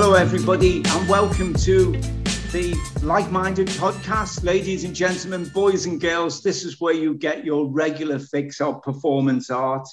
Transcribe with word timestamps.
Hello, 0.00 0.14
everybody, 0.14 0.80
and 0.86 1.08
welcome 1.08 1.52
to 1.54 1.90
the 2.52 2.72
Like 3.02 3.32
Minded 3.32 3.66
podcast. 3.66 4.44
Ladies 4.44 4.84
and 4.84 4.94
gentlemen, 4.94 5.50
boys 5.52 5.86
and 5.86 6.00
girls, 6.00 6.40
this 6.40 6.64
is 6.64 6.80
where 6.80 6.94
you 6.94 7.14
get 7.14 7.44
your 7.44 7.66
regular 7.66 8.20
fix 8.20 8.60
of 8.60 8.80
performance 8.84 9.50
art. 9.50 9.88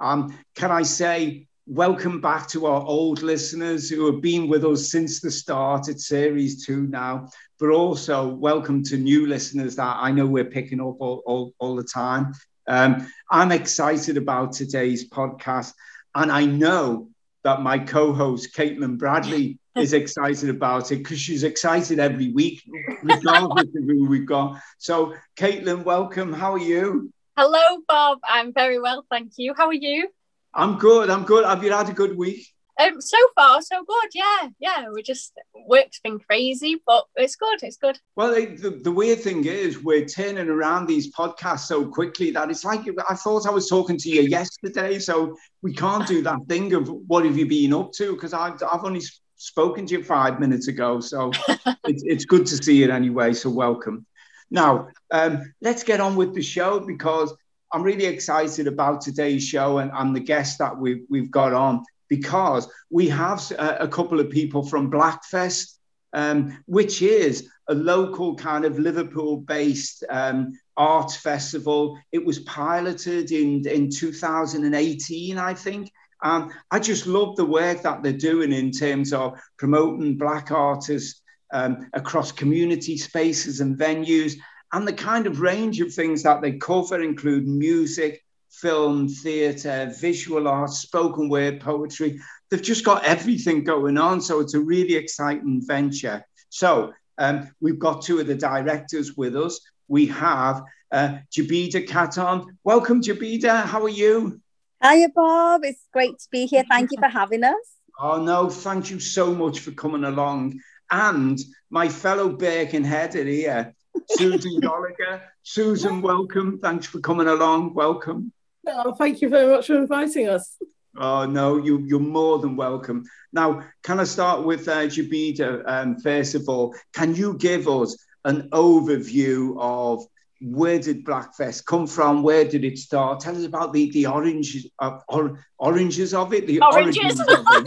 Um, 0.00 0.36
can 0.56 0.72
I 0.72 0.82
say, 0.82 1.46
welcome 1.64 2.20
back 2.20 2.48
to 2.48 2.66
our 2.66 2.82
old 2.82 3.22
listeners 3.22 3.88
who 3.88 4.10
have 4.10 4.20
been 4.20 4.48
with 4.48 4.64
us 4.64 4.90
since 4.90 5.20
the 5.20 5.30
start. 5.30 5.88
It's 5.88 6.08
series 6.08 6.66
two 6.66 6.88
now, 6.88 7.30
but 7.60 7.70
also 7.70 8.26
welcome 8.26 8.82
to 8.82 8.96
new 8.96 9.28
listeners 9.28 9.76
that 9.76 9.96
I 10.00 10.10
know 10.10 10.26
we're 10.26 10.44
picking 10.44 10.80
up 10.80 10.96
all, 10.98 11.22
all, 11.24 11.52
all 11.60 11.76
the 11.76 11.84
time. 11.84 12.32
Um, 12.66 13.06
I'm 13.30 13.52
excited 13.52 14.16
about 14.16 14.54
today's 14.54 15.08
podcast, 15.08 15.72
and 16.16 16.32
I 16.32 16.46
know 16.46 17.10
that 17.46 17.62
my 17.62 17.78
co-host 17.78 18.52
Caitlin 18.56 18.98
Bradley 18.98 19.56
is 19.76 19.92
excited 19.92 20.50
about 20.50 20.90
it 20.90 20.96
because 20.96 21.20
she's 21.20 21.44
excited 21.44 22.00
every 22.00 22.32
week, 22.32 22.60
regardless 23.04 23.68
of 23.68 23.84
who 23.84 24.08
we've 24.08 24.26
got. 24.26 24.60
So, 24.78 25.14
Caitlin, 25.36 25.84
welcome. 25.84 26.32
How 26.32 26.54
are 26.54 26.58
you? 26.58 27.12
Hello, 27.36 27.82
Bob. 27.86 28.18
I'm 28.28 28.52
very 28.52 28.80
well, 28.80 29.06
thank 29.08 29.34
you. 29.36 29.54
How 29.56 29.66
are 29.66 29.72
you? 29.72 30.08
I'm 30.54 30.76
good. 30.76 31.08
I'm 31.08 31.22
good. 31.22 31.44
Have 31.44 31.62
you 31.62 31.70
had 31.70 31.88
a 31.88 31.92
good 31.92 32.16
week? 32.16 32.48
Um, 32.78 33.00
so 33.00 33.16
far, 33.34 33.62
so 33.62 33.84
good. 33.84 34.10
Yeah, 34.12 34.48
yeah. 34.58 34.86
We 34.92 35.02
just 35.02 35.32
work's 35.66 36.00
been 36.00 36.18
crazy, 36.18 36.82
but 36.86 37.04
it's 37.16 37.36
good. 37.36 37.62
It's 37.62 37.78
good. 37.78 37.98
Well, 38.16 38.34
the, 38.34 38.80
the 38.82 38.92
weird 38.92 39.20
thing 39.20 39.44
is, 39.46 39.82
we're 39.82 40.04
turning 40.04 40.48
around 40.48 40.86
these 40.86 41.12
podcasts 41.14 41.66
so 41.66 41.86
quickly 41.86 42.30
that 42.32 42.50
it's 42.50 42.64
like 42.64 42.82
I 43.08 43.14
thought 43.14 43.46
I 43.46 43.50
was 43.50 43.68
talking 43.68 43.96
to 43.96 44.10
you 44.10 44.22
yesterday. 44.22 44.98
So 44.98 45.36
we 45.62 45.72
can't 45.72 46.06
do 46.06 46.22
that 46.22 46.40
thing 46.48 46.74
of 46.74 46.88
what 47.06 47.24
have 47.24 47.38
you 47.38 47.46
been 47.46 47.72
up 47.72 47.92
to 47.92 48.12
because 48.12 48.34
I've, 48.34 48.62
I've 48.70 48.84
only 48.84 49.02
spoken 49.36 49.86
to 49.86 49.98
you 49.98 50.04
five 50.04 50.38
minutes 50.38 50.68
ago. 50.68 51.00
So 51.00 51.30
it's, 51.84 52.02
it's 52.04 52.24
good 52.26 52.44
to 52.46 52.62
see 52.62 52.82
it 52.82 52.90
anyway. 52.90 53.32
So 53.32 53.48
welcome. 53.48 54.04
Now, 54.50 54.88
um, 55.10 55.54
let's 55.62 55.82
get 55.82 56.00
on 56.00 56.14
with 56.14 56.34
the 56.34 56.42
show 56.42 56.80
because 56.80 57.34
I'm 57.72 57.82
really 57.82 58.06
excited 58.06 58.66
about 58.66 59.00
today's 59.00 59.44
show 59.44 59.78
and, 59.78 59.90
and 59.94 60.14
the 60.14 60.20
guest 60.20 60.58
that 60.58 60.76
we've, 60.76 61.04
we've 61.08 61.30
got 61.30 61.52
on 61.52 61.82
because 62.08 62.68
we 62.90 63.08
have 63.08 63.50
a, 63.52 63.76
a 63.80 63.88
couple 63.88 64.20
of 64.20 64.30
people 64.30 64.64
from 64.64 64.90
Blackfest, 64.90 65.74
um, 66.12 66.58
which 66.66 67.02
is 67.02 67.48
a 67.68 67.74
local 67.74 68.36
kind 68.36 68.64
of 68.64 68.78
Liverpool 68.78 69.38
based 69.38 70.04
um, 70.08 70.52
art 70.76 71.12
festival. 71.12 71.98
It 72.12 72.24
was 72.24 72.40
piloted 72.40 73.32
in, 73.32 73.66
in 73.66 73.90
2018, 73.90 75.38
I 75.38 75.54
think. 75.54 75.90
Um, 76.22 76.52
I 76.70 76.78
just 76.78 77.06
love 77.06 77.36
the 77.36 77.44
work 77.44 77.82
that 77.82 78.02
they're 78.02 78.12
doing 78.12 78.52
in 78.52 78.70
terms 78.70 79.12
of 79.12 79.38
promoting 79.58 80.16
Black 80.16 80.50
artists 80.50 81.20
um, 81.52 81.88
across 81.92 82.32
community 82.32 82.96
spaces 82.96 83.60
and 83.60 83.78
venues. 83.78 84.34
And 84.72 84.86
the 84.86 84.92
kind 84.92 85.26
of 85.26 85.40
range 85.40 85.80
of 85.80 85.92
things 85.92 86.22
that 86.22 86.42
they 86.42 86.52
cover 86.52 87.00
include 87.00 87.46
music, 87.46 88.24
film, 88.60 89.08
theatre, 89.08 89.92
visual 90.00 90.48
art, 90.48 90.70
spoken 90.70 91.28
word, 91.28 91.60
poetry. 91.60 92.20
They've 92.50 92.62
just 92.62 92.84
got 92.84 93.04
everything 93.04 93.64
going 93.64 93.98
on. 93.98 94.20
So 94.20 94.40
it's 94.40 94.54
a 94.54 94.60
really 94.60 94.94
exciting 94.94 95.62
venture. 95.64 96.24
So 96.48 96.92
um, 97.18 97.50
we've 97.60 97.78
got 97.78 98.02
two 98.02 98.18
of 98.18 98.26
the 98.26 98.34
directors 98.34 99.16
with 99.16 99.36
us. 99.36 99.60
We 99.88 100.06
have 100.06 100.62
uh, 100.92 101.18
Jabida 101.30 101.86
Khatton. 101.86 102.46
Welcome, 102.64 103.02
Jabida. 103.02 103.64
How 103.64 103.82
are 103.82 103.88
you? 103.88 104.40
Hiya, 104.82 105.08
Bob. 105.14 105.64
It's 105.64 105.86
great 105.92 106.18
to 106.18 106.28
be 106.30 106.46
here. 106.46 106.64
Thank 106.68 106.92
you 106.92 106.98
for 106.98 107.08
having 107.20 107.44
us. 107.44 107.54
Oh, 107.98 108.22
no, 108.22 108.50
thank 108.50 108.90
you 108.90 109.00
so 109.00 109.34
much 109.34 109.60
for 109.60 109.70
coming 109.72 110.04
along. 110.04 110.60
And 110.90 111.38
my 111.70 111.88
fellow 111.88 112.28
Birkenheader 112.28 113.24
here, 113.24 113.74
Susan 114.10 114.60
Gallagher. 114.60 115.22
Susan, 115.42 116.02
welcome. 116.02 116.58
Thanks 116.58 116.86
for 116.86 117.00
coming 117.00 117.26
along. 117.26 117.74
Welcome. 117.74 118.32
Oh, 118.66 118.94
thank 118.94 119.20
you 119.20 119.28
very 119.28 119.50
much 119.50 119.68
for 119.68 119.76
inviting 119.76 120.28
us. 120.28 120.56
Oh, 120.98 121.26
no, 121.26 121.58
you, 121.58 121.84
you're 121.86 122.00
more 122.00 122.38
than 122.38 122.56
welcome. 122.56 123.04
Now, 123.32 123.62
can 123.82 124.00
I 124.00 124.04
start 124.04 124.44
with 124.44 124.66
uh, 124.66 124.86
Jabida? 124.86 125.62
Um, 125.66 125.98
first 125.98 126.34
of 126.34 126.48
all, 126.48 126.74
can 126.94 127.14
you 127.14 127.36
give 127.36 127.68
us 127.68 127.96
an 128.24 128.48
overview 128.50 129.56
of 129.58 130.04
where 130.40 130.78
did 130.78 131.04
Blackfest 131.04 131.64
come 131.66 131.86
from? 131.86 132.22
Where 132.22 132.44
did 132.44 132.64
it 132.64 132.78
start? 132.78 133.20
Tell 133.20 133.36
us 133.36 133.44
about 133.44 133.72
the, 133.72 133.90
the 133.90 134.06
oranges, 134.06 134.66
uh, 134.78 134.98
or, 135.08 135.44
oranges 135.58 136.12
of 136.14 136.32
it. 136.34 136.46
The 136.46 136.60
oranges. 136.60 137.20
of 137.20 137.28
it. 137.28 137.66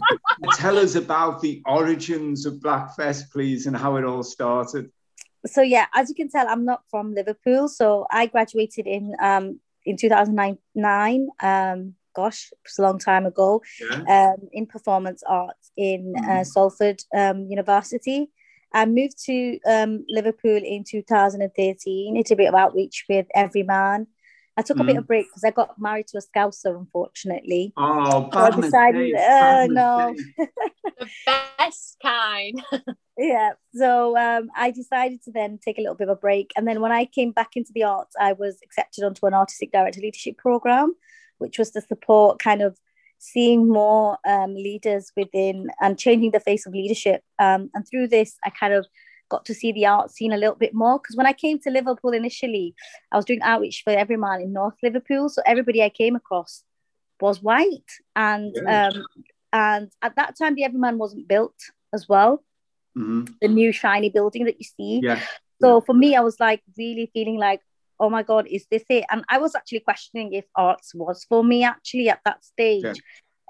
Tell 0.56 0.78
us 0.78 0.96
about 0.96 1.42
the 1.42 1.62
origins 1.66 2.46
of 2.46 2.56
Blackfest, 2.56 3.32
please, 3.32 3.68
and 3.68 3.76
how 3.76 3.96
it 3.96 4.06
all 4.06 4.24
started. 4.24 4.92
So 5.46 5.62
yeah, 5.62 5.86
as 5.94 6.10
you 6.10 6.16
can 6.16 6.30
tell, 6.30 6.48
I'm 6.48 6.66
not 6.66 6.82
from 6.92 7.14
Liverpool. 7.14 7.70
So 7.70 8.06
I 8.12 8.26
graduated 8.26 8.88
in 8.88 9.16
um, 9.22 9.60
in 9.86 9.98
2009. 9.98 11.30
Um, 11.42 11.96
gosh, 12.16 12.52
it's 12.66 12.80
a 12.80 12.82
long 12.82 13.00
time 13.00 13.26
ago. 13.26 13.62
Yeah. 13.80 14.34
Um, 14.34 14.50
in 14.52 14.66
performance 14.66 15.24
arts 15.28 15.72
in 15.78 16.14
mm. 16.18 16.28
uh, 16.30 16.44
Salford 16.44 17.02
um, 17.16 17.48
University. 17.50 18.30
I 18.74 18.86
moved 18.86 19.24
to 19.26 19.60
um, 19.68 20.06
Liverpool 20.08 20.62
in 20.64 20.84
2013. 20.84 22.14
Did 22.14 22.32
a 22.32 22.36
bit 22.36 22.50
of 22.50 22.56
outreach 22.56 23.06
with 23.10 23.26
Everyman. 23.34 24.08
I 24.60 24.62
took 24.62 24.78
a 24.78 24.84
bit 24.84 24.98
of 24.98 25.08
break 25.08 25.28
because 25.28 25.46
I 25.46 25.52
got 25.52 25.80
married 25.80 26.08
to 26.08 26.18
a 26.18 26.22
Scouser, 26.22 26.78
unfortunately. 26.78 27.72
Oh, 27.78 28.30
bad 28.30 28.56
I 28.56 28.60
decided, 28.60 29.16
uh, 29.16 29.68
no. 29.68 30.14
the 30.38 31.10
best 31.26 31.96
kind. 32.04 32.62
yeah. 33.18 33.52
So 33.74 34.18
um, 34.18 34.50
I 34.58 34.72
decided 34.72 35.24
to 35.24 35.32
then 35.32 35.60
take 35.64 35.78
a 35.78 35.82
little 35.82 35.96
bit 35.96 36.10
of 36.10 36.18
a 36.18 36.20
break. 36.20 36.52
And 36.58 36.68
then 36.68 36.82
when 36.82 36.92
I 36.92 37.06
came 37.06 37.32
back 37.32 37.56
into 37.56 37.72
the 37.74 37.84
arts, 37.84 38.18
I 38.20 38.34
was 38.34 38.60
accepted 38.62 39.06
onto 39.06 39.26
an 39.28 39.34
artistic 39.34 39.72
director 39.72 40.02
leadership 40.02 40.38
program, 40.38 40.94
which 41.38 41.58
was 41.58 41.72
to 41.72 41.80
support 41.80 42.40
kind 42.40 42.62
of 42.62 42.78
seeing 43.18 43.66
more 43.66 44.18
um, 44.28 44.56
leaders 44.56 45.14
within 45.16 45.70
and 45.80 45.98
changing 45.98 46.32
the 46.32 46.42
face 46.42 46.66
of 46.66 46.74
leadership. 46.74 47.24
Um, 47.40 47.70
and 47.74 47.88
through 47.90 48.10
this, 48.10 48.36
I 48.44 48.50
kind 48.50 48.74
of 48.74 48.88
got 49.30 49.46
to 49.46 49.54
see 49.54 49.72
the 49.72 49.86
art 49.86 50.12
scene 50.12 50.34
a 50.34 50.38
little 50.38 50.56
bit 50.56 50.74
more 50.74 51.00
because 51.00 51.16
when 51.16 51.28
I 51.28 51.34
came 51.34 51.60
to 51.60 51.70
Liverpool 51.70 52.12
initially, 52.12 52.76
I 53.12 53.18
was 53.18 53.26
doing 53.26 53.42
outreach 53.42 53.84
for 53.84 53.92
Everyman 53.92 54.42
in 54.42 54.54
North 54.54 54.76
Liverpool. 54.84 55.30
So 55.30 55.42
everybody 55.46 55.84
I 55.84 55.90
came 55.90 56.16
across 56.16 56.64
was 57.22 57.42
white, 57.42 57.92
and 58.16 58.56
um, 58.68 59.06
and 59.54 59.92
at 60.02 60.16
that 60.16 60.38
time 60.38 60.56
the 60.56 60.64
Everyman 60.64 60.98
wasn't 60.98 61.28
built 61.28 61.56
as 61.94 62.08
well. 62.10 62.44
Mm-hmm. 62.98 63.26
The 63.42 63.48
new 63.48 63.72
shiny 63.72 64.10
building 64.10 64.46
that 64.46 64.60
you 64.60 64.66
see. 64.66 65.02
Yeah. 65.04 65.22
So 65.62 65.82
for 65.82 65.94
me, 65.94 66.16
I 66.16 66.22
was 66.22 66.40
like 66.40 66.62
really 66.78 67.12
feeling 67.14 67.38
like, 67.38 67.62
oh 68.00 68.10
my 68.10 68.24
god, 68.24 68.48
is 68.48 68.66
this 68.72 68.84
it? 68.90 69.06
And 69.12 69.24
I 69.30 69.40
was 69.40 69.56
actually 69.56 69.82
questioning 69.82 70.34
if 70.34 70.46
arts 70.56 70.96
was 70.96 71.26
for 71.28 71.44
me 71.44 71.64
actually 71.64 72.10
at 72.10 72.22
that 72.26 72.44
stage. 72.44 72.84
Yeah 72.84 72.94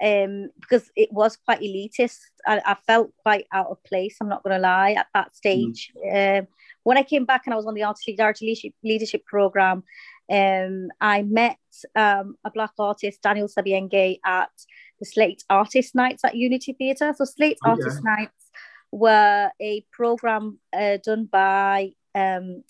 um, 0.02 0.48
because 0.60 0.90
it 0.96 1.12
was 1.12 1.36
quite 1.36 1.60
elitist. 1.60 2.18
I, 2.46 2.60
I, 2.64 2.76
felt 2.86 3.12
quite 3.22 3.46
out 3.52 3.66
of 3.66 3.82
place. 3.84 4.16
I'm 4.20 4.28
not 4.28 4.42
going 4.42 4.56
to 4.56 4.62
lie 4.62 4.92
at 4.92 5.08
that 5.14 5.36
stage. 5.36 5.92
Mm. 5.96 6.40
Um, 6.40 6.46
when 6.84 6.96
I 6.96 7.02
came 7.02 7.26
back 7.26 7.42
and 7.44 7.52
I 7.52 7.56
was 7.56 7.66
on 7.66 7.74
the 7.74 7.84
director 8.16 8.44
leadership, 8.44 8.72
leadership 8.82 9.26
program, 9.26 9.84
um, 10.30 10.88
I 11.00 11.22
met 11.22 11.58
um, 11.94 12.36
a 12.44 12.50
black 12.50 12.72
artist, 12.78 13.20
Daniel 13.22 13.48
Sabienge, 13.48 14.20
at 14.24 14.50
the 14.98 15.06
Slate 15.06 15.44
Artist 15.50 15.94
Nights 15.94 16.24
at 16.24 16.36
Unity 16.36 16.72
Theatre. 16.72 17.12
So 17.16 17.24
Slate 17.24 17.58
oh, 17.64 17.70
Artist 17.70 18.00
yeah. 18.04 18.14
Nights 18.16 18.50
were 18.92 19.50
a 19.60 19.84
program 19.92 20.58
uh, 20.72 20.98
done 21.04 21.26
by 21.30 21.90
um, 22.14 22.64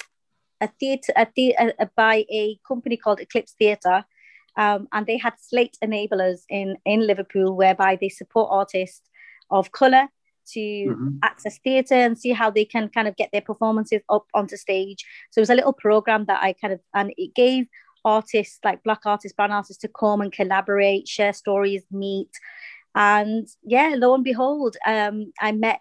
a 0.60 0.69
theatre, 0.81 1.12
a 1.16 1.26
the- 1.37 1.88
by 1.96 2.25
a 2.31 2.58
company 2.66 2.96
called 2.96 3.20
Eclipse 3.20 3.55
Theatre 3.58 4.05
um, 4.60 4.88
and 4.92 5.06
they 5.06 5.16
had 5.16 5.32
slate 5.40 5.78
enablers 5.82 6.42
in, 6.50 6.76
in 6.84 7.06
Liverpool 7.06 7.56
whereby 7.56 7.96
they 7.98 8.10
support 8.10 8.50
artists 8.52 9.08
of 9.50 9.72
colour 9.72 10.06
to 10.52 10.60
mm-hmm. 10.60 11.16
access 11.22 11.58
theatre 11.64 11.94
and 11.94 12.18
see 12.18 12.32
how 12.32 12.50
they 12.50 12.66
can 12.66 12.90
kind 12.90 13.08
of 13.08 13.16
get 13.16 13.30
their 13.32 13.40
performances 13.40 14.02
up 14.10 14.26
onto 14.34 14.58
stage. 14.58 15.06
So 15.30 15.38
it 15.38 15.42
was 15.42 15.50
a 15.50 15.54
little 15.54 15.72
program 15.72 16.26
that 16.26 16.42
I 16.42 16.52
kind 16.52 16.74
of, 16.74 16.80
and 16.92 17.14
it 17.16 17.34
gave 17.34 17.68
artists 18.04 18.58
like 18.62 18.82
black 18.82 19.00
artists, 19.06 19.34
brown 19.34 19.50
artists 19.50 19.80
to 19.80 19.88
come 19.88 20.20
and 20.20 20.30
collaborate, 20.30 21.08
share 21.08 21.32
stories, 21.32 21.82
meet. 21.90 22.30
And 22.94 23.48
yeah, 23.62 23.94
lo 23.96 24.14
and 24.14 24.24
behold, 24.24 24.76
um, 24.86 25.32
I 25.40 25.52
met 25.52 25.80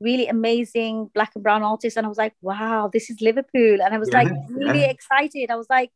really 0.00 0.26
amazing 0.26 1.10
black 1.12 1.32
and 1.34 1.44
brown 1.44 1.62
artists. 1.62 1.98
And 1.98 2.06
I 2.06 2.08
was 2.08 2.18
like, 2.18 2.34
wow, 2.40 2.88
this 2.90 3.10
is 3.10 3.20
Liverpool. 3.20 3.82
And 3.82 3.92
I 3.94 3.98
was 3.98 4.08
yeah, 4.10 4.22
like 4.22 4.32
really 4.48 4.80
yeah. 4.80 4.90
excited. 4.90 5.50
I 5.50 5.56
was 5.56 5.68
like, 5.68 5.90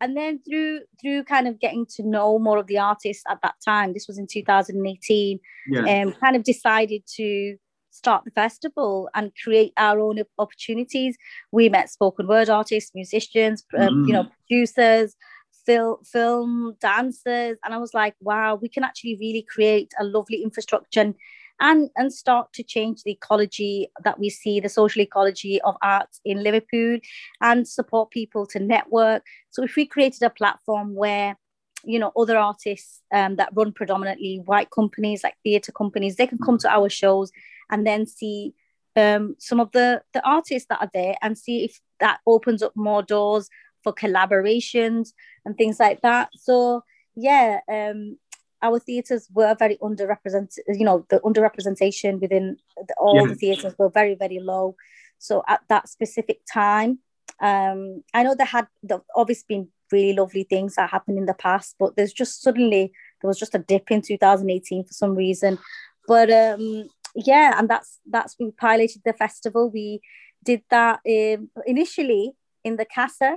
and 0.00 0.16
then 0.16 0.40
through 0.48 0.80
through 1.00 1.24
kind 1.24 1.48
of 1.48 1.58
getting 1.58 1.86
to 1.86 2.02
know 2.02 2.38
more 2.38 2.58
of 2.58 2.66
the 2.66 2.78
artists 2.78 3.24
at 3.28 3.38
that 3.42 3.54
time 3.64 3.92
this 3.92 4.06
was 4.06 4.18
in 4.18 4.26
2018 4.26 5.38
yeah. 5.68 6.02
um, 6.02 6.12
kind 6.12 6.36
of 6.36 6.42
decided 6.42 7.02
to 7.06 7.56
start 7.90 8.24
the 8.24 8.30
festival 8.30 9.08
and 9.14 9.32
create 9.42 9.72
our 9.76 9.98
own 9.98 10.18
opportunities 10.38 11.16
we 11.52 11.68
met 11.68 11.90
spoken 11.90 12.26
word 12.26 12.50
artists 12.50 12.92
musicians 12.94 13.64
mm. 13.74 13.86
um, 13.86 14.04
you 14.06 14.12
know 14.12 14.24
mm. 14.24 14.30
producers 14.48 15.16
film 15.64 15.96
film 16.04 16.76
dancers 16.80 17.56
and 17.64 17.74
i 17.74 17.78
was 17.78 17.94
like 17.94 18.14
wow 18.20 18.54
we 18.54 18.68
can 18.68 18.84
actually 18.84 19.16
really 19.18 19.44
create 19.48 19.92
a 19.98 20.04
lovely 20.04 20.42
infrastructure 20.42 21.00
and, 21.00 21.14
and 21.60 21.90
and 21.96 22.12
start 22.12 22.52
to 22.52 22.62
change 22.62 23.02
the 23.02 23.12
ecology 23.12 23.88
that 24.04 24.18
we 24.18 24.28
see 24.30 24.60
the 24.60 24.68
social 24.68 25.02
ecology 25.02 25.60
of 25.62 25.76
arts 25.82 26.20
in 26.24 26.42
liverpool 26.42 26.98
and 27.40 27.66
support 27.66 28.10
people 28.10 28.46
to 28.46 28.58
network. 28.58 29.22
So 29.50 29.62
if 29.62 29.76
we 29.76 29.86
created 29.86 30.22
a 30.22 30.30
platform 30.30 30.94
where 30.94 31.36
you 31.84 31.98
know 31.98 32.12
other 32.16 32.36
artists 32.36 33.02
um, 33.14 33.36
that 33.36 33.50
run 33.54 33.72
predominantly 33.72 34.42
white 34.44 34.70
companies 34.70 35.22
like 35.22 35.34
theatre 35.44 35.72
companies 35.72 36.16
they 36.16 36.26
can 36.26 36.38
come 36.38 36.58
to 36.58 36.68
our 36.68 36.88
shows 36.88 37.30
and 37.70 37.86
then 37.86 38.06
see 38.06 38.54
um, 38.96 39.36
some 39.38 39.60
of 39.60 39.70
the 39.72 40.02
the 40.12 40.26
artists 40.26 40.66
that 40.68 40.80
are 40.80 40.90
there 40.92 41.14
and 41.22 41.38
see 41.38 41.64
if 41.64 41.80
that 42.00 42.20
opens 42.26 42.62
up 42.62 42.72
more 42.76 43.02
doors 43.02 43.48
for 43.82 43.92
collaborations 43.92 45.12
and 45.44 45.56
things 45.56 45.78
like 45.78 46.00
that. 46.02 46.30
So 46.36 46.82
yeah 47.14 47.60
um, 47.68 48.18
our 48.62 48.78
theatres 48.78 49.28
were 49.32 49.54
very 49.58 49.76
underrepresented 49.78 50.58
you 50.68 50.84
know 50.84 51.04
the 51.10 51.20
underrepresentation 51.20 52.20
within 52.20 52.56
the, 52.76 52.94
all 52.98 53.20
yeah. 53.20 53.28
the 53.28 53.34
theatres 53.34 53.74
were 53.78 53.90
very 53.90 54.14
very 54.14 54.38
low. 54.38 54.76
So 55.18 55.42
at 55.48 55.60
that 55.68 55.88
specific 55.88 56.40
time 56.52 56.98
um, 57.40 58.02
i 58.14 58.22
know 58.22 58.34
there 58.34 58.46
had 58.46 58.66
there 58.82 59.00
obviously 59.14 59.44
been 59.48 59.68
really 59.92 60.14
lovely 60.14 60.44
things 60.44 60.74
that 60.74 60.90
happened 60.90 61.18
in 61.18 61.26
the 61.26 61.34
past 61.34 61.76
but 61.78 61.96
there's 61.96 62.12
just 62.12 62.42
suddenly 62.42 62.92
there 63.20 63.28
was 63.28 63.38
just 63.38 63.54
a 63.54 63.58
dip 63.58 63.90
in 63.90 64.02
2018 64.02 64.84
for 64.84 64.92
some 64.92 65.14
reason. 65.14 65.58
But 66.06 66.30
um 66.30 66.88
yeah 67.14 67.54
and 67.58 67.68
that's 67.68 67.98
that's 68.08 68.36
we 68.38 68.50
piloted 68.52 69.02
the 69.04 69.12
festival. 69.12 69.70
We 69.70 70.00
did 70.44 70.62
that 70.70 71.00
um, 71.06 71.50
initially 71.66 72.32
in 72.62 72.76
the 72.76 72.84
casa 72.84 73.36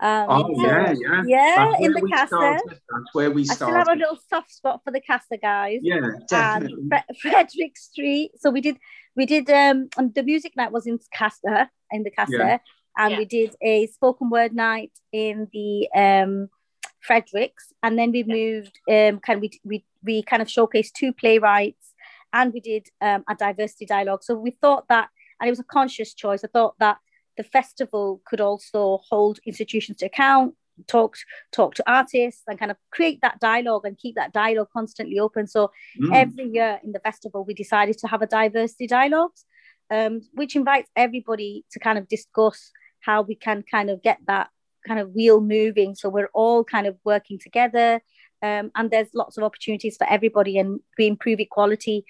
um, 0.00 0.26
oh 0.28 0.62
yeah, 0.62 0.94
yeah, 0.96 1.22
yeah, 1.26 1.72
in 1.80 1.92
the 1.92 2.02
casa. 2.02 2.60
That's 2.66 3.14
where 3.14 3.30
we 3.30 3.44
started. 3.44 3.64
I 3.64 3.66
still 3.66 3.78
have 3.78 3.88
a 3.88 3.98
little 3.98 4.18
soft 4.30 4.52
spot 4.52 4.80
for 4.84 4.92
the 4.92 5.00
casa 5.00 5.36
guys. 5.40 5.80
Yeah, 5.82 6.00
definitely. 6.28 6.88
Fre- 6.88 7.14
Frederick 7.30 7.76
Street. 7.76 8.32
So 8.38 8.50
we 8.50 8.60
did, 8.60 8.78
we 9.16 9.26
did. 9.26 9.50
Um, 9.50 9.88
the 9.96 10.22
music 10.22 10.52
night 10.56 10.72
was 10.72 10.86
in 10.86 10.98
casa, 11.12 11.70
in 11.90 12.04
the 12.04 12.10
casa, 12.10 12.32
yeah 12.32 12.58
and 12.98 13.12
yeah. 13.12 13.18
we 13.18 13.24
did 13.24 13.54
a 13.62 13.86
spoken 13.86 14.28
word 14.28 14.54
night 14.54 14.90
in 15.12 15.48
the 15.52 15.88
um, 15.94 16.48
Fredericks, 17.00 17.72
and 17.82 17.96
then 17.98 18.10
we 18.10 18.24
moved. 18.24 18.80
Um, 18.90 19.20
kind 19.20 19.36
of 19.36 19.40
we, 19.40 19.60
we 19.64 19.84
we 20.02 20.22
kind 20.22 20.42
of 20.42 20.48
showcased 20.48 20.92
two 20.92 21.12
playwrights, 21.12 21.94
and 22.32 22.52
we 22.52 22.60
did 22.60 22.88
um, 23.00 23.24
a 23.30 23.36
diversity 23.36 23.86
dialogue. 23.86 24.24
So 24.24 24.34
we 24.34 24.50
thought 24.50 24.88
that, 24.88 25.08
and 25.40 25.46
it 25.46 25.52
was 25.52 25.60
a 25.60 25.64
conscious 25.64 26.12
choice. 26.12 26.42
I 26.44 26.48
thought 26.48 26.74
that 26.80 26.98
the 27.38 27.44
festival 27.44 28.20
could 28.26 28.40
also 28.40 29.00
hold 29.08 29.38
institutions 29.46 29.96
to 29.98 30.06
account, 30.06 30.54
talk 30.86 31.16
talk 31.52 31.74
to 31.76 31.90
artists, 31.90 32.42
and 32.46 32.58
kind 32.58 32.70
of 32.70 32.76
create 32.90 33.20
that 33.22 33.40
dialogue 33.40 33.86
and 33.86 33.96
keep 33.96 34.16
that 34.16 34.32
dialogue 34.34 34.68
constantly 34.72 35.18
open. 35.18 35.46
So 35.46 35.70
mm. 35.98 36.14
every 36.14 36.48
year 36.48 36.80
in 36.84 36.92
the 36.92 37.00
festival, 37.00 37.44
we 37.44 37.54
decided 37.54 37.96
to 37.98 38.08
have 38.08 38.20
a 38.20 38.26
diversity 38.26 38.86
dialogues. 38.86 39.46
Um, 39.90 40.20
which 40.34 40.54
invites 40.54 40.90
everybody 40.96 41.64
to 41.70 41.78
kind 41.78 41.96
of 41.96 42.08
discuss 42.08 42.72
how 43.00 43.22
we 43.22 43.34
can 43.34 43.64
kind 43.70 43.88
of 43.88 44.02
get 44.02 44.18
that 44.26 44.50
kind 44.86 45.00
of 45.00 45.12
wheel 45.12 45.40
moving 45.40 45.94
so 45.94 46.10
we're 46.10 46.30
all 46.34 46.62
kind 46.62 46.86
of 46.86 46.94
working 47.04 47.38
together 47.38 48.02
um, 48.42 48.70
and 48.76 48.90
there's 48.90 49.08
lots 49.14 49.38
of 49.38 49.44
opportunities 49.44 49.96
for 49.96 50.06
everybody 50.06 50.58
and 50.58 50.80
we 50.98 51.06
improve 51.06 51.40
equality 51.40 52.04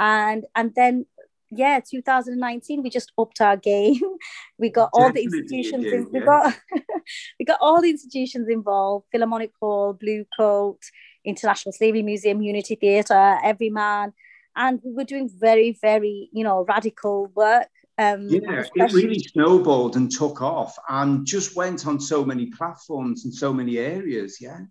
and 0.00 0.44
and 0.56 0.74
then 0.74 1.06
yeah 1.56 1.80
2019 1.80 2.82
we 2.82 2.90
just 2.90 3.12
upped 3.18 3.40
our 3.40 3.56
game 3.56 4.00
we 4.58 4.68
got 4.68 4.90
all 4.92 5.12
the 5.12 5.22
institutions 5.22 5.84
in, 5.86 6.08
we 6.10 6.20
got 6.20 6.54
we 7.38 7.44
got 7.44 7.58
all 7.60 7.80
the 7.80 7.90
institutions 7.90 8.48
involved 8.48 9.06
philharmonic 9.12 9.52
hall 9.60 9.92
blue 9.92 10.24
coat 10.38 10.78
international 11.24 11.72
slavery 11.72 12.02
museum 12.02 12.42
unity 12.42 12.74
theatre 12.74 13.38
everyman 13.42 14.12
and 14.56 14.80
we 14.84 14.92
were 14.92 15.04
doing 15.04 15.28
very 15.38 15.76
very 15.80 16.28
you 16.32 16.44
know 16.44 16.64
radical 16.68 17.26
work 17.34 17.68
um, 17.96 18.26
yeah, 18.28 18.64
it 18.74 18.92
really 18.92 19.20
snowballed 19.20 19.94
and 19.94 20.10
took 20.10 20.42
off 20.42 20.76
and 20.88 21.24
just 21.24 21.54
went 21.54 21.86
on 21.86 22.00
so 22.00 22.24
many 22.24 22.46
platforms 22.46 23.24
and 23.24 23.32
so 23.32 23.52
many 23.52 23.78
areas. 23.78 24.38
Yeah. 24.40 24.62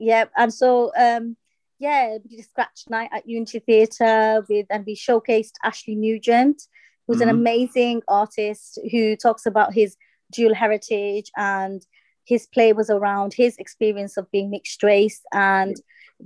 Yeah. 0.00 0.24
And 0.36 0.52
so, 0.52 0.90
um, 0.98 1.36
yeah, 1.78 2.16
we 2.22 2.28
did 2.30 2.40
a 2.40 2.42
scratch 2.42 2.84
night 2.88 3.10
at 3.12 3.28
Unity 3.28 3.58
Theatre 3.60 4.44
with, 4.48 4.66
and 4.70 4.84
we 4.86 4.96
showcased 4.96 5.52
Ashley 5.62 5.94
Nugent, 5.94 6.62
who's 7.06 7.18
mm-hmm. 7.18 7.28
an 7.28 7.34
amazing 7.34 8.02
artist 8.08 8.78
who 8.90 9.16
talks 9.16 9.46
about 9.46 9.74
his 9.74 9.96
dual 10.32 10.54
heritage 10.54 11.30
and 11.36 11.86
his 12.24 12.46
play 12.46 12.72
was 12.72 12.90
around 12.90 13.34
his 13.34 13.56
experience 13.58 14.16
of 14.16 14.30
being 14.32 14.50
mixed 14.50 14.82
race 14.82 15.22
and 15.32 15.76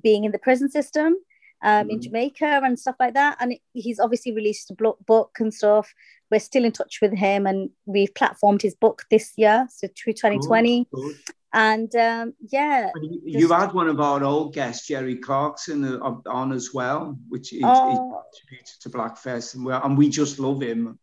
being 0.02 0.24
in 0.24 0.32
the 0.32 0.38
prison 0.38 0.70
system 0.70 1.16
um, 1.62 1.82
mm-hmm. 1.82 1.90
in 1.90 2.02
Jamaica 2.02 2.60
and 2.64 2.78
stuff 2.78 2.96
like 2.98 3.14
that. 3.14 3.36
And 3.40 3.54
he's 3.74 4.00
obviously 4.00 4.32
released 4.32 4.70
a 4.70 4.74
book 4.74 5.36
and 5.38 5.52
stuff. 5.52 5.92
We're 6.30 6.40
still 6.40 6.64
in 6.64 6.72
touch 6.72 7.00
with 7.02 7.12
him, 7.12 7.46
and 7.46 7.70
we've 7.86 8.14
platformed 8.14 8.62
his 8.62 8.76
book 8.76 9.02
this 9.10 9.32
year, 9.36 9.66
so 9.68 9.88
2020. 9.88 10.86
Cool, 10.94 11.02
cool. 11.02 11.12
And 11.52 11.94
um, 11.96 12.34
yeah, 12.52 12.90
you, 13.02 13.20
you 13.24 13.48
just, 13.48 13.52
had 13.52 13.72
one 13.72 13.88
of 13.88 14.00
our 14.00 14.22
old 14.22 14.54
guests, 14.54 14.86
Jerry 14.86 15.16
Clarkson, 15.16 15.84
uh, 15.84 16.14
on 16.26 16.52
as 16.52 16.72
well, 16.72 17.18
which 17.28 17.52
is, 17.52 17.62
oh, 17.64 18.24
contributed 18.32 18.80
to 18.82 18.90
Blackfest, 18.90 19.54
and, 19.56 19.66
and 19.68 19.98
we 19.98 20.08
just 20.08 20.38
love 20.38 20.62
him. 20.62 20.98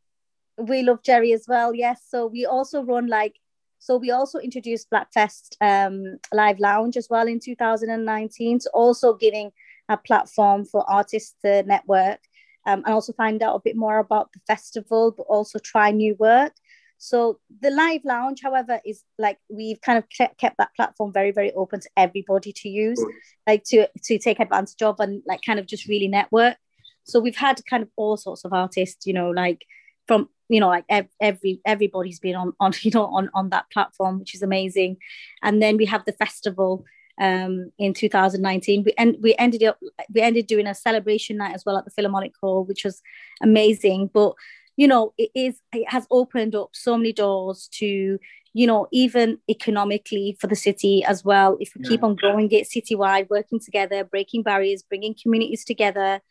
We 0.57 0.83
love 0.83 1.03
Jerry 1.03 1.33
as 1.33 1.45
well. 1.47 1.75
Yes, 1.75 2.01
so 2.07 2.27
we 2.27 2.45
also 2.45 2.81
run 2.81 3.07
like 3.07 3.35
so 3.79 3.97
we 3.97 4.11
also 4.11 4.39
introduced 4.39 4.89
Blackfest 4.89 5.55
um, 5.61 6.17
Live 6.33 6.59
Lounge 6.59 6.97
as 6.97 7.07
well 7.09 7.27
in 7.27 7.39
2019, 7.39 8.61
so 8.61 8.69
also 8.73 9.13
giving 9.13 9.51
a 9.89 9.97
platform 9.97 10.65
for 10.65 10.89
artists 10.89 11.35
to 11.44 11.63
network 11.63 12.19
um, 12.65 12.83
and 12.85 12.94
also 12.94 13.13
find 13.13 13.41
out 13.41 13.55
a 13.55 13.61
bit 13.63 13.77
more 13.77 13.99
about 13.99 14.33
the 14.33 14.39
festival, 14.47 15.11
but 15.11 15.23
also 15.23 15.59
try 15.59 15.91
new 15.91 16.15
work. 16.19 16.53
So 16.97 17.39
the 17.61 17.69
live 17.69 18.01
lounge, 18.03 18.41
however, 18.44 18.79
is 18.85 19.03
like 19.17 19.38
we've 19.49 19.79
kind 19.81 19.97
of 19.97 20.05
kept 20.38 20.57
that 20.57 20.75
platform 20.75 21.13
very, 21.13 21.31
very 21.31 21.51
open 21.53 21.79
to 21.79 21.89
everybody 21.95 22.51
to 22.51 22.69
use, 22.69 23.03
like 23.45 23.63
to 23.65 23.88
to 24.05 24.17
take 24.17 24.39
advantage 24.39 24.81
of 24.81 24.99
and 24.99 25.21
like 25.27 25.41
kind 25.45 25.59
of 25.59 25.67
just 25.67 25.88
really 25.88 26.07
network. 26.07 26.57
So 27.03 27.19
we've 27.19 27.38
had 27.38 27.61
kind 27.69 27.83
of 27.83 27.89
all 27.95 28.17
sorts 28.17 28.44
of 28.44 28.53
artists, 28.53 29.05
you 29.05 29.13
know, 29.13 29.29
like 29.29 29.63
from 30.07 30.30
you 30.49 30.59
know 30.59 30.69
like 30.69 30.85
every 31.19 31.61
everybody's 31.66 32.19
been 32.19 32.35
on 32.35 32.54
on 32.59 32.73
you 32.81 32.92
know 32.92 33.06
on 33.06 33.30
on 33.33 33.49
that 33.49 33.69
platform, 33.71 34.19
which 34.19 34.33
is 34.33 34.42
amazing. 34.42 34.97
And 35.44 35.61
then 35.61 35.77
we 35.77 35.85
have 35.85 36.06
the 36.06 36.13
festival 36.13 36.83
um, 37.19 37.71
in 37.77 37.94
2019. 37.94 38.83
We 38.85 38.94
and 38.97 39.18
we 39.21 39.35
ended 39.37 39.63
up 39.63 39.80
we 40.13 40.21
ended 40.21 40.47
doing 40.47 40.68
a 40.68 40.75
celebration 40.75 41.37
night 41.37 41.54
as 41.54 41.63
well 41.66 41.77
at 41.77 41.85
the 41.85 41.92
Philharmonic 41.92 42.33
Hall, 42.42 42.63
which 42.63 42.83
was 42.83 43.01
amazing. 43.42 44.09
But 44.13 44.33
you 44.77 44.87
know, 44.87 45.13
it 45.17 45.31
is 45.35 45.59
it 45.73 45.89
has 45.89 46.07
opened 46.09 46.55
up 46.55 46.69
so 46.73 46.97
many 46.97 47.11
doors 47.11 47.67
to 47.73 48.17
you 48.53 48.67
know 48.67 48.87
even 48.91 49.39
economically 49.49 50.37
for 50.39 50.47
the 50.47 50.55
city 50.55 51.03
as 51.03 51.25
well. 51.25 51.57
If 51.59 51.73
we 51.75 51.83
yeah. 51.83 51.89
keep 51.89 52.03
on 52.03 52.15
growing 52.15 52.49
it 52.51 52.69
citywide, 52.69 53.29
working 53.29 53.59
together, 53.59 54.03
breaking 54.03 54.43
barriers, 54.43 54.83
bringing 54.83 55.15
communities 55.21 55.65
together. 55.65 56.21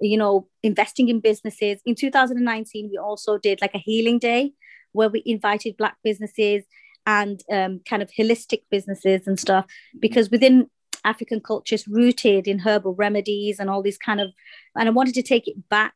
You 0.00 0.18
know, 0.18 0.48
investing 0.64 1.08
in 1.08 1.20
businesses. 1.20 1.80
In 1.86 1.94
2019, 1.94 2.88
we 2.90 2.98
also 2.98 3.38
did 3.38 3.60
like 3.60 3.74
a 3.74 3.78
healing 3.78 4.18
day 4.18 4.52
where 4.90 5.08
we 5.08 5.22
invited 5.24 5.76
Black 5.76 5.96
businesses 6.02 6.64
and 7.06 7.40
um, 7.52 7.80
kind 7.88 8.02
of 8.02 8.10
holistic 8.10 8.62
businesses 8.68 9.28
and 9.28 9.38
stuff 9.38 9.66
because 10.00 10.28
within 10.28 10.68
African 11.04 11.40
cultures 11.40 11.86
rooted 11.86 12.48
in 12.48 12.60
herbal 12.60 12.94
remedies 12.94 13.60
and 13.60 13.70
all 13.70 13.82
these 13.82 13.98
kind 13.98 14.20
of, 14.20 14.30
and 14.76 14.88
I 14.88 14.92
wanted 14.92 15.14
to 15.14 15.22
take 15.22 15.46
it 15.46 15.68
back 15.68 15.94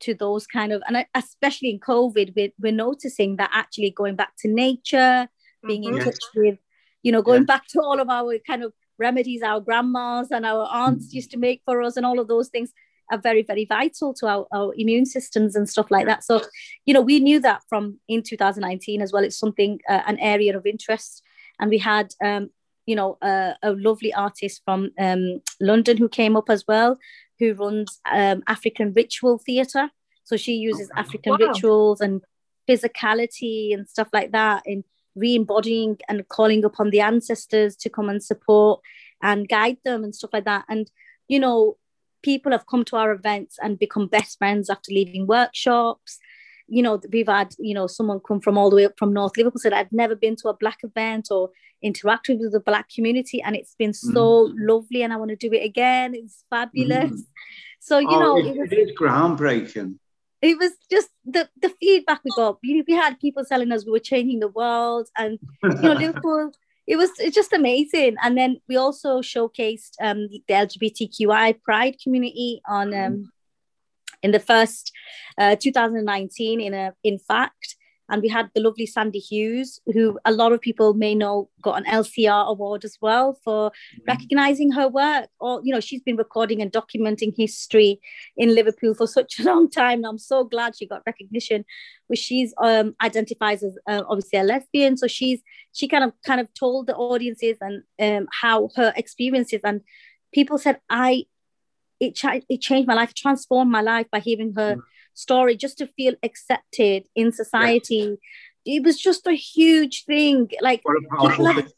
to 0.00 0.14
those 0.14 0.46
kind 0.46 0.72
of, 0.72 0.82
and 0.86 1.04
especially 1.14 1.70
in 1.70 1.80
COVID, 1.80 2.34
we're, 2.36 2.50
we're 2.58 2.72
noticing 2.72 3.36
that 3.36 3.50
actually 3.52 3.90
going 3.90 4.16
back 4.16 4.32
to 4.40 4.48
nature, 4.48 5.28
being 5.66 5.82
mm-hmm. 5.82 5.98
in 5.98 6.04
touch 6.04 6.18
with, 6.34 6.58
you 7.02 7.12
know, 7.12 7.22
going 7.22 7.42
yeah. 7.42 7.46
back 7.54 7.66
to 7.68 7.80
all 7.80 8.00
of 8.00 8.08
our 8.08 8.38
kind 8.46 8.62
of 8.62 8.72
remedies 8.98 9.42
our 9.42 9.60
grandmas 9.60 10.28
and 10.30 10.44
our 10.44 10.66
aunts 10.72 11.14
used 11.14 11.30
to 11.30 11.38
make 11.38 11.62
for 11.64 11.82
us 11.82 11.96
and 11.96 12.04
all 12.04 12.18
of 12.18 12.26
those 12.26 12.48
things 12.48 12.72
are 13.12 13.18
very 13.18 13.42
very 13.42 13.64
vital 13.64 14.12
to 14.12 14.26
our, 14.26 14.46
our 14.52 14.74
immune 14.76 15.06
systems 15.06 15.54
and 15.54 15.68
stuff 15.68 15.90
like 15.90 16.06
that. 16.06 16.24
So 16.24 16.42
you 16.84 16.92
know 16.92 17.00
we 17.00 17.20
knew 17.20 17.40
that 17.40 17.62
from 17.68 17.98
in 18.08 18.22
2019 18.22 19.00
as 19.00 19.12
well. 19.12 19.24
It's 19.24 19.38
something 19.38 19.80
uh, 19.88 20.02
an 20.06 20.18
area 20.18 20.56
of 20.56 20.66
interest. 20.66 21.22
And 21.60 21.70
we 21.70 21.78
had 21.78 22.12
um, 22.22 22.50
you 22.88 22.96
know 22.96 23.18
a, 23.22 23.54
a 23.62 23.72
lovely 23.72 24.12
artist 24.14 24.62
from 24.64 24.90
um, 24.98 25.40
london 25.60 25.96
who 25.98 26.08
came 26.08 26.36
up 26.36 26.48
as 26.48 26.64
well 26.66 26.98
who 27.38 27.54
runs 27.54 28.00
um, 28.10 28.42
african 28.46 28.92
ritual 28.94 29.38
theatre 29.38 29.90
so 30.24 30.36
she 30.36 30.54
uses 30.54 30.90
african 30.96 31.32
wow. 31.32 31.48
rituals 31.48 32.00
and 32.00 32.22
physicality 32.68 33.72
and 33.74 33.88
stuff 33.88 34.08
like 34.12 34.32
that 34.32 34.62
in 34.66 34.84
re-embodying 35.14 35.98
and 36.08 36.28
calling 36.28 36.64
upon 36.64 36.90
the 36.90 37.00
ancestors 37.00 37.74
to 37.74 37.90
come 37.90 38.08
and 38.08 38.22
support 38.22 38.80
and 39.22 39.48
guide 39.48 39.78
them 39.84 40.04
and 40.04 40.14
stuff 40.14 40.30
like 40.32 40.44
that 40.44 40.64
and 40.68 40.90
you 41.26 41.40
know 41.40 41.76
people 42.22 42.52
have 42.52 42.66
come 42.66 42.84
to 42.84 42.96
our 42.96 43.12
events 43.12 43.58
and 43.62 43.78
become 43.78 44.06
best 44.06 44.38
friends 44.38 44.68
after 44.70 44.92
leaving 44.92 45.26
workshops. 45.26 46.18
You 46.68 46.82
know, 46.82 47.00
we've 47.12 47.26
had, 47.28 47.54
you 47.58 47.74
know, 47.74 47.86
someone 47.86 48.20
come 48.20 48.40
from 48.40 48.56
all 48.58 48.70
the 48.70 48.76
way 48.76 48.84
up 48.86 48.98
from 48.98 49.12
North 49.12 49.36
Liverpool 49.36 49.58
said, 49.60 49.72
I've 49.72 49.92
never 49.92 50.14
been 50.14 50.36
to 50.36 50.48
a 50.48 50.54
black 50.56 50.78
event 50.84 51.28
or 51.30 51.50
interacted 51.84 52.38
with 52.40 52.52
the 52.52 52.60
black 52.60 52.88
community. 52.94 53.40
And 53.42 53.56
it's 53.56 53.74
been 53.78 53.92
so 53.94 54.48
mm. 54.48 54.52
lovely 54.58 55.02
and 55.02 55.12
I 55.12 55.16
want 55.16 55.30
to 55.30 55.36
do 55.36 55.52
it 55.52 55.64
again. 55.64 56.14
It's 56.14 56.44
fabulous. 56.50 57.10
Mm. 57.10 57.26
So 57.80 57.98
you 57.98 58.08
Oh, 58.10 58.18
know, 58.20 58.36
it, 58.38 58.46
it 58.46 58.56
was 58.58 58.72
it 58.72 58.78
is 58.78 58.90
groundbreaking. 58.98 59.96
it 60.42 60.58
was 60.58 60.72
just 60.90 61.08
the 61.24 61.48
the 61.60 61.70
feedback 61.80 62.20
we 62.24 62.30
got. 62.36 62.58
We, 62.62 62.84
we 62.86 62.94
had 62.94 63.18
people 63.20 63.44
telling 63.44 63.72
us 63.72 63.84
we 63.86 63.92
were 63.92 63.98
changing 63.98 64.40
the 64.40 64.48
world, 64.48 65.08
and 65.16 65.38
you 65.62 65.70
know, 65.82 65.92
Liverpool. 66.04 66.52
It 66.86 66.96
was 66.96 67.10
it's 67.18 67.34
just 67.34 67.52
amazing. 67.52 68.16
And 68.22 68.36
then 68.36 68.60
we 68.68 68.76
also 68.76 69.20
showcased 69.20 69.92
um, 70.00 70.28
the 70.30 70.54
LGBTQI 70.54 71.62
Pride 71.62 71.96
community 72.02 72.60
on 72.66 72.94
um, 72.94 73.30
in 74.22 74.32
the 74.32 74.40
first 74.40 74.92
uh, 75.38 75.56
2019 75.56 76.60
in 76.60 76.74
a 76.74 76.94
in 77.04 77.18
fact. 77.18 77.76
And 78.10 78.22
we 78.22 78.28
had 78.28 78.48
the 78.54 78.62
lovely 78.62 78.86
Sandy 78.86 79.18
Hughes, 79.18 79.80
who 79.92 80.18
a 80.24 80.32
lot 80.32 80.52
of 80.52 80.62
people 80.62 80.94
may 80.94 81.14
know 81.14 81.50
got 81.60 81.76
an 81.76 81.84
LCR 81.84 82.46
award 82.46 82.82
as 82.82 82.96
well 83.02 83.38
for 83.44 83.70
recognizing 84.06 84.72
her 84.72 84.88
work. 84.88 85.28
Or, 85.40 85.60
you 85.62 85.74
know, 85.74 85.80
she's 85.80 86.00
been 86.00 86.16
recording 86.16 86.62
and 86.62 86.72
documenting 86.72 87.34
history 87.36 88.00
in 88.34 88.54
Liverpool 88.54 88.94
for 88.94 89.06
such 89.06 89.38
a 89.38 89.42
long 89.42 89.68
time. 89.68 89.98
And 89.98 90.06
I'm 90.06 90.18
so 90.18 90.44
glad 90.44 90.74
she 90.74 90.86
got 90.86 91.02
recognition. 91.06 91.66
Which 92.06 92.20
she's 92.20 92.54
um, 92.62 92.96
identifies 93.02 93.62
as 93.62 93.76
uh, 93.86 94.02
obviously 94.08 94.38
a 94.38 94.42
lesbian, 94.42 94.96
so 94.96 95.06
she's 95.06 95.42
she 95.72 95.86
kind 95.86 96.04
of 96.04 96.14
kind 96.24 96.40
of 96.40 96.48
told 96.54 96.86
the 96.86 96.96
audiences 96.96 97.58
and 97.60 97.82
um, 98.00 98.26
how 98.32 98.70
her 98.76 98.94
experiences 98.96 99.60
and 99.62 99.82
people 100.32 100.56
said 100.56 100.80
I 100.88 101.26
it 102.00 102.14
ch- 102.14 102.44
it 102.48 102.60
changed 102.60 102.86
my 102.88 102.94
life, 102.94 103.14
transformed 103.14 103.70
my 103.70 103.80
life 103.80 104.06
by 104.10 104.20
hearing 104.20 104.52
her 104.54 104.76
Mm. 104.76 104.82
story, 105.14 105.56
just 105.56 105.78
to 105.78 105.86
feel 105.86 106.14
accepted 106.22 107.08
in 107.14 107.32
society. 107.32 108.18
It 108.64 108.82
was 108.84 108.98
just 108.98 109.26
a 109.26 109.32
huge 109.32 110.04
thing. 110.04 110.50
Like 110.60 110.80
What 110.84 110.96
a 111.02 111.08
powerful 111.16 111.52
thing 111.54 111.68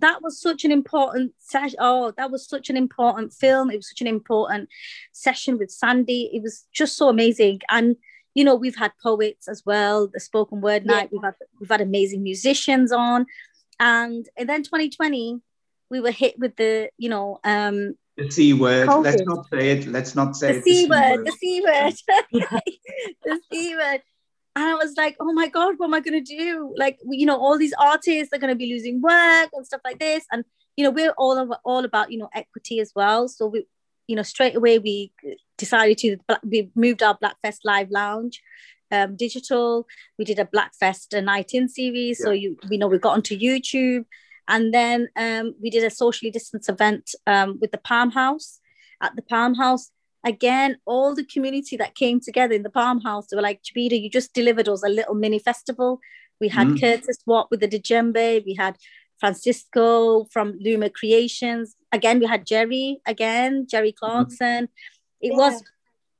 that 0.00 0.22
was 0.22 0.40
such 0.40 0.64
an 0.64 0.72
important 0.72 1.34
session. 1.38 1.76
Oh, 1.78 2.12
that 2.12 2.30
was 2.30 2.48
such 2.48 2.70
an 2.70 2.76
important 2.78 3.34
film. 3.34 3.70
It 3.70 3.76
was 3.76 3.90
such 3.90 4.00
an 4.00 4.06
important 4.06 4.70
session 5.12 5.58
with 5.58 5.70
Sandy. 5.70 6.30
It 6.32 6.42
was 6.42 6.66
just 6.72 6.96
so 6.96 7.08
amazing. 7.10 7.60
And 7.70 7.96
you 8.34 8.44
know, 8.44 8.54
we've 8.54 8.76
had 8.76 8.92
poets 9.02 9.48
as 9.48 9.64
well, 9.66 10.06
the 10.06 10.20
spoken 10.20 10.60
word 10.62 10.84
Yeah. 10.86 10.92
night. 10.92 11.08
We've 11.12 11.22
had 11.22 11.34
we've 11.60 11.68
had 11.68 11.80
amazing 11.82 12.22
musicians 12.22 12.92
on, 12.92 13.26
and 13.80 14.26
and 14.38 14.48
then 14.48 14.62
2020, 14.62 15.40
we 15.90 16.00
were 16.00 16.12
hit 16.12 16.38
with 16.38 16.56
the 16.56 16.90
you 16.98 17.08
know 17.10 17.38
um 17.44 17.96
The 18.18 18.30
C 18.32 18.52
word. 18.52 18.88
COVID. 18.88 19.04
Let's 19.04 19.22
not 19.24 19.46
say 19.48 19.70
it. 19.70 19.86
Let's 19.86 20.14
not 20.16 20.36
say 20.36 20.52
the 20.52 20.58
it. 20.58 20.64
C 20.64 20.86
word, 20.86 21.24
the 21.24 21.32
C 21.38 21.62
word, 21.64 21.94
the 23.24 23.40
C 23.50 23.76
word. 23.76 24.02
And 24.56 24.64
I 24.64 24.74
was 24.74 24.96
like, 24.96 25.16
oh 25.20 25.32
my 25.32 25.46
God, 25.46 25.74
what 25.76 25.86
am 25.86 25.94
I 25.94 26.00
going 26.00 26.24
to 26.24 26.36
do? 26.36 26.74
Like, 26.76 26.98
you 27.08 27.26
know, 27.26 27.38
all 27.38 27.56
these 27.56 27.74
artists 27.80 28.34
are 28.34 28.38
going 28.40 28.52
to 28.52 28.56
be 28.56 28.72
losing 28.72 29.00
work 29.00 29.50
and 29.52 29.64
stuff 29.64 29.82
like 29.84 30.00
this. 30.00 30.24
And, 30.32 30.44
you 30.76 30.82
know, 30.82 30.90
we're 30.90 31.12
all, 31.12 31.38
about, 31.38 31.60
all 31.64 31.84
about, 31.84 32.10
you 32.10 32.18
know, 32.18 32.28
equity 32.34 32.80
as 32.80 32.90
well. 32.96 33.28
So 33.28 33.46
we, 33.46 33.66
you 34.08 34.16
know, 34.16 34.24
straight 34.24 34.56
away 34.56 34.80
we 34.80 35.12
decided 35.56 35.98
to, 35.98 36.16
we 36.42 36.72
moved 36.74 37.04
our 37.04 37.16
Blackfest 37.16 37.58
Live 37.62 37.90
Lounge 37.90 38.42
um, 38.90 39.14
digital. 39.14 39.86
We 40.18 40.24
did 40.24 40.40
a 40.40 40.44
Blackfest 40.44 41.16
a 41.16 41.22
night 41.22 41.52
in 41.54 41.68
series. 41.68 42.20
So, 42.20 42.32
you, 42.32 42.56
we 42.68 42.78
know 42.78 42.88
we 42.88 42.98
got 42.98 43.14
onto 43.14 43.38
YouTube. 43.38 44.06
And 44.48 44.72
then 44.72 45.08
um, 45.16 45.54
we 45.62 45.68
did 45.70 45.84
a 45.84 45.90
socially 45.90 46.30
distanced 46.30 46.68
event 46.68 47.14
um, 47.26 47.58
with 47.60 47.70
the 47.70 47.78
Palm 47.78 48.10
House 48.10 48.60
at 49.02 49.14
the 49.14 49.22
Palm 49.22 49.54
House. 49.54 49.90
Again, 50.24 50.78
all 50.84 51.14
the 51.14 51.24
community 51.24 51.76
that 51.76 51.94
came 51.94 52.18
together 52.20 52.54
in 52.54 52.62
the 52.64 52.70
Palm 52.70 53.00
House, 53.02 53.26
they 53.26 53.36
were 53.36 53.42
like, 53.42 53.60
Jabida, 53.62 54.00
you 54.00 54.10
just 54.10 54.32
delivered 54.34 54.68
us 54.68 54.82
a 54.82 54.88
little 54.88 55.14
mini 55.14 55.38
festival. 55.38 56.00
We 56.40 56.48
had 56.48 56.68
Mm. 56.68 56.80
Curtis 56.80 57.18
Watt 57.26 57.50
with 57.50 57.60
the 57.60 57.68
djembe. 57.68 58.44
We 58.44 58.54
had 58.54 58.76
Francisco 59.20 60.24
from 60.32 60.56
Luma 60.60 60.90
Creations. 60.90 61.76
Again, 61.92 62.18
we 62.18 62.26
had 62.26 62.46
Jerry 62.46 63.00
again, 63.06 63.66
Jerry 63.68 63.92
Clarkson. 63.92 64.68
It 65.20 65.32
Yeah. 65.32 65.36
was 65.36 65.62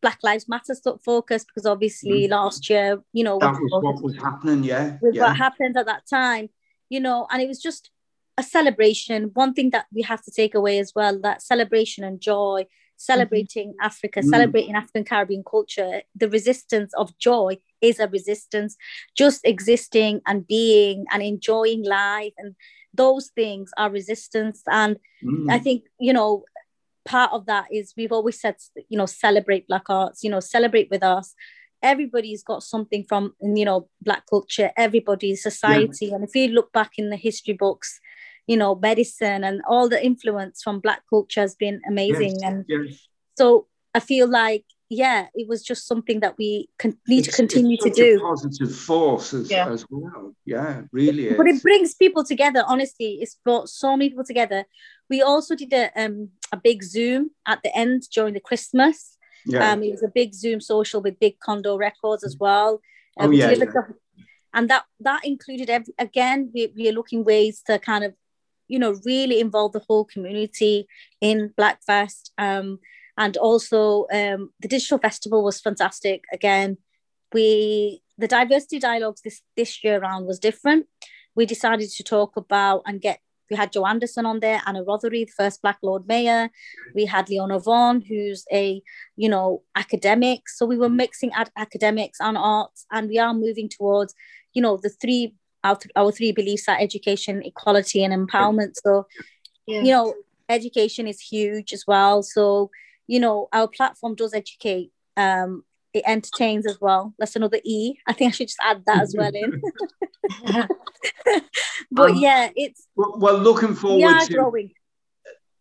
Black 0.01 0.19
Lives 0.23 0.49
Matter 0.49 0.75
stuff 0.75 1.01
focus 1.05 1.45
because 1.45 1.67
obviously 1.67 2.29
last 2.29 2.69
year, 2.71 3.03
you 3.13 3.25
know, 3.25 3.39
That 3.41 3.53
was 3.55 3.83
what 3.83 4.03
was 4.03 4.17
happening, 4.17 4.63
yeah. 4.65 4.97
with 5.01 5.15
yeah. 5.15 5.23
what 5.25 5.37
happened 5.37 5.77
at 5.77 5.87
that 5.87 6.05
time, 6.09 6.51
you 6.89 7.01
know, 7.01 7.27
and 7.31 7.43
it 7.43 7.49
was 7.49 7.61
just 7.61 7.91
a 8.39 8.43
celebration. 8.43 9.31
One 9.35 9.53
thing 9.53 9.71
that 9.71 9.87
we 9.93 10.03
have 10.03 10.23
to 10.23 10.31
take 10.31 10.55
away 10.55 10.79
as 10.79 10.93
well 10.95 11.19
that 11.21 11.43
celebration 11.43 12.05
and 12.05 12.21
joy, 12.21 12.67
celebrating 12.97 13.75
Africa, 13.81 14.21
Mm. 14.21 14.31
celebrating 14.31 14.75
African 14.75 15.05
Caribbean 15.05 15.45
culture, 15.45 16.03
the 16.15 16.31
resistance 16.31 16.95
of 16.95 17.17
joy 17.19 17.59
is 17.81 17.99
a 18.01 18.09
resistance, 18.09 18.77
just 19.17 19.41
existing 19.45 20.21
and 20.27 20.47
being 20.47 21.05
and 21.13 21.23
enjoying 21.23 21.85
life. 21.85 22.33
And 22.39 22.55
those 22.95 23.31
things 23.41 23.71
are 23.77 23.91
resistance. 23.91 24.63
And 24.71 24.99
Mm. 25.23 25.51
I 25.51 25.59
think, 25.59 25.85
you 26.01 26.13
know, 26.13 26.45
part 27.05 27.33
of 27.33 27.47
that 27.47 27.67
is 27.73 27.95
we've 27.97 28.13
always 28.13 28.41
said, 28.41 28.57
you 28.89 28.99
know, 28.99 29.07
celebrate 29.07 29.67
Black 29.67 29.89
arts, 29.89 30.23
you 30.25 30.31
know, 30.31 30.41
celebrate 30.41 30.89
with 30.91 31.03
us. 31.03 31.35
Everybody's 31.83 32.43
got 32.43 32.63
something 32.63 33.05
from, 33.09 33.35
you 33.41 33.65
know, 33.65 33.89
Black 34.03 34.25
culture, 34.29 34.71
everybody's 34.77 35.43
society. 35.43 36.11
And 36.13 36.25
if 36.25 36.35
you 36.35 36.49
look 36.49 36.73
back 36.73 36.93
in 36.99 37.11
the 37.11 37.17
history 37.17 37.55
books, 37.55 38.01
you 38.49 38.57
know, 38.57 38.75
medicine 38.75 39.45
and 39.45 39.61
all 39.69 39.89
the 39.89 40.01
influence 40.05 40.63
from 40.65 40.81
Black 40.81 41.03
culture 41.09 41.43
has 41.43 41.55
been 41.55 41.81
amazing. 41.87 42.35
Yes, 42.41 42.43
And 42.49 42.65
yes. 42.69 43.07
so 43.39 43.67
I 43.95 44.01
feel 44.01 44.27
like, 44.29 44.65
yeah, 44.91 45.27
it 45.35 45.47
was 45.47 45.63
just 45.63 45.87
something 45.87 46.21
that 46.21 46.35
we 46.39 46.69
con- 46.79 46.97
need 47.07 47.25
to 47.25 47.31
continue 47.33 47.75
it's 47.75 47.85
to 47.85 47.91
such 47.91 47.99
a 47.99 48.17
do. 48.17 48.21
positive 48.21 48.75
force 48.75 49.35
as, 49.35 49.51
Yeah. 49.51 49.69
as 49.71 49.85
well. 49.91 50.35
Yeah, 50.47 50.83
really 50.93 51.29
is. 51.29 51.37
but 51.37 51.47
it 51.47 51.63
brings 51.63 51.95
people 51.95 52.25
together 52.25 52.63
honestly 52.67 53.19
it's 53.23 53.37
brought 53.45 53.69
so 53.69 53.89
many 53.99 54.09
people 54.11 54.25
together 54.25 54.65
we 55.11 55.21
also 55.21 55.55
did 55.55 55.73
a 55.75 55.85
um 56.03 56.31
a 56.53 56.57
big 56.57 56.83
zoom 56.83 57.31
at 57.53 57.59
the 57.63 57.71
end 57.77 57.99
during 58.15 58.33
the 58.33 58.41
christmas 58.49 59.19
yeah. 59.45 59.73
um 59.73 59.83
it 59.83 59.91
was 59.91 60.03
a 60.03 60.09
big 60.21 60.31
zoom 60.43 60.59
social 60.75 61.01
with 61.03 61.21
big 61.21 61.35
condo 61.47 61.77
records 61.77 62.25
as 62.25 62.35
well 62.41 62.81
Oh, 63.19 63.25
Um, 63.25 63.31
we 63.31 63.39
yeah, 63.41 63.51
delivered 63.53 63.75
the- 63.75 64.25
and 64.57 64.65
that 64.71 64.85
that 65.09 65.21
included 65.33 65.69
every, 65.77 65.93
again 65.99 66.39
we, 66.55 66.61
we 66.77 66.89
are 66.89 66.97
looking 67.01 67.23
ways 67.25 67.55
to 67.67 67.79
kind 67.91 68.05
of 68.09 68.13
you 68.69 68.79
know 68.79 68.95
really 69.05 69.41
involve 69.41 69.73
the 69.73 69.85
whole 69.89 70.05
community 70.05 70.87
in 71.21 71.53
blackfest 71.59 72.31
um 72.39 72.79
and 73.17 73.37
also 73.37 74.07
um 74.13 74.51
the 74.61 74.69
digital 74.69 74.99
festival 74.99 75.43
was 75.43 75.61
fantastic 75.61 76.25
again 76.33 76.77
we 77.33 78.01
the 78.17 78.29
diversity 78.29 78.79
dialogues 78.79 79.21
this 79.23 79.43
this 79.57 79.83
year 79.83 79.99
round 80.01 80.27
was 80.27 80.39
different 80.39 80.87
we 81.35 81.47
decided 81.47 81.89
to 81.89 82.03
talk 82.03 82.37
about 82.37 82.83
and 82.87 83.01
get 83.01 83.21
we 83.51 83.57
had 83.57 83.73
Joe 83.73 83.87
Anderson 83.87 84.27
on 84.27 84.41
there, 84.41 84.61
Anna 84.67 84.85
Rothery, 84.85 85.25
the 85.25 85.33
first 85.37 85.63
Black 85.63 85.79
Lord 85.83 86.07
Mayor. 86.07 86.51
We 86.95 87.07
had 87.07 87.29
Leona 87.29 87.59
Vaughan, 87.59 88.03
who's 88.03 88.45
a, 88.53 88.83
you 89.17 89.29
know, 89.29 89.63
academic. 89.75 90.49
So 90.49 90.67
we 90.67 90.77
were 90.77 90.89
mixing 90.89 91.33
ad- 91.33 91.51
academics 91.57 92.19
and 92.21 92.37
arts, 92.37 92.87
and 92.91 93.09
we 93.09 93.19
are 93.19 93.33
moving 93.33 93.69
towards, 93.69 94.15
you 94.53 94.63
know, 94.63 94.77
the 94.77 94.91
three 94.91 95.35
our, 95.65 95.77
th- 95.77 95.93
our 95.97 96.13
three 96.13 96.33
beliefs 96.33 96.69
are 96.69 96.79
education, 96.79 97.43
equality, 97.43 98.05
and 98.05 98.13
empowerment. 98.15 98.73
So 98.83 99.07
Yeah. 99.67 99.83
you 99.83 99.91
know 99.91 100.15
education 100.49 101.07
is 101.07 101.21
huge 101.21 101.75
as 101.75 101.85
well 101.87 102.23
so 102.23 102.71
you 103.07 103.21
know 103.21 103.49
our 103.53 103.69
platform 103.69 104.15
does 104.15 104.33
educate 104.33 104.91
um 105.19 105.63
it 105.93 106.03
entertains 106.07 106.67
as 106.67 106.79
well 106.81 107.13
that's 107.19 107.37
another 107.37 107.61
e 107.65 107.95
i 108.07 108.15
think 108.15 108.31
i 108.31 108.33
should 108.33 108.49
just 108.49 108.59
add 108.63 108.83
that 108.87 109.03
as 109.03 109.15
well 109.15 109.31
in 109.35 109.61
but 111.93 112.11
Um, 112.13 112.17
yeah 112.17 112.49
it's 112.57 112.87
well, 112.97 113.15
well, 113.19 113.37
looking 113.37 113.69
we 113.69 113.75
forward 113.75 114.15
are 114.15 114.25
to 114.27 114.33
growing 114.33 114.71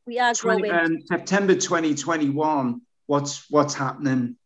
we 0.05 0.19
are 0.19 0.33
20, 0.33 0.61
growing 0.61 0.79
um, 0.85 1.01
September 1.05 1.53
2021. 1.53 2.81
What's 3.07 3.43
what's 3.49 3.73
happening? 3.73 4.37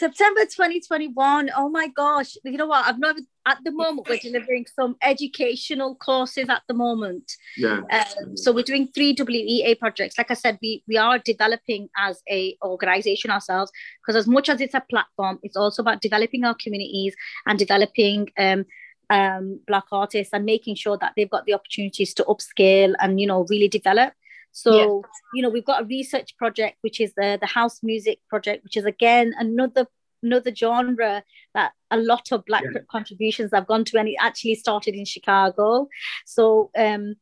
September 0.00 0.40
2021. 0.40 1.50
Oh 1.54 1.68
my 1.68 1.88
gosh. 1.88 2.34
You 2.42 2.56
know 2.56 2.66
what? 2.66 2.86
I've 2.86 2.98
never, 2.98 3.20
at 3.46 3.58
the 3.64 3.70
moment, 3.70 4.08
we're 4.08 4.16
delivering 4.16 4.64
some 4.74 4.96
educational 5.02 5.94
courses 5.94 6.48
at 6.48 6.62
the 6.68 6.72
moment. 6.72 7.30
Yeah. 7.54 7.82
Um, 7.92 8.34
so 8.34 8.50
we're 8.50 8.64
doing 8.64 8.88
three 8.94 9.14
WEA 9.14 9.74
projects. 9.74 10.16
Like 10.16 10.30
I 10.30 10.34
said, 10.34 10.58
we, 10.62 10.82
we 10.88 10.96
are 10.96 11.18
developing 11.18 11.90
as 11.98 12.22
a 12.30 12.56
organization 12.64 13.30
ourselves 13.30 13.70
because 14.00 14.16
as 14.16 14.26
much 14.26 14.48
as 14.48 14.62
it's 14.62 14.72
a 14.72 14.82
platform, 14.88 15.38
it's 15.42 15.56
also 15.56 15.82
about 15.82 16.00
developing 16.00 16.44
our 16.44 16.54
communities 16.54 17.14
and 17.46 17.58
developing 17.58 18.30
um, 18.38 18.64
um, 19.10 19.60
Black 19.66 19.84
artists 19.92 20.32
and 20.32 20.46
making 20.46 20.76
sure 20.76 20.96
that 20.96 21.12
they've 21.14 21.28
got 21.28 21.44
the 21.44 21.52
opportunities 21.52 22.14
to 22.14 22.24
upscale 22.24 22.94
and, 23.00 23.20
you 23.20 23.26
know, 23.26 23.44
really 23.50 23.68
develop. 23.68 24.14
So, 24.52 25.02
you 25.34 25.42
know, 25.42 25.48
we've 25.48 25.64
got 25.64 25.82
a 25.82 25.84
research 25.86 26.36
project, 26.36 26.78
which 26.82 27.00
is 27.00 27.12
the, 27.16 27.38
the 27.40 27.46
house 27.46 27.80
music 27.82 28.18
project, 28.28 28.64
which 28.64 28.76
is 28.76 28.84
again 28.84 29.32
another 29.38 29.86
another 30.22 30.54
genre 30.54 31.22
that 31.54 31.72
a 31.90 31.96
lot 31.96 32.30
of 32.30 32.44
black 32.44 32.62
Yeah. 32.62 32.80
contributions 32.90 33.52
have 33.54 33.66
gone 33.66 33.84
to 33.86 33.98
and 33.98 34.06
it 34.08 34.16
actually 34.20 34.54
started 34.54 34.94
in 34.94 35.04
chicago. 35.06 35.88
So 36.26 36.70
um 36.76 37.14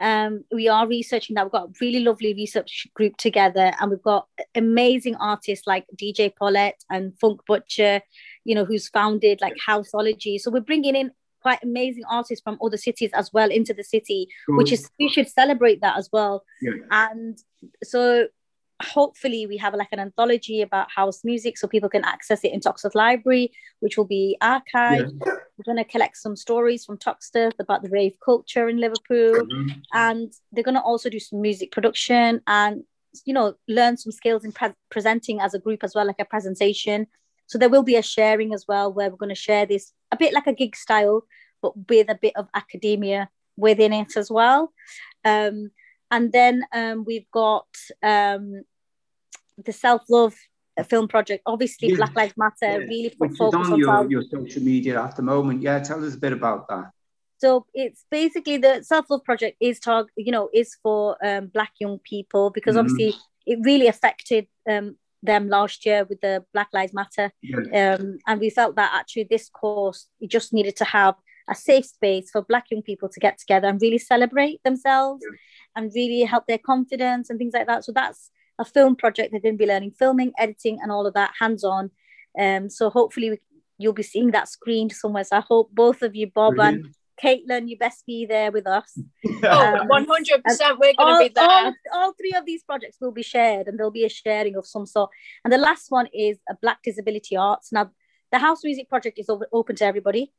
um 0.00 0.44
we 0.52 0.68
are 0.68 0.86
researching 0.86 1.34
that. 1.34 1.44
We've 1.46 1.52
got 1.52 1.68
a 1.70 1.72
really 1.80 2.00
lovely 2.00 2.32
research 2.34 2.86
group 2.94 3.16
together 3.16 3.72
and 3.80 3.90
we've 3.90 4.02
got 4.02 4.28
amazing 4.54 5.16
artists 5.16 5.66
like 5.66 5.86
dj 6.00 6.32
paulette 6.36 6.80
and 6.88 7.18
funk 7.20 7.40
butcher 7.46 8.00
you 8.44 8.54
know 8.54 8.64
who's 8.64 8.88
founded 8.88 9.40
like 9.40 9.56
houseology. 9.68 10.38
So 10.40 10.50
we're 10.50 10.60
bringing 10.60 10.94
in 10.94 11.10
quite 11.42 11.62
amazing 11.62 12.04
artists 12.10 12.42
from 12.42 12.58
other 12.62 12.76
cities 12.76 13.10
as 13.14 13.32
well 13.32 13.50
into 13.50 13.72
the 13.74 13.84
city 13.84 14.28
which 14.48 14.72
is 14.72 14.90
we 14.98 15.08
should 15.08 15.28
celebrate 15.28 15.80
that 15.80 15.96
as 15.96 16.08
well 16.12 16.44
Yeah. 16.60 16.72
and 16.90 17.38
so 17.82 18.28
hopefully 18.82 19.46
we 19.46 19.56
have 19.58 19.74
like 19.74 19.88
an 19.92 20.00
anthology 20.00 20.62
about 20.62 20.90
house 20.90 21.22
music 21.24 21.58
so 21.58 21.68
people 21.68 21.88
can 21.88 22.04
access 22.04 22.42
it 22.44 22.52
in 22.52 22.60
Toxteth 22.60 22.94
Library, 22.94 23.52
which 23.80 23.96
will 23.96 24.06
be 24.06 24.36
archived. 24.42 25.12
Yeah. 25.26 25.34
We're 25.56 25.74
going 25.74 25.76
to 25.76 25.84
collect 25.84 26.16
some 26.16 26.36
stories 26.36 26.84
from 26.84 26.96
Toxteth 26.96 27.58
about 27.58 27.82
the 27.82 27.90
rave 27.90 28.16
culture 28.24 28.68
in 28.68 28.78
Liverpool. 28.78 29.46
Mm-hmm. 29.46 29.80
And 29.92 30.32
they're 30.52 30.64
going 30.64 30.76
to 30.76 30.80
also 30.80 31.10
do 31.10 31.20
some 31.20 31.42
music 31.42 31.72
production 31.72 32.40
and, 32.46 32.84
you 33.26 33.34
know, 33.34 33.54
learn 33.68 33.98
some 33.98 34.12
skills 34.12 34.44
in 34.44 34.52
pre- 34.52 34.72
presenting 34.90 35.40
as 35.40 35.52
a 35.52 35.58
group 35.58 35.84
as 35.84 35.94
well, 35.94 36.06
like 36.06 36.16
a 36.18 36.24
presentation. 36.24 37.06
So 37.46 37.58
there 37.58 37.68
will 37.68 37.82
be 37.82 37.96
a 37.96 38.02
sharing 38.02 38.54
as 38.54 38.64
well, 38.66 38.92
where 38.92 39.10
we're 39.10 39.16
going 39.16 39.28
to 39.28 39.34
share 39.34 39.66
this 39.66 39.92
a 40.12 40.16
bit 40.16 40.32
like 40.32 40.46
a 40.46 40.54
gig 40.54 40.76
style, 40.76 41.24
but 41.62 41.72
with 41.88 42.08
a 42.08 42.18
bit 42.20 42.34
of 42.36 42.48
academia 42.54 43.28
within 43.56 43.92
it 43.92 44.16
as 44.16 44.30
well. 44.30 44.72
Um, 45.24 45.70
and 46.10 46.32
then 46.32 46.64
um, 46.72 47.04
we've 47.04 47.30
got 47.30 47.68
um, 48.02 48.62
the 49.64 49.72
self 49.72 50.02
love 50.08 50.34
film 50.88 51.08
project. 51.08 51.42
Obviously, 51.46 51.88
yeah. 51.88 51.96
Black 51.96 52.16
Lives 52.16 52.34
Matter 52.36 52.54
yeah. 52.62 52.76
really 52.76 53.10
put 53.10 53.30
Which 53.30 53.38
focus 53.38 53.68
on, 53.68 53.72
on 53.72 53.78
your, 53.78 54.10
your 54.10 54.22
social 54.22 54.62
media 54.62 55.02
at 55.02 55.16
the 55.16 55.22
moment. 55.22 55.62
Yeah, 55.62 55.78
tell 55.80 56.04
us 56.04 56.14
a 56.14 56.18
bit 56.18 56.32
about 56.32 56.68
that. 56.68 56.90
So 57.38 57.66
it's 57.72 58.04
basically 58.10 58.58
the 58.58 58.82
self 58.82 59.06
love 59.08 59.24
project 59.24 59.56
is 59.60 59.80
target, 59.80 60.12
you 60.16 60.32
know, 60.32 60.50
is 60.52 60.76
for 60.82 61.16
um, 61.24 61.46
Black 61.46 61.72
young 61.80 61.98
people 61.98 62.50
because 62.50 62.76
mm-hmm. 62.76 62.86
obviously 62.86 63.14
it 63.46 63.58
really 63.62 63.86
affected 63.86 64.46
um, 64.68 64.96
them 65.22 65.48
last 65.48 65.84
year 65.84 66.04
with 66.04 66.20
the 66.20 66.44
Black 66.52 66.68
Lives 66.72 66.94
Matter, 66.94 67.30
yeah. 67.42 67.94
um, 67.94 68.18
and 68.26 68.40
we 68.40 68.50
felt 68.50 68.76
that 68.76 68.92
actually 68.94 69.26
this 69.30 69.48
course 69.48 70.08
it 70.20 70.30
just 70.30 70.52
needed 70.52 70.76
to 70.76 70.84
have 70.84 71.14
a 71.48 71.54
safe 71.54 71.84
space 71.84 72.30
for 72.30 72.42
Black 72.42 72.70
young 72.70 72.82
people 72.82 73.08
to 73.08 73.20
get 73.20 73.38
together 73.38 73.68
and 73.68 73.82
really 73.82 73.98
celebrate 73.98 74.62
themselves 74.62 75.22
yeah. 75.28 75.36
and 75.76 75.92
really 75.94 76.22
help 76.22 76.46
their 76.46 76.58
confidence 76.58 77.28
and 77.28 77.38
things 77.38 77.54
like 77.54 77.66
that. 77.66 77.84
So 77.84 77.92
that's 77.92 78.30
a 78.58 78.64
film 78.64 78.94
project. 78.94 79.32
They're 79.32 79.40
going 79.40 79.56
to 79.56 79.58
be 79.58 79.66
learning 79.66 79.92
filming, 79.98 80.32
editing, 80.38 80.78
and 80.80 80.92
all 80.92 81.06
of 81.06 81.14
that 81.14 81.32
hands 81.38 81.64
on. 81.64 81.90
Um, 82.38 82.70
so 82.70 82.88
hopefully 82.88 83.30
we, 83.30 83.38
you'll 83.78 83.92
be 83.92 84.02
seeing 84.02 84.30
that 84.30 84.48
screened 84.48 84.92
somewhere. 84.92 85.24
So 85.24 85.38
I 85.38 85.40
hope 85.40 85.70
both 85.72 86.02
of 86.02 86.14
you, 86.14 86.30
Bob 86.32 86.54
Brilliant. 86.54 86.84
and 86.84 86.94
Caitlin, 87.22 87.68
you 87.68 87.76
best 87.76 88.04
be 88.06 88.26
there 88.26 88.50
with 88.50 88.66
us. 88.66 88.98
Um, 89.42 89.88
One 89.88 90.06
hundred 90.06 90.44
percent, 90.44 90.78
we're 90.78 90.92
going 90.94 91.24
to 91.24 91.28
be 91.28 91.34
there. 91.34 91.48
All, 91.48 91.74
all, 91.92 92.12
three 92.12 92.34
of 92.36 92.44
these 92.44 92.62
projects 92.62 92.98
will 93.00 93.10
be 93.10 93.22
shared, 93.22 93.68
and 93.68 93.78
there'll 93.78 93.90
be 93.90 94.04
a 94.04 94.08
sharing 94.08 94.54
of 94.54 94.66
some 94.66 94.86
sort. 94.86 95.10
And 95.44 95.52
the 95.52 95.58
last 95.58 95.90
one 95.90 96.08
is 96.12 96.38
a 96.48 96.54
Black 96.60 96.78
Disability 96.84 97.36
Arts. 97.36 97.72
Now, 97.72 97.90
the 98.32 98.38
House 98.38 98.62
Music 98.62 98.88
Project 98.88 99.18
is 99.18 99.30
open 99.52 99.76
to 99.76 99.84
everybody. 99.84 100.32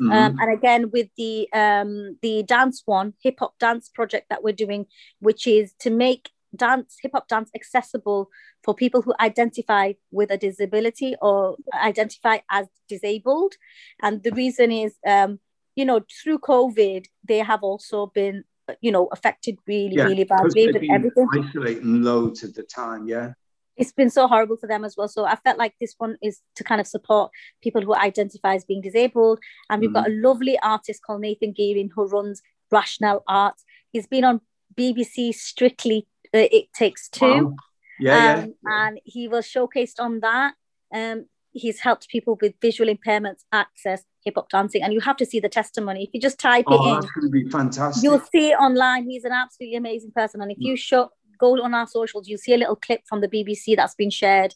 Mm-hmm. 0.00 0.12
Um, 0.12 0.36
and 0.40 0.52
again, 0.52 0.90
with 0.90 1.08
the 1.16 1.48
um, 1.52 2.18
the 2.22 2.42
dance 2.42 2.82
one, 2.84 3.14
hip 3.22 3.36
hop 3.38 3.58
dance 3.58 3.88
project 3.88 4.26
that 4.30 4.42
we're 4.42 4.52
doing, 4.52 4.86
which 5.20 5.46
is 5.46 5.72
to 5.80 5.90
make 5.90 6.30
dance, 6.54 6.96
hip 7.02 7.12
hop 7.14 7.28
dance 7.28 7.50
accessible 7.54 8.28
for 8.62 8.74
people 8.74 9.02
who 9.02 9.14
identify 9.20 9.92
with 10.10 10.30
a 10.30 10.38
disability 10.38 11.14
or 11.20 11.56
identify 11.74 12.38
as 12.50 12.66
disabled. 12.88 13.54
And 14.02 14.22
the 14.22 14.32
reason 14.32 14.72
is, 14.72 14.94
um, 15.06 15.38
you 15.76 15.84
know, 15.84 16.00
through 16.22 16.38
COVID, 16.38 17.06
they 17.26 17.38
have 17.38 17.62
also 17.62 18.06
been, 18.14 18.44
you 18.80 18.92
know, 18.92 19.08
affected 19.12 19.58
really, 19.66 19.96
yeah, 19.96 20.04
really 20.04 20.24
badly 20.24 20.66
with 20.68 20.82
everything. 20.90 21.28
Isolating 21.32 22.02
loads 22.02 22.44
at 22.44 22.54
the 22.54 22.62
time, 22.62 23.06
yeah. 23.06 23.32
It's 23.76 23.92
been 23.92 24.10
so 24.10 24.28
horrible 24.28 24.56
for 24.56 24.68
them 24.68 24.84
as 24.84 24.96
well. 24.96 25.08
So 25.08 25.24
I 25.24 25.34
felt 25.34 25.58
like 25.58 25.74
this 25.80 25.94
one 25.98 26.16
is 26.22 26.40
to 26.54 26.62
kind 26.62 26.80
of 26.80 26.86
support 26.86 27.32
people 27.60 27.82
who 27.82 27.92
identify 27.94 28.54
as 28.54 28.64
being 28.64 28.80
disabled. 28.80 29.40
And 29.68 29.80
we've 29.80 29.90
mm. 29.90 29.94
got 29.94 30.08
a 30.08 30.12
lovely 30.12 30.56
artist 30.60 31.02
called 31.04 31.22
Nathan 31.22 31.52
Geering 31.52 31.90
who 31.92 32.06
runs 32.06 32.40
Rational 32.70 33.24
Art. 33.26 33.56
He's 33.90 34.06
been 34.06 34.22
on 34.22 34.40
BBC 34.76 35.34
Strictly 35.34 36.06
uh, 36.32 36.46
It 36.52 36.72
Takes 36.72 37.08
Two. 37.08 37.46
Wow. 37.46 37.56
Yeah, 37.98 38.34
um, 38.34 38.54
yeah, 38.64 38.86
And 38.86 39.00
he 39.04 39.28
was 39.28 39.46
showcased 39.46 40.00
on 40.00 40.20
that. 40.20 40.54
Um, 40.92 41.26
he's 41.52 41.80
helped 41.80 42.08
people 42.08 42.38
with 42.40 42.54
visual 42.60 42.92
impairments 42.92 43.44
access 43.52 44.04
hip 44.24 44.34
hop 44.36 44.48
dancing, 44.48 44.82
and 44.82 44.92
you 44.92 45.00
have 45.00 45.16
to 45.18 45.26
see 45.26 45.40
the 45.40 45.48
testimony. 45.48 46.04
If 46.04 46.10
you 46.12 46.20
just 46.20 46.38
type 46.38 46.64
oh, 46.68 46.74
it 46.74 46.88
in, 46.88 46.94
that's 46.94 47.12
going 47.12 47.26
to 47.26 47.30
be 47.30 47.48
fantastic. 47.48 48.02
You'll 48.02 48.24
see 48.32 48.50
it 48.50 48.54
online. 48.54 49.08
He's 49.08 49.24
an 49.24 49.32
absolutely 49.32 49.76
amazing 49.76 50.12
person, 50.12 50.40
and 50.40 50.50
if 50.50 50.58
you 50.60 50.76
show 50.76 51.10
go 51.38 51.60
on 51.62 51.74
our 51.74 51.86
socials, 51.86 52.28
you'll 52.28 52.38
see 52.38 52.54
a 52.54 52.58
little 52.58 52.76
clip 52.76 53.02
from 53.08 53.20
the 53.20 53.28
BBC 53.28 53.76
that's 53.76 53.94
been 53.94 54.10
shared, 54.10 54.54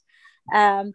um, 0.54 0.92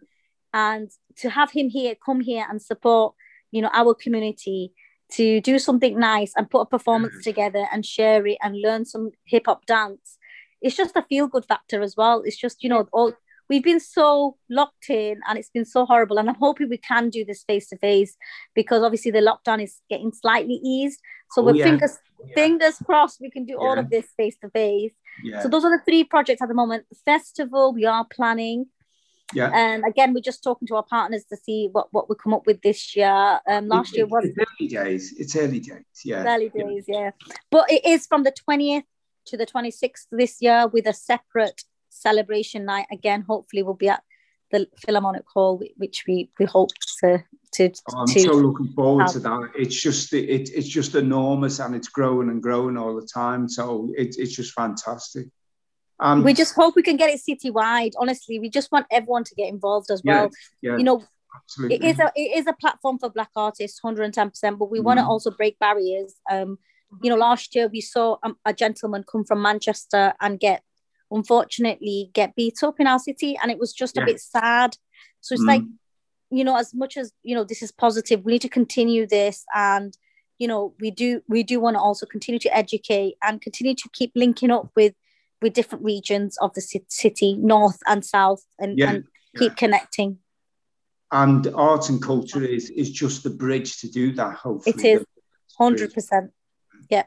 and 0.52 0.90
to 1.16 1.30
have 1.30 1.50
him 1.50 1.68
here, 1.68 1.94
come 2.04 2.20
here 2.20 2.46
and 2.48 2.60
support, 2.60 3.14
you 3.50 3.62
know, 3.62 3.70
our 3.72 3.94
community 3.94 4.72
to 5.12 5.40
do 5.40 5.58
something 5.58 5.98
nice 5.98 6.32
and 6.36 6.50
put 6.50 6.60
a 6.60 6.66
performance 6.66 7.22
together 7.22 7.66
and 7.72 7.84
share 7.86 8.26
it 8.26 8.38
and 8.42 8.60
learn 8.60 8.84
some 8.84 9.10
hip 9.24 9.44
hop 9.46 9.66
dance. 9.66 10.18
It's 10.60 10.76
just 10.76 10.96
a 10.96 11.02
feel 11.02 11.28
good 11.28 11.44
factor 11.44 11.82
as 11.82 11.94
well. 11.96 12.22
It's 12.24 12.36
just 12.36 12.62
you 12.62 12.68
know 12.68 12.88
all 12.92 13.12
we've 13.48 13.62
been 13.62 13.80
so 13.80 14.36
locked 14.48 14.88
in 14.90 15.20
and 15.28 15.38
it's 15.38 15.50
been 15.50 15.64
so 15.64 15.84
horrible 15.84 16.18
and 16.18 16.28
i'm 16.28 16.36
hoping 16.36 16.68
we 16.68 16.78
can 16.78 17.10
do 17.10 17.24
this 17.24 17.44
face 17.44 17.68
to 17.68 17.76
face 17.78 18.16
because 18.54 18.82
obviously 18.82 19.10
the 19.10 19.18
lockdown 19.18 19.62
is 19.62 19.80
getting 19.90 20.12
slightly 20.12 20.60
eased. 20.64 21.00
So 21.30 21.42
oh, 21.42 21.46
we're 21.46 21.56
yeah. 21.56 21.64
fingers 21.64 21.98
oh, 21.98 22.26
yeah. 22.28 22.34
fingers 22.34 22.76
crossed 22.84 23.20
we 23.20 23.30
can 23.30 23.44
do 23.44 23.52
yeah. 23.54 23.66
all 23.66 23.78
of 23.78 23.90
this 23.90 24.06
face 24.16 24.36
to 24.42 24.50
face 24.50 24.92
so 25.42 25.48
those 25.48 25.64
are 25.64 25.76
the 25.76 25.84
three 25.84 26.04
projects 26.04 26.42
at 26.42 26.48
the 26.48 26.54
moment. 26.54 26.86
The 26.90 26.96
festival 27.04 27.72
we 27.72 27.86
are 27.86 28.04
planning. 28.04 28.66
Yeah. 29.32 29.50
And 29.54 29.84
again 29.86 30.12
we're 30.12 30.20
just 30.20 30.42
talking 30.42 30.68
to 30.68 30.76
our 30.76 30.82
partners 30.82 31.24
to 31.30 31.36
see 31.36 31.68
what 31.72 31.88
what 31.92 32.08
we 32.08 32.16
come 32.22 32.34
up 32.34 32.46
with 32.46 32.60
this 32.62 32.94
year. 32.94 33.40
Um 33.48 33.68
last 33.68 33.88
it's, 33.88 33.96
year 33.96 34.06
was 34.06 34.24
it's 34.24 34.38
early 34.38 34.68
days. 34.68 35.14
It's 35.18 35.36
early 35.36 35.60
days. 35.60 35.84
Yeah. 36.04 36.24
Early 36.26 36.50
days 36.50 36.84
yeah. 36.86 37.10
But 37.50 37.70
it 37.70 37.84
is 37.84 38.06
from 38.06 38.24
the 38.24 38.32
20th 38.32 38.84
to 39.26 39.36
the 39.36 39.46
26th 39.46 40.06
this 40.12 40.42
year 40.42 40.66
with 40.66 40.86
a 40.86 40.92
separate 40.92 41.62
celebration 41.94 42.64
night 42.64 42.86
again. 42.92 43.22
Hopefully, 43.22 43.62
we'll 43.62 43.74
be 43.74 43.88
at 43.88 44.02
the 44.50 44.68
Philharmonic 44.78 45.24
Hall, 45.32 45.62
which 45.76 46.04
we 46.06 46.30
we 46.38 46.44
hope 46.44 46.70
to 47.00 47.22
to. 47.54 47.72
Oh, 47.92 47.98
I'm 48.00 48.06
to 48.08 48.20
so 48.20 48.32
looking 48.32 48.72
forward 48.72 49.04
have. 49.04 49.12
to 49.12 49.18
that. 49.20 49.50
It's 49.56 49.80
just 49.80 50.12
it, 50.12 50.50
it's 50.50 50.68
just 50.68 50.94
enormous 50.94 51.58
and 51.58 51.74
it's 51.74 51.88
growing 51.88 52.28
and 52.28 52.42
growing 52.42 52.76
all 52.76 52.94
the 52.94 53.06
time. 53.06 53.48
So 53.48 53.90
it, 53.96 54.16
it's 54.18 54.34
just 54.34 54.52
fantastic. 54.52 55.28
Um, 56.00 56.24
we 56.24 56.34
just 56.34 56.54
hope 56.54 56.74
we 56.74 56.82
can 56.82 56.96
get 56.96 57.10
it 57.10 57.20
citywide. 57.28 57.92
Honestly, 57.98 58.38
we 58.40 58.50
just 58.50 58.72
want 58.72 58.86
everyone 58.90 59.24
to 59.24 59.34
get 59.34 59.48
involved 59.48 59.90
as 59.90 60.02
well. 60.04 60.30
Yeah, 60.60 60.72
yeah, 60.72 60.78
you 60.78 60.84
know, 60.84 61.02
absolutely. 61.36 61.76
it 61.76 61.84
is 61.84 61.98
a 62.00 62.12
it 62.16 62.38
is 62.38 62.46
a 62.46 62.52
platform 62.52 62.98
for 62.98 63.10
Black 63.10 63.30
artists, 63.36 63.78
hundred 63.78 64.04
and 64.04 64.14
ten 64.14 64.30
percent. 64.30 64.58
But 64.58 64.70
we 64.70 64.80
mm. 64.80 64.84
want 64.84 64.98
to 64.98 65.06
also 65.06 65.30
break 65.30 65.58
barriers. 65.58 66.14
Um, 66.30 66.58
you 67.02 67.10
know, 67.10 67.16
last 67.16 67.54
year 67.54 67.68
we 67.68 67.80
saw 67.80 68.16
um, 68.22 68.36
a 68.44 68.52
gentleman 68.52 69.04
come 69.10 69.24
from 69.24 69.42
Manchester 69.42 70.14
and 70.20 70.38
get 70.38 70.62
unfortunately 71.14 72.10
get 72.12 72.34
beat 72.34 72.62
up 72.62 72.80
in 72.80 72.86
our 72.86 72.98
city 72.98 73.36
and 73.40 73.50
it 73.50 73.58
was 73.58 73.72
just 73.72 73.96
yeah. 73.96 74.02
a 74.02 74.06
bit 74.06 74.20
sad 74.20 74.76
so 75.20 75.32
it's 75.34 75.42
mm. 75.42 75.48
like 75.48 75.62
you 76.30 76.44
know 76.44 76.56
as 76.56 76.74
much 76.74 76.96
as 76.96 77.12
you 77.22 77.34
know 77.34 77.44
this 77.44 77.62
is 77.62 77.72
positive 77.72 78.24
we 78.24 78.32
need 78.32 78.42
to 78.42 78.48
continue 78.48 79.06
this 79.06 79.44
and 79.54 79.96
you 80.38 80.48
know 80.48 80.74
we 80.80 80.90
do 80.90 81.22
we 81.28 81.42
do 81.42 81.60
want 81.60 81.76
to 81.76 81.80
also 81.80 82.06
continue 82.06 82.38
to 82.38 82.54
educate 82.54 83.14
and 83.22 83.40
continue 83.40 83.74
to 83.74 83.88
keep 83.92 84.12
linking 84.14 84.50
up 84.50 84.70
with 84.76 84.94
with 85.40 85.52
different 85.52 85.84
regions 85.84 86.36
of 86.38 86.52
the 86.54 86.84
city 86.88 87.34
north 87.34 87.78
and 87.86 88.04
south 88.04 88.42
and, 88.58 88.78
yeah. 88.78 88.90
and 88.90 89.04
keep 89.36 89.52
yeah. 89.52 89.56
connecting 89.56 90.18
and 91.12 91.46
art 91.54 91.88
and 91.88 92.02
culture 92.02 92.42
is 92.42 92.70
is 92.70 92.90
just 92.90 93.22
the 93.22 93.30
bridge 93.30 93.78
to 93.78 93.88
do 93.88 94.12
that 94.12 94.34
hopefully 94.34 94.74
it 94.76 94.84
is 94.84 95.04
100% 95.60 96.30
yeah 96.90 97.04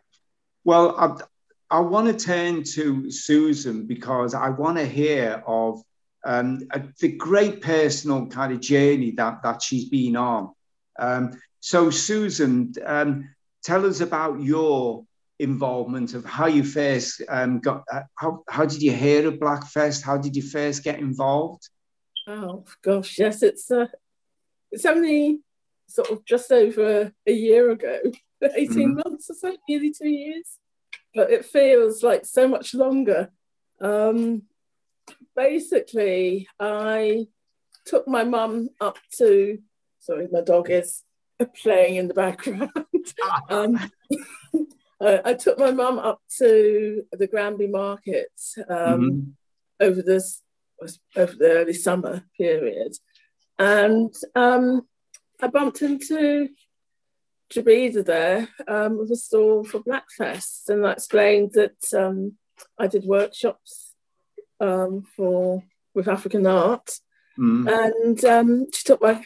well 0.63 1.19
I 1.69 1.79
want 1.79 2.07
to 2.07 2.25
turn 2.25 2.63
to 2.63 3.11
Susan 3.11 3.85
because 3.85 4.33
I 4.33 4.49
want 4.49 4.77
to 4.77 4.85
hear 4.85 5.43
of 5.45 5.81
um, 6.25 6.61
a, 6.71 6.81
the 6.99 7.09
great 7.09 7.61
personal 7.61 8.27
kind 8.27 8.53
of 8.53 8.61
journey 8.61 9.11
that, 9.11 9.43
that 9.43 9.61
she's 9.61 9.89
been 9.89 10.15
on. 10.15 10.53
Um, 10.97 11.39
so, 11.59 11.89
Susan, 11.89 12.73
um, 12.85 13.29
tell 13.63 13.85
us 13.85 13.99
about 13.99 14.41
your 14.41 15.05
involvement 15.39 16.13
of 16.13 16.23
how 16.23 16.47
you 16.47 16.63
first 16.63 17.21
um, 17.27 17.59
got, 17.59 17.83
uh, 17.91 18.03
how, 18.15 18.43
how 18.47 18.65
did 18.65 18.81
you 18.81 18.93
hear 18.93 19.27
of 19.27 19.35
Blackfest? 19.35 20.03
How 20.03 20.17
did 20.17 20.35
you 20.35 20.41
first 20.41 20.83
get 20.83 20.99
involved? 20.99 21.67
Oh, 22.27 22.63
gosh, 22.81 23.19
yes, 23.19 23.43
it's, 23.43 23.69
uh, 23.69 23.87
it's 24.71 24.85
only 24.85 25.39
sort 25.87 26.11
of 26.11 26.25
just 26.25 26.51
over 26.51 27.11
a 27.27 27.31
year 27.31 27.71
ago, 27.71 27.99
18 28.41 28.67
mm-hmm. 28.69 28.93
months 28.95 29.29
or 29.29 29.33
so, 29.33 29.57
nearly 29.67 29.91
two 29.91 30.09
years 30.09 30.57
but 31.13 31.31
it 31.31 31.45
feels 31.45 32.03
like 32.03 32.25
so 32.25 32.47
much 32.47 32.73
longer. 32.73 33.29
Um, 33.81 34.43
basically, 35.35 36.47
I 36.59 37.27
took 37.85 38.07
my 38.07 38.23
mum 38.23 38.69
up 38.81 38.97
to, 39.17 39.59
sorry, 39.99 40.27
my 40.31 40.41
dog 40.41 40.69
is 40.69 41.03
playing 41.61 41.95
in 41.95 42.07
the 42.07 42.13
background. 42.13 42.71
um, 43.49 43.79
I 44.99 45.35
took 45.35 45.59
my 45.59 45.71
mum 45.71 45.99
up 45.99 46.21
to 46.39 47.03
the 47.11 47.27
Granby 47.27 47.67
market 47.67 48.31
um, 48.69 49.01
mm-hmm. 49.01 49.19
over 49.79 50.01
this 50.01 50.41
over 51.15 51.33
the 51.33 51.51
early 51.51 51.73
summer 51.73 52.23
period, 52.37 52.93
and 53.59 54.13
um, 54.35 54.87
I 55.41 55.47
bumped 55.47 55.81
into 55.81 56.49
Jabida 57.53 58.05
there 58.05 58.49
um, 58.67 58.97
with 58.97 59.11
a 59.11 59.15
stall 59.15 59.63
for 59.63 59.79
Blackfest, 59.79 60.69
and 60.69 60.85
I 60.85 60.93
explained 60.93 61.51
that 61.53 61.93
um, 61.93 62.33
I 62.77 62.87
did 62.87 63.05
workshops 63.05 63.93
um, 64.59 65.05
for 65.15 65.63
with 65.93 66.07
African 66.07 66.45
art, 66.45 66.99
mm. 67.37 67.67
and 67.69 68.25
um, 68.25 68.67
she 68.73 68.83
took 68.83 69.01
my 69.01 69.23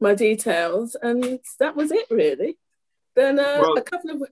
my 0.00 0.14
details, 0.14 0.96
and 1.00 1.38
that 1.58 1.76
was 1.76 1.90
it 1.92 2.06
really. 2.10 2.58
Then 3.14 3.38
uh, 3.38 3.58
well, 3.60 3.78
a 3.78 3.82
couple 3.82 4.10
of 4.10 4.22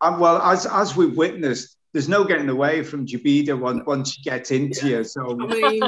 um, 0.00 0.20
well, 0.20 0.40
as 0.42 0.66
as 0.66 0.96
we've 0.96 1.16
witnessed, 1.16 1.76
there's 1.92 2.08
no 2.08 2.24
getting 2.24 2.48
away 2.48 2.82
from 2.82 3.06
Jabida 3.06 3.58
once 3.58 3.84
once 3.86 4.12
she 4.12 4.22
gets 4.22 4.50
into 4.50 4.88
yeah. 4.88 4.98
you. 4.98 5.04
So 5.04 5.38
I 5.40 5.46
mean, 5.46 5.82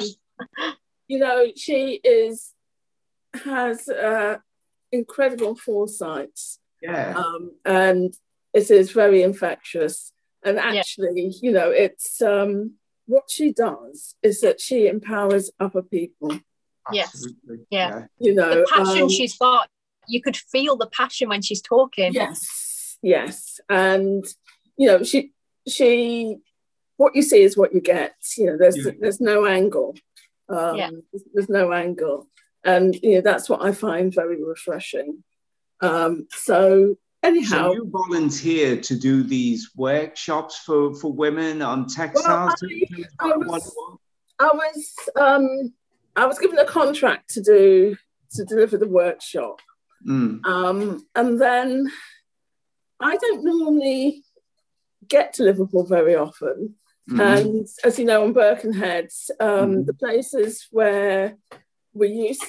you 1.09 1.19
know, 1.19 1.47
she 1.57 2.01
is 2.03 2.53
has 3.45 3.89
uh, 3.89 4.39
incredible 4.93 5.55
foresight. 5.55 6.39
Yeah. 6.83 7.15
Um, 7.17 7.53
and 7.65 8.15
it 8.53 8.71
is 8.71 8.93
very 8.93 9.23
infectious. 9.23 10.13
And 10.45 10.59
actually, 10.59 11.23
yeah. 11.23 11.39
you 11.43 11.53
know, 11.53 11.71
it's 11.71 12.23
um, 12.23 12.75
what 13.07 13.25
she 13.29 13.53
does 13.53 14.15
is 14.23 14.41
that 14.43 14.61
she 14.61 14.87
empowers 14.87 15.51
other 15.59 15.83
people. 15.83 16.39
Yes. 16.93 17.27
Yeah. 17.49 17.57
yeah. 17.71 18.05
You 18.19 18.35
know, 18.35 18.61
the 18.61 18.67
passion 18.73 19.03
um, 19.03 19.09
she's 19.09 19.37
got, 19.37 19.69
you 20.07 20.23
could 20.23 20.37
feel 20.37 20.77
the 20.77 20.87
passion 20.87 21.29
when 21.29 21.43
she's 21.43 21.61
talking. 21.61 22.13
Yes. 22.15 22.97
Yes. 23.03 23.61
And, 23.69 24.25
you 24.77 24.87
know, 24.87 25.03
she, 25.03 25.33
she, 25.67 26.39
what 26.97 27.15
you 27.15 27.23
see 27.23 27.43
is 27.43 27.57
what 27.57 27.75
you 27.75 27.81
get. 27.81 28.15
You 28.37 28.47
know, 28.47 28.59
there's, 28.59 28.77
yeah. 28.77 28.93
there's 29.01 29.21
no 29.21 29.47
angle. 29.47 29.97
Um, 30.49 30.77
yeah. 30.77 30.91
there's, 31.13 31.25
there's 31.35 31.49
no 31.49 31.73
angle. 31.73 32.29
And, 32.65 32.95
you 33.03 33.17
know, 33.17 33.21
that's 33.21 33.49
what 33.49 33.63
I 33.63 33.73
find 33.73 34.15
very 34.15 34.43
refreshing. 34.43 35.25
Um, 35.81 36.27
so 36.31 36.97
anyhow, 37.23 37.71
so 37.71 37.75
you 37.75 37.91
volunteer 37.91 38.81
to 38.81 38.97
do 38.97 39.23
these 39.23 39.71
workshops 39.77 40.59
for 40.59 40.95
for 40.95 41.13
women 41.13 41.63
on 41.63 41.87
textiles. 41.87 42.55
Well, 42.61 43.07
I, 43.21 43.31
I, 43.31 43.37
was, 43.37 43.77
I 44.41 44.51
was 44.53 44.95
um, 45.17 45.73
I 46.17 46.27
was 46.27 46.39
given 46.39 46.59
a 46.59 46.65
contract 46.65 47.31
to 47.35 47.43
do 47.43 47.97
to 48.33 48.45
deliver 48.45 48.77
the 48.77 48.89
workshop, 48.89 49.61
mm. 50.07 50.45
um, 50.45 51.07
and 51.15 51.41
then 51.41 51.91
I 53.01 53.17
don't 53.17 53.45
normally 53.45 54.23
get 55.07 55.35
to 55.35 55.45
Liverpool 55.45 55.85
very 55.85 56.15
often. 56.15 56.75
Mm. 57.11 57.39
And 57.39 57.69
as 57.85 57.99
you 57.99 58.05
know, 58.05 58.25
on 58.25 58.35
Birkenhead, 58.35 59.09
um, 59.41 59.77
mm. 59.77 59.87
the 59.87 59.95
places 59.95 60.67
where 60.71 61.37
we 61.95 62.09
used 62.09 62.45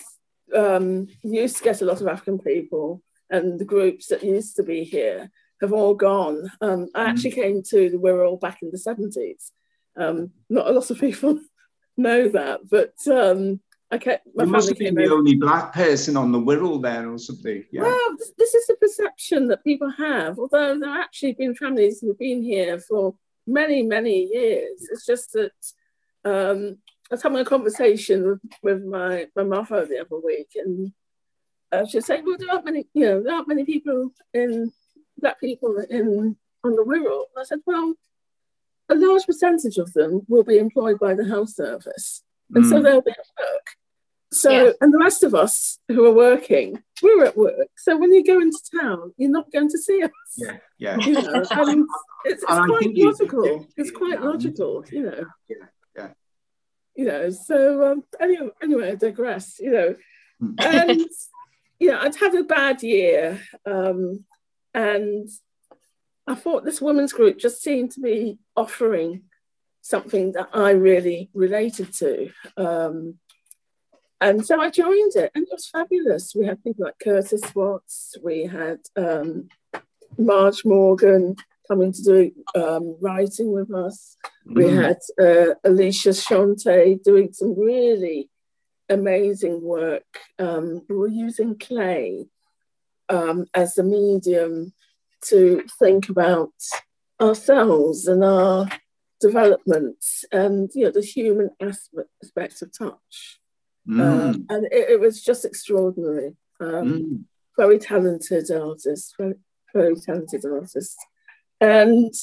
um, 0.55 1.07
used 1.23 1.57
to 1.57 1.63
get 1.63 1.81
a 1.81 1.85
lot 1.85 2.01
of 2.01 2.07
African 2.07 2.39
people 2.39 3.01
and 3.29 3.59
the 3.59 3.65
groups 3.65 4.07
that 4.07 4.23
used 4.23 4.55
to 4.55 4.63
be 4.63 4.83
here 4.83 5.29
have 5.61 5.73
all 5.73 5.93
gone. 5.93 6.49
Um, 6.61 6.87
I 6.95 7.05
mm. 7.05 7.09
actually 7.09 7.31
came 7.31 7.61
to 7.63 7.89
the 7.89 7.97
Wirral 7.97 8.39
back 8.39 8.59
in 8.61 8.71
the 8.71 8.77
70s. 8.77 9.51
Um, 9.97 10.31
not 10.49 10.67
a 10.67 10.71
lot 10.71 10.89
of 10.89 10.99
people 10.99 11.39
know 11.97 12.29
that, 12.29 12.61
but 12.69 12.93
um, 13.11 13.59
I 13.91 13.97
kept. 13.97 14.27
My 14.35 14.43
you 14.43 14.49
must 14.49 14.69
have 14.69 14.77
been 14.77 14.95
the 14.95 15.05
over. 15.05 15.15
only 15.15 15.35
black 15.35 15.73
person 15.73 16.15
on 16.15 16.31
the 16.31 16.39
Wirral 16.39 16.81
there 16.81 17.11
or 17.11 17.17
something. 17.17 17.63
Yeah. 17.71 17.83
Well, 17.83 18.15
this, 18.17 18.31
this 18.37 18.53
is 18.55 18.67
the 18.67 18.75
perception 18.75 19.47
that 19.47 19.63
people 19.63 19.89
have, 19.89 20.39
although 20.39 20.79
there 20.79 20.89
have 20.89 21.01
actually 21.01 21.33
been 21.33 21.55
families 21.55 21.99
who 21.99 22.09
have 22.09 22.19
been 22.19 22.43
here 22.43 22.79
for 22.79 23.15
many, 23.47 23.81
many 23.81 24.25
years. 24.25 24.87
It's 24.91 25.05
just 25.05 25.33
that 25.33 25.51
um, 26.23 26.77
I 27.11 27.15
was 27.15 27.23
having 27.23 27.39
a 27.39 27.45
conversation 27.45 28.25
with, 28.27 28.39
with 28.61 28.83
my, 28.83 29.27
my 29.35 29.43
mother 29.43 29.85
the 29.85 30.01
other 30.01 30.19
week, 30.23 30.51
and 30.55 30.93
I 31.71 31.85
should 31.85 32.03
say, 32.03 32.21
well, 32.21 32.37
there 32.37 32.49
aren't 32.51 32.65
many, 32.65 32.87
you 32.93 33.05
know, 33.05 33.23
there 33.23 33.33
aren't 33.33 33.47
many 33.47 33.63
people 33.63 34.11
in 34.33 34.71
black 35.17 35.39
people 35.39 35.77
in 35.89 36.35
on 36.63 36.75
the 36.75 36.83
Wirral. 36.83 37.25
I 37.37 37.43
said, 37.43 37.59
well, 37.65 37.93
a 38.89 38.95
large 38.95 39.25
percentage 39.25 39.77
of 39.77 39.93
them 39.93 40.21
will 40.27 40.43
be 40.43 40.57
employed 40.57 40.99
by 40.99 41.13
the 41.13 41.25
health 41.25 41.49
service, 41.49 42.23
and 42.53 42.65
mm. 42.65 42.69
so 42.69 42.81
they'll 42.81 43.01
be 43.01 43.11
at 43.11 43.17
work. 43.17 43.67
So, 44.31 44.51
yeah. 44.51 44.71
and 44.81 44.93
the 44.93 44.99
rest 44.99 45.23
of 45.23 45.33
us 45.33 45.79
who 45.87 46.05
are 46.05 46.13
working, 46.13 46.83
we're 47.01 47.25
at 47.25 47.37
work. 47.37 47.67
So 47.77 47.97
when 47.97 48.13
you 48.13 48.23
go 48.23 48.39
into 48.39 48.59
town, 48.79 49.13
you're 49.17 49.31
not 49.31 49.51
going 49.51 49.69
to 49.69 49.77
see 49.77 50.03
us. 50.03 50.11
Yeah, 50.37 50.57
yeah. 50.77 50.97
You 50.97 51.13
know, 51.13 51.45
and 51.51 51.85
it's, 52.25 52.43
it's 52.43 52.45
quite 52.45 52.95
logical. 52.95 53.45
You, 53.45 53.67
it's 53.75 53.91
quite 53.91 54.21
logical, 54.21 54.85
you 54.91 55.03
know. 55.03 55.25
Yeah, 55.47 55.65
yeah. 55.95 56.09
You 56.95 57.05
know, 57.05 57.29
so 57.31 57.91
um, 57.91 58.03
anyway, 58.19 58.49
anyway, 58.61 58.91
I 58.91 58.95
digress. 58.95 59.59
You 59.59 59.71
know, 59.71 59.95
hmm. 60.39 60.53
and 60.59 61.01
you 61.79 61.91
know, 61.91 61.99
I'd 61.99 62.15
had 62.15 62.35
a 62.35 62.43
bad 62.43 62.83
year, 62.83 63.41
um, 63.65 64.25
and 64.73 65.29
I 66.27 66.35
thought 66.35 66.65
this 66.65 66.81
women's 66.81 67.13
group 67.13 67.39
just 67.39 67.61
seemed 67.61 67.91
to 67.91 68.01
be 68.01 68.37
offering 68.55 69.23
something 69.81 70.33
that 70.33 70.49
I 70.53 70.71
really 70.71 71.29
related 71.33 71.93
to. 71.95 72.29
Um, 72.57 73.15
and 74.21 74.45
so 74.45 74.59
I 74.59 74.69
joined 74.69 75.15
it, 75.15 75.31
and 75.33 75.43
it 75.43 75.49
was 75.51 75.69
fabulous. 75.69 76.35
We 76.35 76.45
had 76.45 76.63
people 76.63 76.85
like 76.85 76.99
Curtis 77.01 77.41
Watts, 77.55 78.15
we 78.21 78.43
had 78.43 78.79
um, 78.97 79.47
Marge 80.17 80.65
Morgan 80.65 81.35
coming 81.69 81.93
to 81.93 82.03
do 82.03 82.31
um, 82.55 82.97
writing 82.99 83.51
with 83.51 83.73
us. 83.73 84.17
Mm. 84.47 84.55
We 84.55 84.69
had 84.71 84.97
uh, 85.21 85.55
Alicia 85.63 86.09
Shante 86.09 87.01
doing 87.01 87.31
some 87.31 87.57
really 87.57 88.29
amazing 88.89 89.61
work. 89.61 90.19
Um, 90.37 90.83
we 90.89 90.95
were 90.95 91.07
using 91.07 91.57
clay 91.57 92.25
um, 93.09 93.45
as 93.53 93.77
a 93.77 93.83
medium 93.83 94.73
to 95.25 95.63
think 95.79 96.09
about 96.09 96.53
ourselves 97.21 98.07
and 98.07 98.23
our 98.23 98.67
developments 99.19 100.23
and 100.31 100.69
you 100.73 100.85
know 100.85 100.91
the 100.91 101.01
human 101.01 101.49
aspect 101.61 102.61
of 102.61 102.77
touch. 102.77 103.39
Mm. 103.87 104.01
Um, 104.01 104.45
and 104.49 104.65
it, 104.65 104.91
it, 104.91 104.99
was 104.99 105.23
just 105.23 105.45
extraordinary. 105.45 106.35
Um, 106.59 106.69
mm. 106.69 107.23
Very 107.57 107.79
talented 107.79 108.51
artist, 108.51 109.15
very, 109.17 109.35
very 109.73 109.95
talented 109.95 110.45
artist. 110.45 110.97
And 111.59 112.13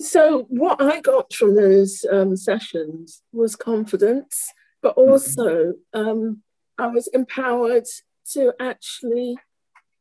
so, 0.00 0.46
what 0.48 0.80
I 0.80 1.00
got 1.00 1.32
from 1.32 1.54
those 1.54 2.04
um, 2.10 2.36
sessions 2.36 3.22
was 3.32 3.54
confidence 3.54 4.48
but 4.82 4.94
also 4.94 5.74
um, 5.94 6.42
I 6.78 6.88
was 6.88 7.08
empowered 7.08 7.86
to 8.32 8.52
actually 8.60 9.36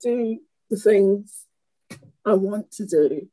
do 0.01 0.39
the 0.69 0.77
things 0.77 1.45
I 2.25 2.33
want 2.33 2.71
to 2.73 2.85
do 2.85 3.27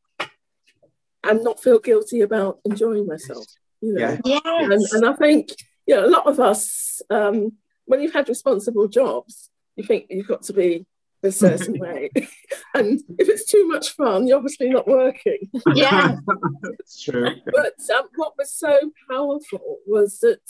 and 1.24 1.44
not 1.44 1.61
feel 1.61 1.78
guilty 1.78 2.20
about 2.20 2.58
enjoying 2.64 3.06
myself. 3.06 3.46
You 3.80 3.94
know, 3.94 4.00
yeah. 4.00 4.18
yes. 4.24 4.42
and, 4.44 5.04
and 5.04 5.06
I 5.06 5.14
think 5.14 5.50
you 5.87 5.94
know 5.94 6.04
a 6.04 6.11
lot 6.11 6.26
of 6.26 6.40
us 6.40 7.00
um, 7.11 7.52
when 7.87 8.02
you've 8.02 8.12
had 8.12 8.28
responsible 8.28 8.88
jobs, 8.88 9.50
you 9.76 9.84
think 9.84 10.06
you've 10.11 10.26
got 10.26 10.42
to 10.42 10.52
be 10.52 10.87
a 11.22 11.30
certain 11.30 11.78
way, 11.78 12.11
and 12.74 13.00
if 13.18 13.28
it's 13.28 13.44
too 13.44 13.66
much 13.68 13.90
fun, 13.90 14.26
you're 14.26 14.37
obviously 14.37 14.68
not 14.68 14.88
working. 14.88 15.38
Yeah, 15.74 16.16
it's 16.78 17.02
true. 17.02 17.30
But 17.46 17.74
um, 17.96 18.08
what 18.16 18.34
was 18.37 18.52
so 18.52 18.92
powerful 19.08 19.78
was 19.87 20.18
that 20.20 20.40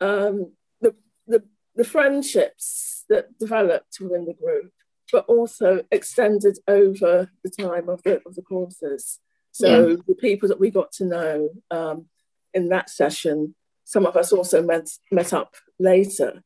um, 0.00 0.52
the, 0.80 0.94
the, 1.26 1.42
the 1.76 1.84
friendships 1.84 3.04
that 3.08 3.38
developed 3.38 3.98
within 4.00 4.24
the 4.24 4.34
group, 4.34 4.72
but 5.12 5.26
also 5.26 5.82
extended 5.90 6.58
over 6.68 7.30
the 7.42 7.50
time 7.50 7.88
of 7.88 8.02
the, 8.02 8.20
of 8.26 8.34
the 8.34 8.42
courses. 8.42 9.18
So 9.52 9.88
yeah. 9.88 9.96
the 10.06 10.14
people 10.14 10.48
that 10.48 10.60
we 10.60 10.70
got 10.70 10.92
to 10.92 11.04
know 11.04 11.50
um, 11.70 12.06
in 12.54 12.68
that 12.68 12.88
session, 12.88 13.54
some 13.84 14.06
of 14.06 14.16
us 14.16 14.32
also 14.32 14.62
met, 14.62 14.88
met 15.10 15.32
up 15.32 15.56
later. 15.78 16.42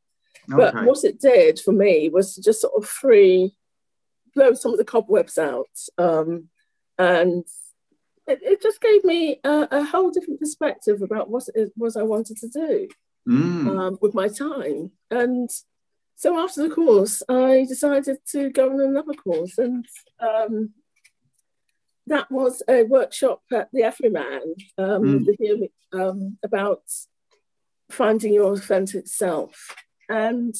Okay. 0.53 0.57
But 0.57 0.85
what 0.85 1.05
it 1.05 1.21
did 1.21 1.61
for 1.61 1.73
me 1.73 2.09
was 2.09 2.35
to 2.35 2.43
just 2.43 2.63
sort 2.63 2.75
of 2.77 2.89
free, 2.89 3.55
blow 4.35 4.55
some 4.55 4.73
of 4.73 4.79
the 4.79 4.85
cobwebs 4.85 5.39
out. 5.39 5.69
Um, 5.99 6.49
and 6.99 7.45
it, 8.27 8.41
it, 8.43 8.63
just 8.63 8.81
gave 8.81 9.05
me 9.05 9.41
a, 9.45 9.69
a, 9.71 9.85
whole 9.85 10.11
different 10.11 10.41
perspective 10.41 11.03
about 11.03 11.29
what 11.29 11.45
it 11.55 11.73
was 11.77 11.97
I 11.97 12.03
wanted 12.03 12.39
to 12.39 12.49
do 12.49 12.89
mm. 13.29 13.79
um, 13.79 13.99
with 14.01 14.15
my 14.15 14.29
time. 14.29 14.93
And 15.11 15.51
so 16.17 16.39
after 16.39 16.69
the 16.69 16.75
course, 16.75 17.23
I 17.29 17.67
decided 17.69 18.19
to 18.33 18.51
go 18.51 18.71
on 18.71 18.81
another 18.81 19.15
course, 19.15 19.59
and 19.59 19.85
um, 20.21 20.71
that 22.07 22.31
was 22.31 22.63
a 22.69 22.85
workshop 22.85 23.43
at 23.53 23.69
the 23.73 23.83
Everyman 23.83 24.55
um, 24.79 25.27
mm. 25.27 25.71
um, 25.93 26.39
about 26.43 26.83
finding 27.91 28.33
your 28.33 28.53
authentic 28.53 29.07
self. 29.09 29.75
And 30.09 30.55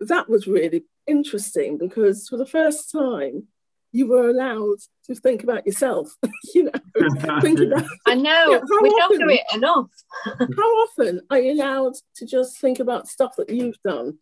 that 0.00 0.28
was 0.28 0.46
really 0.46 0.84
interesting 1.06 1.78
because 1.78 2.28
for 2.28 2.36
the 2.36 2.46
first 2.46 2.90
time, 2.90 3.48
you 3.92 4.06
were 4.06 4.28
allowed 4.28 4.78
to 5.06 5.14
think 5.14 5.42
about 5.42 5.66
yourself. 5.66 6.16
you 6.54 6.64
know, 6.64 7.40
think 7.40 7.60
about. 7.60 7.84
I 8.06 8.14
know 8.14 8.50
you 8.50 8.58
know, 8.58 8.78
we 8.82 8.88
often, 8.90 9.18
don't 9.18 9.28
do 9.28 9.34
it 9.34 9.54
enough. 9.54 9.90
how 10.56 10.62
often 10.62 11.20
are 11.30 11.38
you 11.38 11.52
allowed 11.52 11.94
to 12.16 12.26
just 12.26 12.60
think 12.60 12.78
about 12.78 13.08
stuff 13.08 13.34
that 13.36 13.50
you've 13.50 13.80
done 13.84 14.18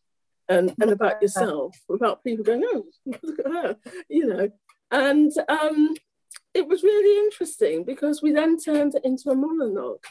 and 0.48 0.74
and 0.80 0.90
about 0.90 1.20
yourself 1.20 1.76
without 1.88 2.24
people 2.24 2.44
going, 2.44 2.62
oh, 2.64 2.84
look 3.06 3.38
at 3.38 3.52
her, 3.52 3.76
you 4.08 4.26
know? 4.26 4.48
And 4.90 5.32
um, 5.48 5.94
it 6.54 6.66
was 6.66 6.82
really 6.82 7.24
interesting 7.26 7.84
because 7.84 8.22
we 8.22 8.32
then 8.32 8.58
turned 8.58 8.94
it 8.94 9.04
into 9.04 9.30
a 9.30 9.36
monologue. 9.36 10.04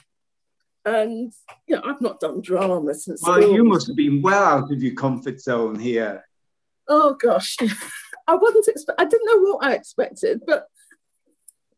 and 0.85 1.33
you 1.67 1.75
know, 1.75 1.81
I've 1.83 2.01
not 2.01 2.19
done 2.19 2.41
drama 2.41 2.93
since. 2.93 3.23
Well, 3.25 3.41
school. 3.41 3.55
you 3.55 3.63
must 3.63 3.87
have 3.87 3.95
been 3.95 4.21
well 4.21 4.43
out 4.43 4.71
of 4.71 4.83
your 4.83 4.93
comfort 4.93 5.41
zone 5.41 5.79
here. 5.79 6.23
Oh 6.87 7.15
gosh, 7.19 7.57
I 8.27 8.35
wasn't 8.35 8.67
expect. 8.67 8.99
I 8.99 9.05
didn't 9.05 9.25
know 9.25 9.41
what 9.41 9.65
I 9.65 9.73
expected, 9.73 10.41
but 10.45 10.67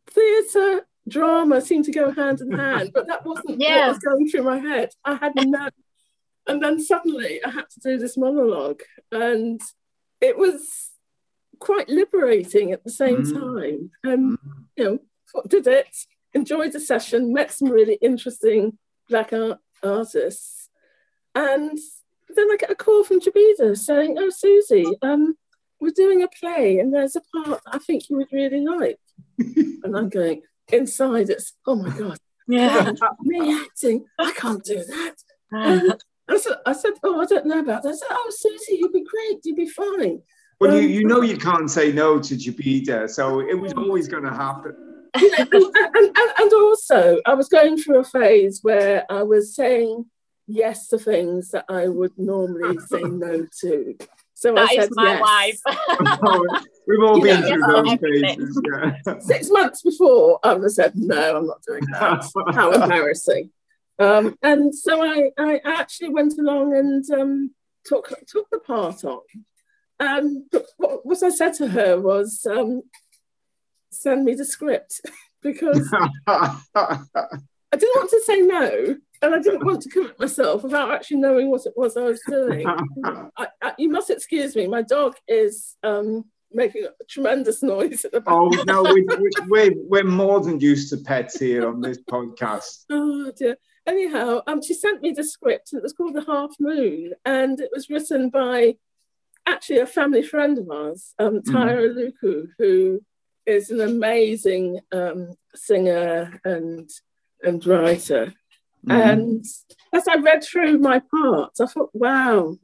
theatre 0.08 0.86
drama 1.08 1.62
seemed 1.62 1.86
to 1.86 1.92
go 1.92 2.12
hand 2.12 2.42
in 2.42 2.52
hand. 2.52 2.92
But 2.94 3.08
that 3.08 3.26
wasn't 3.26 3.62
yeah. 3.62 3.88
what 3.88 3.96
was 3.96 4.00
going 4.00 4.28
through 4.28 4.44
my 4.44 4.58
head. 4.58 4.92
I 5.06 5.16
had 5.16 5.34
no. 5.36 5.70
And 6.48 6.64
then 6.64 6.80
suddenly 6.80 7.44
I 7.44 7.50
had 7.50 7.70
to 7.70 7.80
do 7.80 7.98
this 7.98 8.18
monologue, 8.18 8.82
and 9.12 9.62
it 10.20 10.38
was 10.38 10.92
quite 11.60 11.90
liberating 11.90 12.72
at 12.72 12.84
the 12.84 12.92
same 12.92 13.24
mm. 13.24 13.34
time. 13.34 13.92
And 14.04 14.38
mm. 14.38 14.66
you 14.76 14.84
know, 14.84 15.42
did 15.48 15.68
it, 15.68 15.96
enjoyed 16.34 16.72
the 16.72 16.80
session, 16.80 17.34
met 17.34 17.52
some 17.52 17.70
really 17.70 18.00
interesting 18.02 18.78
black 19.08 19.34
art 19.34 19.60
artists, 19.84 20.70
and 21.36 21.78
then 22.36 22.52
I 22.52 22.58
get 22.58 22.72
a 22.72 22.76
call 22.76 23.04
from 23.04 23.20
Jabida 23.20 23.78
saying, 23.78 24.16
"Oh, 24.18 24.30
Susie, 24.30 24.86
um, 25.04 25.36
we're 25.80 25.92
doing 25.92 26.24
a 26.24 26.28
play, 26.28 26.80
and 26.80 26.94
there's 26.94 27.16
a 27.16 27.22
part 27.22 27.62
I 27.68 27.78
think 27.80 28.10
you 28.10 28.18
would 28.18 28.32
really 28.32 28.66
like." 28.66 29.00
and 29.38 29.96
I'm 29.98 30.10
going 30.10 30.42
inside. 30.72 31.30
It's 31.30 31.54
oh 31.66 31.76
my 31.76 31.98
god, 31.98 32.18
yeah, 32.48 32.92
me 33.22 33.54
acting. 33.54 34.06
I 34.18 34.32
can't 34.32 34.64
do 34.64 34.84
that. 34.84 35.16
And 35.52 35.94
I 36.30 36.38
said, 36.38 36.58
I 36.66 36.74
said, 36.74 36.94
oh, 37.04 37.22
I 37.22 37.26
don't 37.26 37.46
know 37.46 37.60
about 37.60 37.84
that. 37.84 37.90
I 37.90 37.94
said, 37.94 38.08
oh, 38.12 38.28
Susie, 38.30 38.78
you'd 38.80 38.94
be 38.94 39.04
great. 39.04 39.40
You'd 39.44 39.56
be 39.56 39.68
fine. 39.68 40.22
Well, 40.60 40.72
um, 40.72 40.78
you, 40.78 40.88
you 40.88 41.04
know 41.06 41.22
you 41.22 41.38
can't 41.38 41.70
say 41.70 41.92
no 41.92 42.20
to 42.20 42.36
Jabida, 42.36 43.10
so 43.10 43.40
it 43.40 43.60
was 43.60 43.74
always 43.74 44.08
going 44.08 44.24
to 44.24 44.32
happen. 44.32 44.76
and, 45.16 45.54
and, 45.54 46.16
and, 46.16 46.54
also, 46.54 47.20
I 47.26 47.34
was 47.34 47.50
going 47.50 47.78
through 47.78 48.00
a 48.00 48.04
phase 48.04 48.60
where 48.62 49.06
I 49.10 49.24
was 49.24 49.56
saying 49.56 50.06
yes 50.46 50.88
to 50.90 51.00
things 51.00 51.50
that 51.52 51.66
I 51.68 51.88
would 51.88 52.16
normally 52.18 52.78
say 52.88 53.02
no 53.02 53.48
to. 53.62 53.98
So 54.40 54.56
that 54.56 54.70
I 54.70 54.76
said 54.76 54.90
my 54.94 55.20
yes. 55.20 55.62
life. 55.66 56.64
We've 56.88 57.04
all 57.04 57.20
been 57.20 57.44
through 57.44 57.60
those 57.60 58.00
phases. 58.00 58.62
Yeah. 58.66 59.20
Six 59.20 59.50
months 59.50 59.82
before, 59.82 60.40
I 60.42 60.54
would 60.54 60.64
have 60.64 60.72
said, 60.72 60.94
no, 60.96 61.40
I'm 61.40 61.46
not 61.46 61.62
doing 61.68 61.84
that. 61.92 62.24
How 62.56 62.72
embarrassing. 62.72 63.50
Um, 64.00 64.38
and 64.42 64.74
so 64.74 65.04
I, 65.04 65.32
I 65.38 65.60
actually 65.66 66.12
went 66.12 66.40
along 66.40 66.74
and 66.74 67.04
um, 67.12 67.52
took, 67.84 68.14
took 68.30 68.50
the 68.50 68.60
part 68.60 69.04
on. 69.04 69.20
Um, 70.00 70.46
but 70.50 70.68
what, 70.78 71.06
what 71.06 71.22
I 71.22 71.32
said 71.32 71.56
to 71.56 71.68
her 71.68 72.00
was, 72.00 72.48
um, 72.50 72.84
send 73.92 74.24
me 74.24 74.36
the 74.36 74.46
script 74.46 75.02
because 75.42 75.94
I 76.26 76.62
didn't 77.74 77.96
want 77.98 78.10
to 78.10 78.24
say 78.26 78.40
no 78.40 78.96
and 79.22 79.36
I 79.36 79.40
didn't 79.40 79.66
want 79.66 79.82
to 79.82 79.90
commit 79.90 80.20
myself 80.20 80.64
without 80.64 80.92
actually 80.92 81.18
knowing 81.18 81.50
what 81.50 81.66
it 81.66 81.74
was 81.76 81.98
I 81.98 82.04
was 82.04 82.22
doing. 82.28 82.66
I, 83.38 83.48
I, 83.62 83.74
you 83.78 83.90
must 83.90 84.10
excuse 84.10 84.56
me, 84.56 84.68
my 84.68 84.82
dog 84.82 85.16
is 85.28 85.76
um, 85.84 86.26
making 86.52 86.86
a 86.86 87.04
tremendous 87.06 87.62
noise 87.62 88.06
at 88.06 88.12
the 88.12 88.22
back. 88.22 88.34
Oh, 88.34 88.50
no, 88.66 88.84
we, 88.84 89.04
we, 89.04 89.30
we're, 89.48 89.74
we're 89.76 90.04
more 90.04 90.40
than 90.42 90.60
used 90.60 90.90
to 90.92 90.98
pets 90.98 91.40
here 91.40 91.68
on 91.68 91.82
this 91.82 92.00
podcast. 92.02 92.86
Oh, 92.90 93.32
dear. 93.38 93.58
Anyhow, 93.86 94.42
um, 94.48 94.62
she 94.62 94.74
sent 94.74 95.02
me 95.02 95.12
the 95.12 95.24
script. 95.24 95.74
It 95.74 95.82
was 95.82 95.94
called 95.94 96.14
The 96.14 96.24
Half 96.24 96.52
Moon, 96.60 97.14
and 97.26 97.60
it 97.60 97.70
was 97.74 97.90
written 97.90 98.30
by 98.30 98.76
actually 99.48 99.80
a 99.80 99.88
family 99.88 100.22
friend 100.22 100.58
of 100.58 100.70
ours, 100.70 101.14
um, 101.18 101.40
mm-hmm. 101.40 101.56
Tyra 101.56 101.90
mm. 101.90 102.12
Luku, 102.24 102.48
who 102.60 103.02
is 103.46 103.72
an 103.72 103.82
amazing 103.82 104.80
um, 104.92 105.34
singer 105.56 106.40
and 106.46 106.90
and 107.42 107.66
writer. 107.66 108.34
Mm. 108.88 109.12
And 109.12 109.46
as 109.94 110.08
I 110.08 110.16
read 110.16 110.44
through 110.44 110.80
my 110.80 111.02
parts, 111.12 111.60
I 111.60 111.66
thought, 111.66 111.90
wow, 111.94 112.58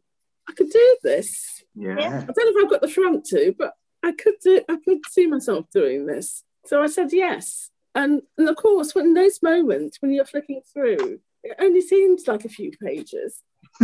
I 0.48 0.54
could 0.54 0.70
do 0.70 0.98
this. 1.04 1.64
Yeah. 1.76 1.94
I 1.94 2.00
don't 2.00 2.38
know 2.38 2.60
if 2.60 2.66
I've 2.66 2.72
got 2.72 2.82
the 2.82 2.88
front 2.88 3.26
to, 3.26 3.54
but 3.58 3.74
I 4.04 4.12
could 4.12 4.36
do 4.44 4.62
I 4.70 4.78
could 4.84 5.00
see 5.10 5.28
myself 5.28 5.66
doing 5.74 6.06
this. 6.06 6.44
So 6.66 6.82
I 6.82 6.88
said 6.88 7.12
yes. 7.12 7.70
And, 7.94 8.22
and 8.38 8.50
of 8.50 8.56
course, 8.58 8.94
when 8.94 9.14
those 9.14 9.42
moments 9.42 9.98
when 10.02 10.12
you're 10.12 10.26
flicking 10.26 10.62
through, 10.72 11.20
it 11.44 11.58
only 11.60 11.82
seems 11.82 12.28
like 12.28 12.46
a 12.46 12.50
few 12.50 12.72
pages. 12.72 13.42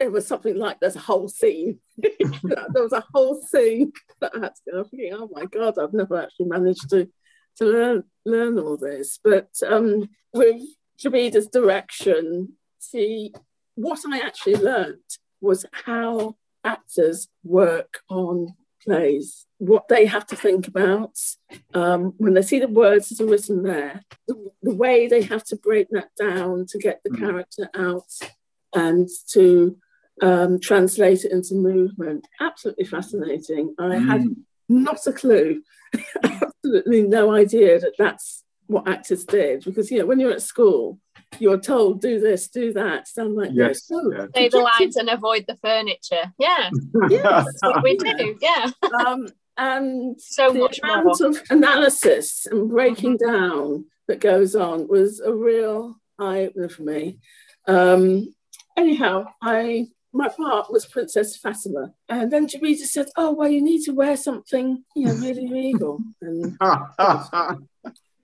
it 0.00 0.12
was 0.12 0.26
something 0.26 0.56
like 0.56 0.78
there's 0.80 0.96
a 0.96 1.00
whole 1.00 1.28
scene. 1.28 1.78
there 1.98 2.82
was 2.82 2.92
a 2.92 3.04
whole 3.12 3.40
scene 3.40 3.92
that 4.20 4.32
I 4.34 4.40
had 4.40 4.54
to 4.54 4.70
go. 4.70 4.78
I'm 4.78 4.84
thinking, 4.86 5.14
oh 5.14 5.28
my 5.32 5.46
god, 5.46 5.78
I've 5.78 5.92
never 5.92 6.20
actually 6.20 6.46
managed 6.46 6.88
to 6.90 7.08
to 7.58 7.64
learn 7.64 8.04
learn 8.24 8.58
all 8.58 8.76
this. 8.76 9.18
But 9.22 9.50
um, 9.66 10.08
with 10.32 10.62
Jabida's 10.98 11.48
direction, 11.48 12.54
see 12.78 13.32
what 13.74 14.00
I 14.10 14.18
actually 14.18 14.56
learned 14.56 14.98
was 15.40 15.64
how 15.72 16.36
actors 16.64 17.28
work 17.44 18.00
on 18.08 18.54
plays, 18.84 19.46
what 19.58 19.88
they 19.88 20.06
have 20.06 20.26
to 20.26 20.36
think 20.36 20.66
about 20.68 21.16
um, 21.74 22.14
when 22.18 22.34
they 22.34 22.42
see 22.42 22.58
the 22.58 22.68
words 22.68 23.08
that 23.08 23.22
are 23.22 23.28
written 23.28 23.62
there, 23.62 24.02
the, 24.26 24.50
the, 24.62 24.74
way 24.74 25.06
they 25.06 25.22
have 25.22 25.44
to 25.44 25.56
break 25.56 25.88
that 25.90 26.10
down 26.18 26.66
to 26.66 26.78
get 26.78 27.00
the 27.04 27.10
mm. 27.10 27.18
character 27.18 27.68
out 27.74 28.10
and 28.74 29.08
to 29.28 29.76
um, 30.22 30.58
translate 30.60 31.24
it 31.24 31.32
into 31.32 31.54
movement. 31.54 32.26
Absolutely 32.40 32.84
fascinating. 32.84 33.74
I 33.78 33.82
mm. 33.82 34.06
had 34.06 34.24
not 34.68 35.06
a 35.06 35.12
clue, 35.12 35.62
absolutely 36.64 37.02
no 37.02 37.32
idea 37.32 37.78
that 37.78 37.94
that's 37.98 38.44
what 38.66 38.86
actors 38.86 39.24
did 39.24 39.64
because 39.64 39.90
you 39.90 39.98
know 39.98 40.06
when 40.06 40.20
you're 40.20 40.32
at 40.32 40.42
school 40.42 40.98
you're 41.38 41.58
told 41.58 42.00
do 42.00 42.20
this 42.20 42.48
do 42.48 42.72
that 42.72 43.08
sound 43.08 43.34
like 43.34 43.50
yes, 43.52 43.86
this 43.86 44.02
yeah. 44.12 44.26
say 44.34 44.48
the 44.48 44.58
lines 44.58 44.96
and 44.96 45.08
avoid 45.08 45.44
the 45.48 45.56
furniture 45.56 46.32
yeah 46.38 46.70
yes. 47.08 47.22
that's 47.22 47.62
what 47.62 47.82
we 47.82 47.96
do 47.96 48.36
yeah 48.40 48.70
um, 49.06 49.26
and 49.56 50.20
so 50.20 50.52
the 50.52 50.58
much 50.58 50.80
amount 50.82 51.06
more. 51.20 51.28
of 51.28 51.42
analysis 51.50 52.46
and 52.50 52.68
breaking 52.68 53.18
mm-hmm. 53.18 53.32
down 53.32 53.84
that 54.06 54.20
goes 54.20 54.54
on 54.54 54.86
was 54.86 55.20
a 55.20 55.32
real 55.32 55.96
eye-opener 56.18 56.68
for 56.68 56.82
me 56.82 57.18
um, 57.66 58.28
anyhow 58.76 59.24
i 59.42 59.86
my 60.12 60.28
part 60.28 60.72
was 60.72 60.86
Princess 60.86 61.36
Fatima. 61.36 61.92
And 62.08 62.32
then 62.32 62.46
Jabida 62.46 62.84
said, 62.84 63.06
Oh, 63.16 63.32
well, 63.32 63.48
you 63.48 63.62
need 63.62 63.82
to 63.84 63.92
wear 63.92 64.16
something, 64.16 64.84
you 64.96 65.06
know, 65.06 65.14
really 65.14 65.50
regal. 65.50 66.00
And 66.22 66.56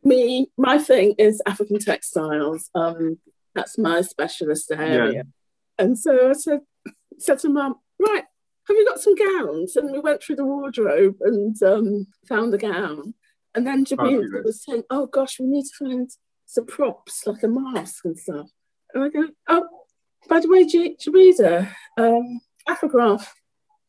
me, 0.05 0.51
my 0.57 0.79
thing 0.79 1.15
is 1.19 1.43
African 1.47 1.79
textiles. 1.79 2.71
Um, 2.75 3.19
that's 3.55 3.79
my 3.79 4.01
specialist 4.01 4.73
area. 4.73 5.13
Yeah. 5.13 5.23
And 5.79 5.99
so 5.99 6.31
I 6.31 6.33
said, 6.33 6.61
said 7.19 7.39
to 7.41 7.49
mum, 7.49 7.77
right, 7.99 8.25
have 8.69 8.77
you 8.77 8.87
got 8.87 9.01
some 9.01 9.15
gowns? 9.15 9.77
And 9.77 9.93
we 9.93 10.01
went 10.01 10.23
through 10.23 10.37
the 10.37 10.45
wardrobe 10.45 11.17
and 11.21 11.61
um, 11.63 12.07
found 12.29 12.55
a 12.55 12.59
gown. 12.59 13.15
And 13.55 13.67
then 13.67 13.85
Jabida 13.85 14.45
was 14.45 14.65
saying, 14.65 14.83
oh 14.91 15.07
gosh, 15.07 15.39
we 15.39 15.47
need 15.47 15.65
to 15.65 15.85
find 15.85 16.11
some 16.47 16.67
props, 16.67 17.27
like 17.27 17.43
a 17.43 17.49
mask 17.49 18.05
and 18.05 18.19
stuff. 18.19 18.49
And 18.93 19.05
I 19.05 19.09
go, 19.09 19.29
oh, 19.49 19.69
by 20.29 20.41
the 20.41 20.49
way, 20.49 20.65
Jabida, 20.65 21.69
um, 21.97 22.41
Afrograph 22.69 23.27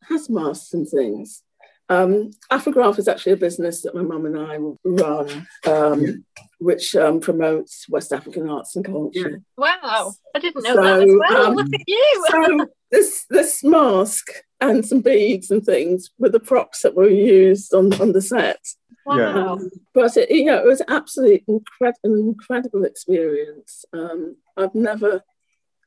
has 0.09 0.29
masks 0.29 0.73
and 0.73 0.87
things. 0.87 1.43
Um, 1.87 2.31
Afrograph 2.51 2.97
is 2.97 3.07
actually 3.07 3.33
a 3.33 3.37
business 3.37 3.83
that 3.83 3.93
my 3.93 4.01
mum 4.01 4.25
and 4.25 4.39
I 4.39 4.57
run, 4.83 5.47
um, 5.67 6.01
yeah. 6.01 6.13
which 6.59 6.95
um, 6.95 7.19
promotes 7.19 7.87
West 7.89 8.11
African 8.11 8.49
arts 8.49 8.75
and 8.75 8.83
culture. 8.83 9.29
Yeah. 9.29 9.37
Wow, 9.55 10.13
I 10.33 10.39
didn't 10.39 10.63
know 10.63 10.75
so, 10.75 10.81
that 10.81 11.03
as 11.03 11.15
well. 11.29 11.45
Um, 11.47 11.55
Look 11.55 11.73
at 11.73 11.81
you. 11.85 12.25
so 12.29 12.67
this 12.91 13.25
this 13.29 13.63
mask 13.63 14.29
and 14.61 14.85
some 14.85 15.01
beads 15.01 15.51
and 15.51 15.63
things 15.63 16.09
were 16.17 16.29
the 16.29 16.39
props 16.39 16.81
that 16.81 16.95
were 16.95 17.09
used 17.09 17.73
on, 17.73 17.93
on 18.01 18.13
the 18.13 18.21
set. 18.21 18.59
Wow. 19.05 19.53
Um, 19.53 19.69
but 19.93 20.17
it, 20.17 20.31
you 20.31 20.45
know, 20.45 20.57
it 20.57 20.65
was 20.65 20.81
absolutely 20.87 21.43
incredible, 21.47 21.99
an 22.03 22.19
incredible 22.19 22.83
experience. 22.85 23.85
Um, 23.93 24.37
I've 24.57 24.73
never 24.73 25.21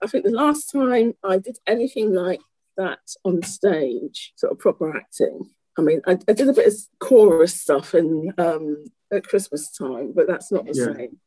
I 0.02 0.06
think 0.06 0.24
the 0.24 0.30
last 0.30 0.70
time 0.70 1.14
I 1.24 1.38
did 1.38 1.58
anything 1.66 2.14
like 2.14 2.40
that 2.76 3.00
on 3.24 3.42
stage, 3.42 4.32
sort 4.36 4.52
of 4.52 4.58
proper 4.58 4.96
acting. 4.96 5.50
I 5.78 5.82
mean, 5.82 6.00
I, 6.06 6.18
I 6.28 6.32
did 6.32 6.48
a 6.48 6.52
bit 6.52 6.66
of 6.66 6.74
chorus 7.00 7.60
stuff 7.60 7.94
in 7.94 8.32
um, 8.38 8.84
at 9.12 9.26
Christmas 9.26 9.70
time, 9.76 10.12
but 10.14 10.26
that's 10.26 10.50
not 10.50 10.66
the 10.66 10.74
yeah. 10.74 10.96
same. 10.96 11.18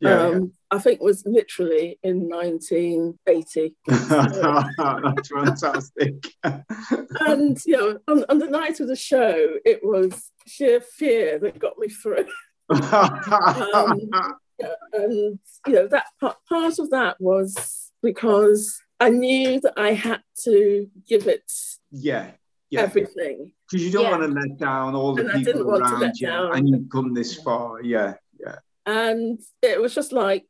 Yeah, 0.00 0.20
um, 0.20 0.32
yeah. 0.32 0.76
I 0.76 0.78
think 0.80 1.00
it 1.00 1.04
was 1.04 1.22
literally 1.24 1.96
in 2.02 2.28
1980. 2.28 3.76
That's 3.86 5.28
fantastic. 5.28 6.26
and 6.42 7.56
you 7.64 7.76
know, 7.76 7.98
on, 8.08 8.24
on, 8.28 8.38
the 8.40 8.48
night 8.50 8.80
of 8.80 8.88
the 8.88 8.96
show, 8.96 9.50
it 9.64 9.78
was 9.84 10.32
sheer 10.44 10.80
fear 10.80 11.38
that 11.38 11.60
got 11.60 11.78
me 11.78 11.88
through. 11.88 12.26
um, 12.70 14.00
and 14.92 15.38
you 15.68 15.72
know, 15.72 15.86
that 15.86 16.06
part, 16.20 16.38
part 16.48 16.80
of 16.80 16.90
that 16.90 17.20
was 17.20 17.81
because 18.02 18.80
I 19.00 19.08
knew 19.10 19.60
that 19.60 19.74
I 19.76 19.92
had 19.92 20.22
to 20.44 20.88
give 21.08 21.26
it 21.26 21.50
yeah, 21.90 22.32
yeah. 22.70 22.80
everything. 22.80 23.52
Because 23.70 23.84
you 23.84 23.92
don't 23.92 24.04
yeah. 24.04 24.10
want 24.10 24.22
to 24.22 24.40
let 24.40 24.58
down 24.58 24.94
all 24.94 25.14
the 25.14 25.28
and 25.28 25.44
people 25.44 25.76
around 25.76 26.16
you, 26.16 26.26
down. 26.26 26.56
and 26.56 26.68
you've 26.68 26.90
come 26.90 27.14
this 27.14 27.36
far. 27.36 27.82
Yeah, 27.82 28.14
yeah. 28.38 28.56
And 28.84 29.40
it 29.62 29.80
was 29.80 29.94
just 29.94 30.12
like, 30.12 30.46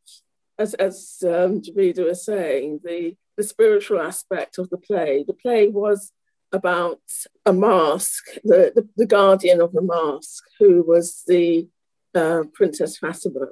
as 0.59 0.75
as 0.75 1.23
um, 1.25 1.61
Jabida 1.61 2.05
was 2.05 2.25
saying, 2.25 2.81
the 2.85 3.17
the 3.37 3.43
spiritual 3.43 4.01
aspect 4.01 4.59
of 4.59 4.71
the 4.71 4.79
play. 4.79 5.25
The 5.27 5.35
play 5.35 5.69
was 5.69 6.13
about 6.53 7.01
a 7.47 7.53
mask, 7.53 8.25
the, 8.45 8.73
the, 8.75 8.89
the 8.97 9.07
guardian 9.07 9.61
of 9.61 9.73
the 9.73 9.83
mask, 9.83 10.45
who 10.59 10.85
was 10.87 11.23
the 11.27 11.67
uh, 12.15 12.43
Princess 12.53 12.99
Fatima, 12.99 13.47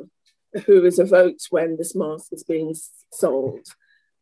who 0.66 0.84
is 0.84 0.98
evoked 0.98 1.46
when 1.50 1.76
this 1.76 1.94
mask 1.94 2.26
is 2.32 2.44
being 2.44 2.74
sold. 3.12 3.66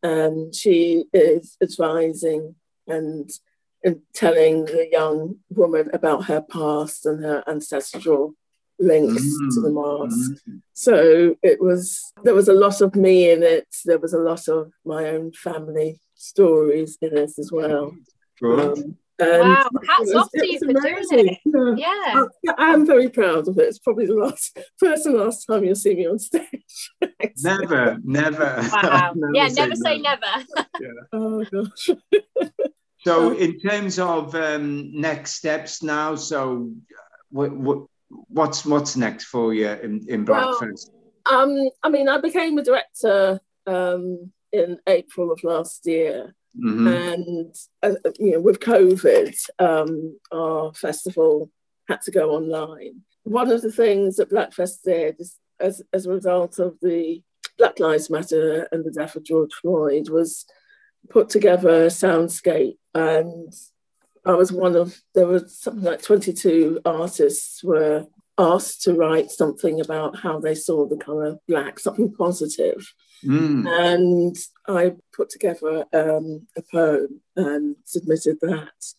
And 0.01 0.55
she 0.55 1.05
is 1.13 1.57
advising 1.61 2.55
and, 2.87 3.29
and 3.83 4.01
telling 4.13 4.65
the 4.65 4.87
young 4.91 5.37
woman 5.49 5.89
about 5.93 6.25
her 6.25 6.41
past 6.41 7.05
and 7.05 7.23
her 7.23 7.43
ancestral 7.47 8.35
links 8.79 9.21
mm. 9.21 9.53
to 9.53 9.61
the 9.61 9.71
mask. 9.71 10.41
Mm. 10.49 10.61
So 10.73 11.35
it 11.43 11.61
was 11.61 12.13
there 12.23 12.33
was 12.33 12.47
a 12.47 12.53
lot 12.53 12.81
of 12.81 12.95
me 12.95 13.29
in 13.29 13.43
it. 13.43 13.67
There 13.85 13.99
was 13.99 14.13
a 14.13 14.19
lot 14.19 14.47
of 14.47 14.71
my 14.85 15.09
own 15.09 15.33
family 15.33 15.99
stories 16.15 16.97
in 17.01 17.17
it 17.17 17.31
as 17.37 17.49
well. 17.51 17.93
Um, 18.43 18.97
wow, 19.19 19.69
hats 19.87 20.13
off 20.15 20.29
to 20.31 20.47
you 20.47 20.59
for 20.59 20.73
doing 20.73 21.05
it. 21.11 21.37
Yeah. 21.77 22.25
yeah. 22.43 22.53
I'm 22.57 22.85
very 22.85 23.09
proud 23.09 23.47
of 23.47 23.57
it. 23.57 23.63
It's 23.63 23.79
probably 23.79 24.05
the 24.05 24.15
last 24.15 24.57
first 24.77 25.05
and 25.05 25.15
last 25.15 25.45
time 25.45 25.63
you'll 25.63 25.75
see 25.75 25.95
me 25.95 26.07
on 26.07 26.19
stage. 26.19 26.91
never, 27.43 27.97
never. 28.03 28.65
Wow. 28.71 29.13
never 29.15 29.31
yeah, 29.33 29.47
never 29.47 29.75
say 29.75 29.99
never. 29.99 30.25
yeah. 30.79 30.89
Oh 31.13 31.43
gosh. 31.51 31.89
so 32.99 33.37
in 33.37 33.59
terms 33.59 33.99
of 33.99 34.35
um, 34.35 34.91
next 34.99 35.33
steps 35.33 35.83
now, 35.83 36.15
so 36.15 36.71
what, 37.29 37.51
what 37.51 37.79
what's 38.09 38.65
what's 38.65 38.95
next 38.95 39.25
for 39.25 39.53
you 39.53 39.69
in, 39.69 40.05
in 40.07 40.25
Blackfest? 40.25 40.89
Well, 41.29 41.41
um, 41.41 41.69
I 41.83 41.89
mean, 41.89 42.09
I 42.09 42.19
became 42.19 42.57
a 42.57 42.63
director 42.63 43.39
um, 43.67 44.31
in 44.51 44.79
April 44.87 45.31
of 45.31 45.43
last 45.43 45.85
year. 45.85 46.35
Mm-hmm. 46.57 46.87
And 46.87 47.55
uh, 47.83 48.09
you 48.19 48.33
know, 48.33 48.41
with 48.41 48.59
COVID, 48.59 49.35
um, 49.59 50.19
our 50.31 50.73
festival 50.73 51.51
had 51.87 52.01
to 52.03 52.11
go 52.11 52.31
online. 52.31 53.01
One 53.23 53.51
of 53.51 53.61
the 53.61 53.71
things 53.71 54.15
that 54.17 54.31
Blackfest 54.31 54.83
did 54.83 55.19
is, 55.19 55.37
as, 55.59 55.81
as 55.93 56.05
a 56.05 56.11
result 56.11 56.59
of 56.59 56.77
the 56.81 57.21
Black 57.57 57.79
Lives 57.79 58.09
Matter 58.09 58.67
and 58.71 58.83
the 58.83 58.91
death 58.91 59.15
of 59.15 59.23
George 59.23 59.53
Floyd, 59.61 60.09
was 60.09 60.45
put 61.09 61.29
together 61.29 61.85
a 61.85 61.87
soundscape 61.87 62.77
and 62.93 63.53
I 64.25 64.33
was 64.33 64.51
one 64.51 64.75
of 64.75 65.01
there 65.15 65.27
were 65.27 65.47
something 65.47 65.83
like 65.83 66.01
22 66.01 66.81
artists 66.85 67.63
were 67.63 68.05
asked 68.39 68.81
to 68.83 68.93
write 68.93 69.29
something 69.29 69.81
about 69.81 70.17
how 70.17 70.39
they 70.39 70.55
saw 70.55 70.87
the 70.87 70.97
color 70.97 71.37
black, 71.47 71.77
something 71.77 72.13
positive. 72.13 72.93
Mm. 73.23 73.67
And 73.67 74.37
I 74.67 74.93
put 75.13 75.29
together 75.29 75.85
um, 75.93 76.47
a 76.57 76.61
poem 76.71 77.21
and 77.35 77.75
submitted 77.83 78.37
that. 78.41 78.93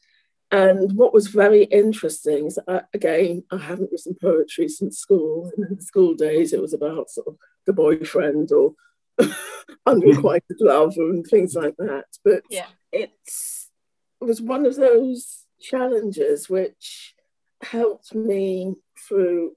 And 0.53 0.93
what 0.93 1.15
was 1.15 1.29
very 1.29 1.65
interesting 1.65 2.47
is, 2.47 2.59
I, 2.69 2.83
again, 2.93 3.45
I 3.51 3.59
haven't 3.59 3.91
written 3.91 4.17
poetry 4.21 4.69
since 4.69 4.99
school. 4.99 5.51
And 5.57 5.67
in 5.67 5.77
the 5.77 5.83
school 5.83 6.15
days, 6.15 6.53
it 6.53 6.61
was 6.61 6.75
about 6.75 7.09
sort 7.11 7.29
of 7.29 7.37
the 7.67 7.73
boyfriend 7.73 8.53
or 8.53 8.75
unrequited 9.87 10.57
love 10.61 10.95
and 10.97 11.25
things 11.25 11.55
like 11.55 11.77
that. 11.79 12.07
But 12.25 12.43
yeah. 12.51 12.67
it's 12.93 13.71
it 14.21 14.25
was 14.25 14.41
one 14.41 14.67
of 14.67 14.77
those 14.77 15.47
challenges 15.61 16.51
which 16.51 17.15
helped 17.63 18.15
me 18.15 18.75
through. 19.09 19.53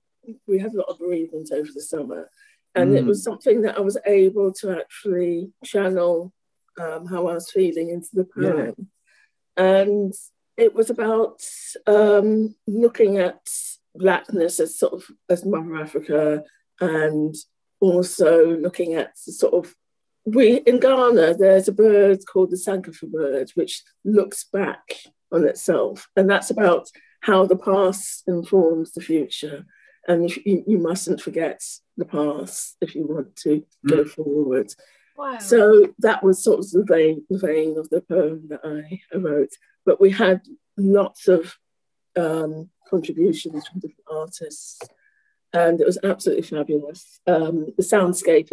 We 0.48 0.60
had 0.60 0.74
a 0.74 0.78
lot 0.78 0.90
of 0.90 1.00
bereavement 1.00 1.50
over 1.52 1.70
the 1.74 1.82
summer, 1.82 2.30
and 2.76 2.92
mm. 2.92 2.98
it 2.98 3.06
was 3.06 3.24
something 3.24 3.62
that 3.62 3.78
I 3.78 3.82
was 3.82 3.98
able 4.06 4.54
to 4.54 4.80
actually 4.80 5.52
channel 5.64 6.34
um, 6.80 7.06
how 7.06 7.28
I 7.28 7.34
was 7.34 7.52
feeling 7.52 7.90
into 7.90 8.10
the 8.14 8.26
poem. 8.26 8.76
Yeah. 9.58 9.64
And 9.66 10.14
it 10.58 10.74
was 10.74 10.90
about 10.90 11.42
um, 11.88 12.56
looking 12.68 13.18
at 13.18 13.42
blackness 13.96 14.60
as 14.60 14.78
sort 14.78 14.94
of 14.94 15.06
as 15.30 15.46
Mother 15.46 15.76
Africa 15.76 16.44
and 16.80 17.36
also 17.80 18.58
looking 18.58 18.94
at 18.94 19.18
sort 19.18 19.54
of 19.54 19.76
we 20.26 20.58
in 20.58 20.80
Ghana, 20.80 21.36
there's 21.36 21.68
a 21.68 21.74
bird 21.74 22.20
called 22.26 22.52
the 22.52 22.56
Sankofa 22.56 23.12
bird, 23.12 23.52
which 23.56 23.84
looks 24.06 24.46
back 24.46 24.96
on 25.32 25.46
itself, 25.46 26.08
and 26.16 26.30
that's 26.30 26.50
about 26.50 26.90
how 27.24 27.46
the 27.46 27.56
past 27.56 28.24
informs 28.28 28.92
the 28.92 29.02
future. 29.02 29.66
And 30.08 30.30
you, 30.30 30.64
you 30.68 30.78
mustn't 30.78 31.22
forget 31.22 31.62
the 31.96 32.06
past 32.06 32.76
if 32.82 32.94
you 32.94 33.08
want 33.08 33.36
to 33.38 33.50
mm. 33.86 33.90
go 33.90 34.04
forward. 34.04 34.74
Wow. 35.18 35.38
So 35.38 35.94
that 36.00 36.22
was 36.24 36.44
sort 36.44 36.60
of 36.60 36.70
the 36.72 36.84
vein, 36.84 37.24
the 37.30 37.40
vein 37.40 37.78
of 37.78 37.90
the 37.90 38.02
poem 38.02 38.50
that 38.50 38.62
I 38.66 39.00
wrote. 39.18 39.54
But 39.86 40.02
we 40.02 40.12
had 40.12 40.42
lots 40.76 41.30
of 41.30 41.56
um, 42.18 42.70
contributions 42.90 43.68
from 43.68 43.80
different 43.80 44.08
artists, 44.12 44.82
and 45.54 45.80
it 45.80 45.86
was 45.86 46.00
absolutely 46.04 46.44
fabulous. 46.44 47.22
Um, 47.26 47.68
the 47.78 47.84
soundscape 47.84 48.52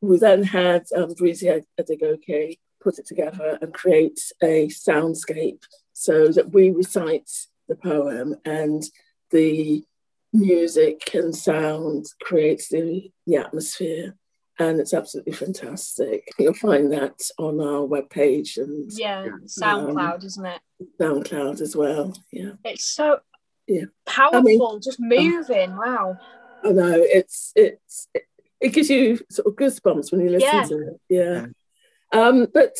we 0.00 0.18
then 0.18 0.42
had 0.42 0.84
um, 0.96 1.14
Breezy 1.14 1.46
Adegoke 1.78 2.58
put 2.82 2.98
it 2.98 3.06
together 3.06 3.58
and 3.60 3.74
create 3.74 4.18
a 4.42 4.68
soundscape 4.68 5.62
so 5.92 6.28
that 6.28 6.52
we 6.52 6.70
recite 6.70 7.30
the 7.70 7.76
poem 7.76 8.34
and 8.44 8.82
the 9.30 9.82
music 10.32 11.14
and 11.14 11.34
sound 11.34 12.06
creates 12.22 12.68
the, 12.68 13.10
the 13.26 13.36
atmosphere 13.36 14.14
and 14.60 14.78
it's 14.78 14.92
absolutely 14.92 15.32
fantastic. 15.32 16.28
You'll 16.38 16.52
find 16.52 16.92
that 16.92 17.18
on 17.38 17.60
our 17.60 17.86
webpage 17.86 18.58
and 18.58 18.92
yeah, 18.92 19.26
SoundCloud, 19.46 20.20
um, 20.20 20.26
isn't 20.26 20.46
it? 20.46 20.60
SoundCloud 21.00 21.62
as 21.62 21.74
well. 21.74 22.14
Yeah, 22.30 22.52
it's 22.64 22.88
so 22.88 23.20
yeah 23.66 23.84
powerful, 24.04 24.38
I 24.38 24.42
mean, 24.42 24.80
just 24.82 25.00
moving. 25.00 25.72
Uh, 25.72 25.76
wow. 25.76 26.18
I 26.62 26.72
know 26.72 26.94
it's 26.94 27.52
it's 27.56 28.08
it 28.60 28.74
gives 28.74 28.90
you 28.90 29.18
sort 29.30 29.48
of 29.48 29.54
goosebumps 29.56 30.12
when 30.12 30.20
you 30.20 30.28
listen 30.28 30.48
yeah. 30.52 30.64
to 30.64 30.78
it. 30.88 31.00
Yeah. 31.08 31.46
Um, 32.12 32.48
but 32.52 32.74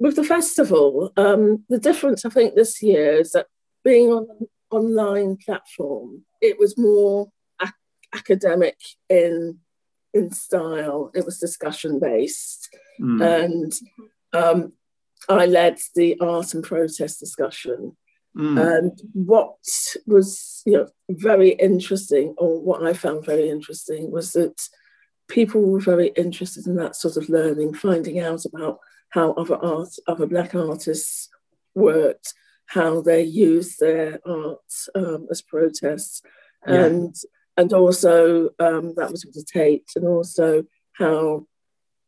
with 0.00 0.16
the 0.16 0.24
festival, 0.24 1.12
um, 1.16 1.64
the 1.68 1.78
difference 1.78 2.24
I 2.24 2.30
think 2.30 2.54
this 2.54 2.82
year 2.82 3.12
is 3.20 3.32
that 3.32 3.46
being 3.84 4.10
on 4.10 4.26
an 4.40 4.48
online 4.70 5.36
platform, 5.36 6.24
it 6.40 6.58
was 6.58 6.78
more 6.78 7.30
ac- 7.62 7.72
academic 8.14 8.76
in 9.08 9.58
in 10.14 10.30
style. 10.30 11.10
It 11.14 11.24
was 11.24 11.38
discussion 11.38 11.98
based, 11.98 12.68
mm. 13.00 13.44
and 13.44 13.72
um, 14.32 14.72
I 15.28 15.46
led 15.46 15.78
the 15.94 16.18
art 16.20 16.54
and 16.54 16.64
protest 16.64 17.20
discussion. 17.20 17.96
Mm. 18.36 18.78
And 18.78 19.00
what 19.12 19.56
was 20.06 20.62
you 20.64 20.72
know 20.72 20.88
very 21.10 21.50
interesting, 21.50 22.34
or 22.38 22.60
what 22.60 22.82
I 22.82 22.92
found 22.92 23.26
very 23.26 23.48
interesting, 23.48 24.10
was 24.10 24.32
that 24.32 24.60
people 25.28 25.62
were 25.62 25.80
very 25.80 26.08
interested 26.08 26.66
in 26.66 26.76
that 26.76 26.96
sort 26.96 27.16
of 27.16 27.28
learning, 27.28 27.74
finding 27.74 28.20
out 28.20 28.44
about 28.44 28.78
how 29.10 29.32
other 29.32 29.56
art, 29.56 29.90
other 30.06 30.26
black 30.26 30.54
artists 30.54 31.28
worked, 31.74 32.34
how 32.72 33.02
they 33.02 33.22
use 33.22 33.76
their 33.76 34.18
art 34.26 34.72
um, 34.94 35.26
as 35.30 35.42
protests, 35.42 36.22
yeah. 36.66 36.84
and 36.84 37.14
and 37.56 37.72
also 37.72 38.50
um, 38.58 38.94
that 38.96 39.10
was 39.10 39.24
with 39.24 39.34
the 39.34 39.44
Tate, 39.44 39.90
and 39.96 40.06
also 40.06 40.64
how 40.92 41.46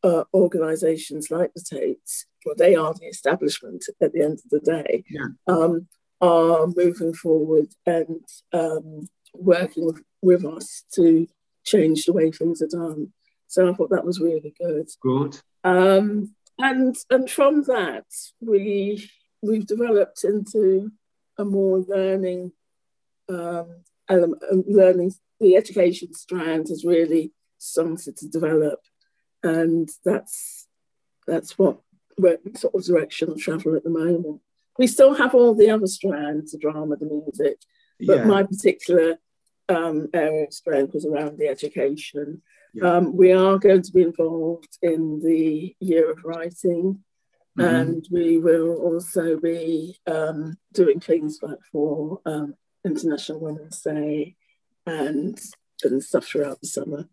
uh, 0.03 0.23
organisations 0.33 1.29
like 1.29 1.51
the 1.53 1.63
Tate, 1.67 2.25
well, 2.45 2.55
they 2.57 2.75
are 2.75 2.93
the 2.93 3.05
establishment 3.05 3.85
at 4.01 4.11
the 4.13 4.21
end 4.21 4.39
of 4.43 4.49
the 4.49 4.59
day, 4.59 5.03
yeah. 5.09 5.27
um, 5.47 5.87
are 6.19 6.67
moving 6.67 7.13
forward 7.13 7.67
and 7.85 8.25
um, 8.53 9.07
working 9.33 9.85
with, 9.85 10.01
with 10.21 10.45
us 10.45 10.83
to 10.95 11.27
change 11.63 12.05
the 12.05 12.13
way 12.13 12.31
things 12.31 12.61
are 12.61 12.67
done. 12.67 13.13
So 13.47 13.69
I 13.69 13.73
thought 13.73 13.91
that 13.91 14.05
was 14.05 14.19
really 14.19 14.53
good. 14.59 14.89
Good. 15.01 15.39
Um, 15.63 16.35
and 16.57 16.95
and 17.09 17.29
from 17.29 17.63
that 17.63 18.05
we 18.39 19.09
we've 19.45 19.67
developed 19.67 20.23
into 20.23 20.91
a 21.37 21.45
more 21.45 21.79
learning 21.87 22.51
um, 23.29 23.83
element, 24.09 24.41
um, 24.51 24.63
learning. 24.67 25.13
The 25.39 25.55
education 25.55 26.13
strand 26.13 26.67
has 26.69 26.85
really 26.85 27.33
started 27.57 28.17
to 28.17 28.29
develop, 28.29 28.79
and 29.43 29.89
that's 30.03 30.67
that's 31.27 31.57
what 31.57 31.79
we're 32.17 32.37
sort 32.55 32.75
of 32.75 32.85
direction 32.85 33.31
of 33.31 33.39
travel 33.39 33.75
at 33.75 33.83
the 33.83 33.89
moment. 33.89 34.41
We 34.77 34.87
still 34.87 35.15
have 35.15 35.33
all 35.33 35.53
the 35.53 35.69
other 35.69 35.87
strands, 35.87 36.51
the 36.51 36.57
drama, 36.57 36.97
the 36.97 37.05
music, 37.05 37.57
but 37.99 38.19
yeah. 38.19 38.25
my 38.25 38.43
particular 38.43 39.17
um, 39.69 40.07
area 40.13 40.45
of 40.45 40.53
strength 40.53 40.93
was 40.93 41.05
around 41.05 41.37
the 41.37 41.47
education. 41.47 42.41
Yeah. 42.73 42.95
Um, 42.95 43.15
we 43.15 43.31
are 43.31 43.57
going 43.57 43.81
to 43.83 43.91
be 43.91 44.01
involved 44.01 44.77
in 44.81 45.21
the 45.23 45.75
year 45.79 46.11
of 46.11 46.23
writing, 46.23 47.03
mm-hmm. 47.57 47.75
and 47.75 48.07
we 48.11 48.37
will 48.37 48.75
also 48.75 49.39
be 49.39 49.97
um, 50.07 50.57
doing 50.73 50.99
things 50.99 51.39
like 51.41 51.59
for 51.71 52.21
um, 52.25 52.55
International 52.85 53.39
Women's 53.39 53.81
Day 53.81 54.35
and 54.85 55.39
and 55.83 56.03
stuff 56.03 56.25
throughout 56.25 56.59
the 56.61 56.67
summer. 56.67 57.07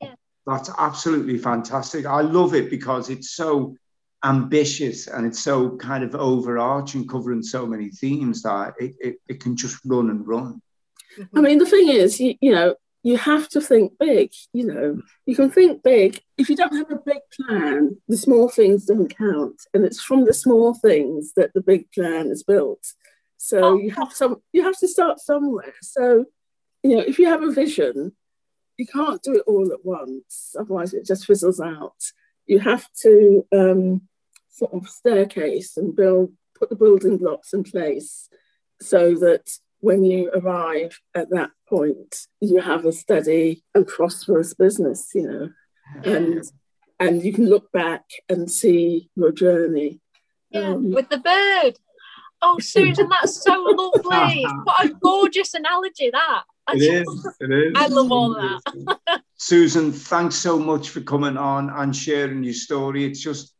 Yeah. 0.00 0.14
That's 0.46 0.70
absolutely 0.78 1.38
fantastic. 1.38 2.06
I 2.06 2.22
love 2.22 2.54
it 2.54 2.70
because 2.70 3.10
it's 3.10 3.30
so 3.30 3.76
ambitious 4.24 5.06
and 5.06 5.26
it's 5.26 5.40
so 5.40 5.76
kind 5.76 6.02
of 6.02 6.14
overarching, 6.14 7.06
covering 7.06 7.42
so 7.42 7.66
many 7.66 7.90
themes 7.90 8.42
that 8.42 8.74
it, 8.78 8.94
it, 9.00 9.16
it 9.28 9.40
can 9.40 9.56
just 9.56 9.78
run 9.84 10.10
and 10.10 10.26
run. 10.26 10.60
I 11.34 11.40
mean, 11.40 11.58
the 11.58 11.66
thing 11.66 11.88
is, 11.88 12.20
you, 12.20 12.34
you 12.40 12.52
know, 12.52 12.74
you 13.02 13.16
have 13.16 13.48
to 13.50 13.60
think 13.60 13.98
big. 13.98 14.32
You 14.52 14.66
know, 14.66 15.02
you 15.26 15.34
can 15.34 15.50
think 15.50 15.82
big. 15.82 16.20
If 16.36 16.50
you 16.50 16.56
don't 16.56 16.76
have 16.76 16.90
a 16.90 17.00
big 17.04 17.20
plan, 17.34 17.96
the 18.08 18.16
small 18.16 18.48
things 18.48 18.86
don't 18.86 19.14
count. 19.14 19.62
And 19.72 19.84
it's 19.84 20.00
from 20.02 20.24
the 20.26 20.34
small 20.34 20.74
things 20.74 21.32
that 21.36 21.54
the 21.54 21.62
big 21.62 21.90
plan 21.92 22.26
is 22.28 22.42
built. 22.42 22.92
So 23.36 23.64
oh. 23.64 23.76
you 23.76 23.90
have 23.92 24.12
some 24.12 24.42
you 24.52 24.62
have 24.64 24.78
to 24.78 24.88
start 24.88 25.18
somewhere. 25.18 25.74
So, 25.80 26.26
you 26.82 26.96
know, 26.96 27.02
if 27.06 27.18
you 27.18 27.26
have 27.26 27.42
a 27.42 27.50
vision, 27.50 28.12
you 28.76 28.86
can't 28.86 29.22
do 29.22 29.34
it 29.34 29.44
all 29.46 29.72
at 29.72 29.84
once, 29.84 30.54
otherwise 30.58 30.94
it 30.94 31.06
just 31.06 31.26
fizzles 31.26 31.60
out. 31.60 32.12
You 32.46 32.58
have 32.58 32.86
to 33.02 33.46
um, 33.52 34.02
sort 34.48 34.72
of 34.72 34.88
staircase 34.88 35.76
and 35.76 35.94
build, 35.94 36.32
put 36.58 36.70
the 36.70 36.76
building 36.76 37.18
blocks 37.18 37.52
in 37.52 37.62
place 37.62 38.28
so 38.80 39.14
that 39.16 39.50
when 39.80 40.04
you 40.04 40.30
arrive 40.34 40.98
at 41.14 41.30
that 41.30 41.50
point, 41.68 42.26
you 42.40 42.60
have 42.60 42.84
a 42.84 42.92
steady 42.92 43.62
and 43.74 43.86
prosperous 43.86 44.54
business, 44.54 45.08
you 45.14 45.22
know, 45.22 45.48
and 46.04 46.44
and 46.98 47.24
you 47.24 47.32
can 47.32 47.46
look 47.48 47.72
back 47.72 48.04
and 48.28 48.50
see 48.50 49.08
your 49.16 49.32
journey. 49.32 50.00
Yeah, 50.50 50.72
um, 50.72 50.90
with 50.90 51.08
the 51.08 51.18
bird. 51.18 51.78
Oh, 52.42 52.58
Susan, 52.58 53.08
that's 53.08 53.42
so 53.42 53.52
lovely. 53.52 54.46
what 54.64 54.84
a 54.84 54.88
gorgeous 54.88 55.54
analogy 55.54 56.10
that. 56.10 56.42
It 56.72 56.82
is. 56.82 57.36
It 57.40 57.50
is. 57.52 57.72
I 57.76 57.86
love 57.88 58.12
all 58.12 58.34
that. 58.34 59.22
Susan, 59.36 59.92
thanks 59.92 60.36
so 60.36 60.58
much 60.58 60.90
for 60.90 61.00
coming 61.00 61.36
on 61.36 61.70
and 61.70 61.94
sharing 61.94 62.44
your 62.44 62.54
story. 62.54 63.04
It's 63.04 63.20
just 63.20 63.54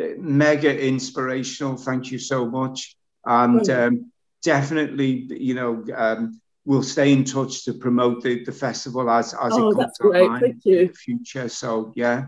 uh, 0.00 0.08
mega 0.18 0.78
inspirational. 0.78 1.76
Thank 1.76 2.10
you 2.10 2.18
so 2.18 2.46
much. 2.46 2.96
And 3.24 3.68
um, 3.70 4.12
definitely, 4.42 5.26
you 5.30 5.54
know, 5.54 5.84
um, 5.94 6.40
we'll 6.64 6.82
stay 6.82 7.12
in 7.12 7.24
touch 7.24 7.64
to 7.64 7.74
promote 7.74 8.22
the, 8.22 8.44
the 8.44 8.52
festival 8.52 9.08
as, 9.10 9.32
as 9.34 9.52
oh, 9.52 9.70
it 9.70 9.74
comes 9.74 9.76
that's 9.76 9.98
great. 9.98 10.30
Thank 10.40 10.64
you. 10.64 10.78
in 10.78 10.86
the 10.88 10.92
future. 10.92 11.48
So, 11.48 11.92
yeah, 11.94 12.26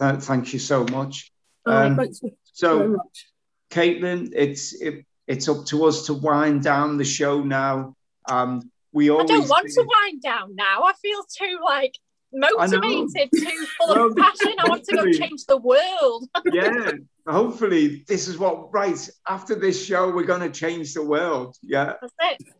th- 0.00 0.20
thank 0.20 0.52
you 0.52 0.58
so 0.58 0.84
much. 0.84 1.32
Oh, 1.66 1.72
um, 1.72 1.96
thanks 1.96 2.20
so 2.52 2.88
much. 2.88 3.28
Caitlin, 3.70 4.32
it's 4.34 4.72
it, 4.80 5.04
it's 5.26 5.48
up 5.48 5.66
to 5.66 5.84
us 5.86 6.06
to 6.06 6.14
wind 6.14 6.62
down 6.62 6.96
the 6.96 7.04
show 7.04 7.42
now. 7.42 7.96
Um, 8.28 8.70
we 8.92 9.10
always 9.10 9.30
I 9.30 9.34
don't 9.34 9.48
want 9.48 9.68
to 9.68 9.86
wind 9.86 10.22
down 10.22 10.54
now. 10.54 10.82
I 10.84 10.92
feel 11.02 11.24
too 11.24 11.58
like 11.64 11.98
motivated, 12.32 13.30
too 13.34 13.66
full 13.78 13.88
well, 13.88 14.06
of 14.06 14.16
passion. 14.16 14.54
I 14.58 14.68
want 14.68 14.84
to 14.84 14.96
go 14.96 15.10
change 15.12 15.44
the 15.46 15.56
world. 15.56 16.28
yeah, 16.52 16.92
hopefully 17.26 18.04
this 18.06 18.28
is 18.28 18.38
what 18.38 18.72
right 18.72 19.08
after 19.28 19.54
this 19.54 19.84
show 19.84 20.10
we're 20.10 20.24
going 20.24 20.40
to 20.40 20.50
change 20.50 20.94
the 20.94 21.04
world. 21.04 21.56
Yeah, 21.62 21.94
that's 22.00 22.14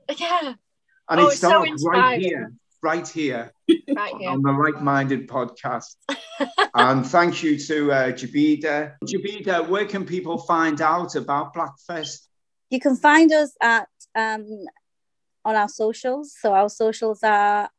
it. 0.09 0.21
Yeah, 0.21 0.55
and 1.09 1.21
oh, 1.21 1.29
it 1.29 1.33
starts 1.33 1.83
so 1.83 1.89
right 1.89 2.21
here, 2.21 2.53
right 2.83 3.07
here, 3.07 3.53
right 3.95 4.15
here. 4.19 4.31
on 4.31 4.43
the 4.43 4.53
Like 4.53 4.83
Minded 4.83 5.29
podcast. 5.29 5.97
and 6.75 7.07
thank 7.07 7.43
you 7.43 7.59
to 7.59 7.93
uh, 7.93 8.13
Jabida. 8.13 8.95
Jabida, 9.05 9.69
where 9.69 9.87
can 9.87 10.05
people 10.05 10.39
find 10.39 10.81
out 10.81 11.15
about 11.15 11.55
Blackfest? 11.55 12.27
You 12.71 12.81
can 12.81 12.97
find 12.97 13.33
us 13.33 13.55
at 13.61 13.89
um, 14.15 14.47
on 15.45 15.55
our 15.55 15.69
socials. 15.69 16.35
So 16.41 16.55
our 16.55 16.69
socials 16.69 17.23
are 17.23 17.71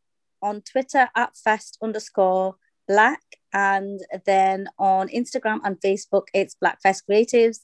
on 0.42 0.62
Twitter 0.62 1.10
at 1.16 1.36
fest 1.36 1.78
underscore 1.82 2.56
black, 2.88 3.22
and 3.56 4.00
then 4.26 4.68
on 4.78 5.08
Instagram 5.08 5.62
and 5.64 5.80
Facebook, 5.80 6.28
it's 6.34 6.58
Blackfest 6.62 7.04
Creatives. 7.10 7.60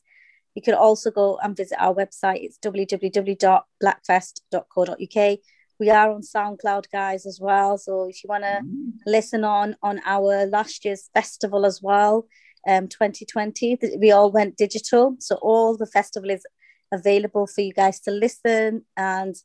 You 0.55 0.61
can 0.61 0.73
also 0.73 1.11
go 1.11 1.37
and 1.43 1.53
visit 1.55 1.77
our 1.81 1.93
website. 1.93 2.45
It's 2.45 2.57
www.blackfest.co.uk. 2.59 5.39
We 5.79 5.89
are 5.89 6.11
on 6.11 6.21
SoundCloud, 6.21 6.85
guys, 6.93 7.25
as 7.25 7.39
well. 7.41 7.77
So 7.77 8.07
if 8.07 8.23
you 8.23 8.29
want 8.29 8.45
to 8.45 8.61
mm. 8.63 8.91
listen 9.05 9.43
on 9.43 9.75
on 9.83 9.99
our 10.05 10.45
last 10.45 10.85
year's 10.85 11.09
festival 11.13 11.65
as 11.65 11.81
well, 11.81 12.25
um, 12.65 12.87
2020, 12.87 13.77
we 13.99 14.11
all 14.11 14.31
went 14.31 14.55
digital. 14.55 15.17
So 15.19 15.35
all 15.41 15.75
the 15.75 15.87
festival 15.87 16.29
is 16.29 16.45
available 16.93 17.47
for 17.47 17.59
you 17.59 17.73
guys 17.73 17.99
to 18.01 18.11
listen 18.11 18.85
and 18.95 19.35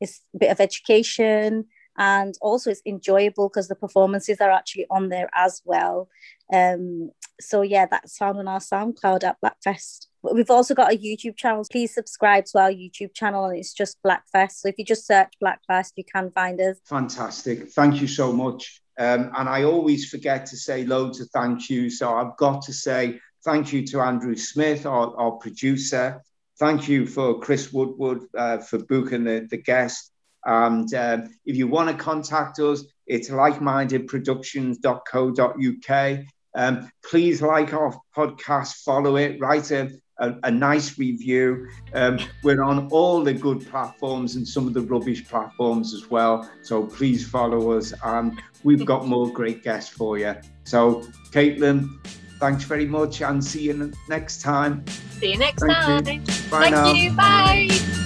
it's 0.00 0.20
a 0.34 0.38
bit 0.38 0.50
of 0.50 0.60
education 0.60 1.66
and 1.98 2.34
also 2.40 2.70
it's 2.70 2.82
enjoyable 2.86 3.48
because 3.48 3.68
the 3.68 3.74
performances 3.74 4.40
are 4.40 4.50
actually 4.50 4.86
on 4.90 5.08
there 5.08 5.30
as 5.34 5.62
well. 5.64 6.08
Um, 6.52 7.10
so 7.40 7.62
yeah 7.62 7.86
that's 7.86 8.16
found 8.16 8.38
on 8.38 8.48
our 8.48 8.60
soundcloud 8.60 9.24
at 9.24 9.36
blackfest. 9.42 10.06
But 10.22 10.34
we've 10.34 10.50
also 10.50 10.74
got 10.74 10.92
a 10.92 10.96
youtube 10.96 11.36
channel. 11.36 11.64
Please 11.70 11.94
subscribe 11.94 12.44
to 12.46 12.58
our 12.58 12.70
youtube 12.70 13.14
channel 13.14 13.46
and 13.46 13.58
it's 13.58 13.72
just 13.72 13.98
blackfest. 14.04 14.52
So 14.52 14.68
if 14.68 14.76
you 14.78 14.84
just 14.84 15.06
search 15.06 15.32
blackfest 15.42 15.92
you 15.96 16.04
can 16.04 16.30
find 16.30 16.60
us. 16.60 16.78
Fantastic. 16.84 17.70
Thank 17.70 18.00
you 18.00 18.08
so 18.08 18.32
much. 18.32 18.82
Um, 18.98 19.30
and 19.36 19.46
i 19.48 19.64
always 19.64 20.08
forget 20.08 20.46
to 20.46 20.56
say 20.56 20.84
loads 20.84 21.20
of 21.20 21.28
thank 21.30 21.68
you. 21.68 21.90
So 21.90 22.14
i've 22.14 22.36
got 22.36 22.62
to 22.62 22.72
say 22.72 23.20
thank 23.44 23.72
you 23.72 23.86
to 23.88 24.00
andrew 24.00 24.36
smith 24.36 24.86
our, 24.86 25.14
our 25.16 25.32
producer. 25.32 26.22
Thank 26.58 26.88
you 26.88 27.06
for 27.06 27.38
Chris 27.38 27.70
Woodward 27.70 28.22
uh, 28.34 28.58
for 28.58 28.78
booking 28.78 29.24
the, 29.24 29.46
the 29.50 29.58
guest. 29.58 30.10
And 30.46 30.92
um, 30.94 31.24
if 31.44 31.56
you 31.56 31.66
want 31.66 31.90
to 31.90 31.96
contact 32.02 32.58
us, 32.58 32.84
it's 33.06 33.28
likemindedproductions.co.uk. 33.30 36.18
Um, 36.54 36.90
please 37.04 37.42
like 37.42 37.74
our 37.74 37.94
podcast, 38.16 38.76
follow 38.84 39.16
it, 39.16 39.38
write 39.38 39.70
a, 39.72 39.90
a, 40.18 40.32
a 40.44 40.50
nice 40.50 40.98
review. 40.98 41.68
Um, 41.92 42.18
we're 42.42 42.62
on 42.62 42.88
all 42.88 43.22
the 43.22 43.34
good 43.34 43.68
platforms 43.68 44.36
and 44.36 44.48
some 44.48 44.66
of 44.66 44.72
the 44.72 44.80
rubbish 44.80 45.28
platforms 45.28 45.92
as 45.92 46.08
well. 46.08 46.50
So 46.62 46.86
please 46.86 47.28
follow 47.28 47.72
us. 47.72 47.92
And 48.02 48.40
we've 48.64 48.86
got 48.86 49.06
more 49.06 49.30
great 49.30 49.62
guests 49.62 49.90
for 49.90 50.16
you. 50.16 50.34
So, 50.64 51.02
Caitlin, 51.30 51.90
Thanks 52.38 52.64
very 52.64 52.86
much 52.86 53.22
and 53.22 53.42
see 53.42 53.62
you 53.62 53.92
next 54.08 54.42
time. 54.42 54.86
See 54.86 55.32
you 55.32 55.38
next 55.38 55.62
Thank 55.62 56.06
time. 56.06 56.06
You. 56.06 56.20
Bye 56.50 56.70
Thank 56.70 56.74
now. 56.74 56.92
you. 56.92 57.12
Bye. 57.12 58.05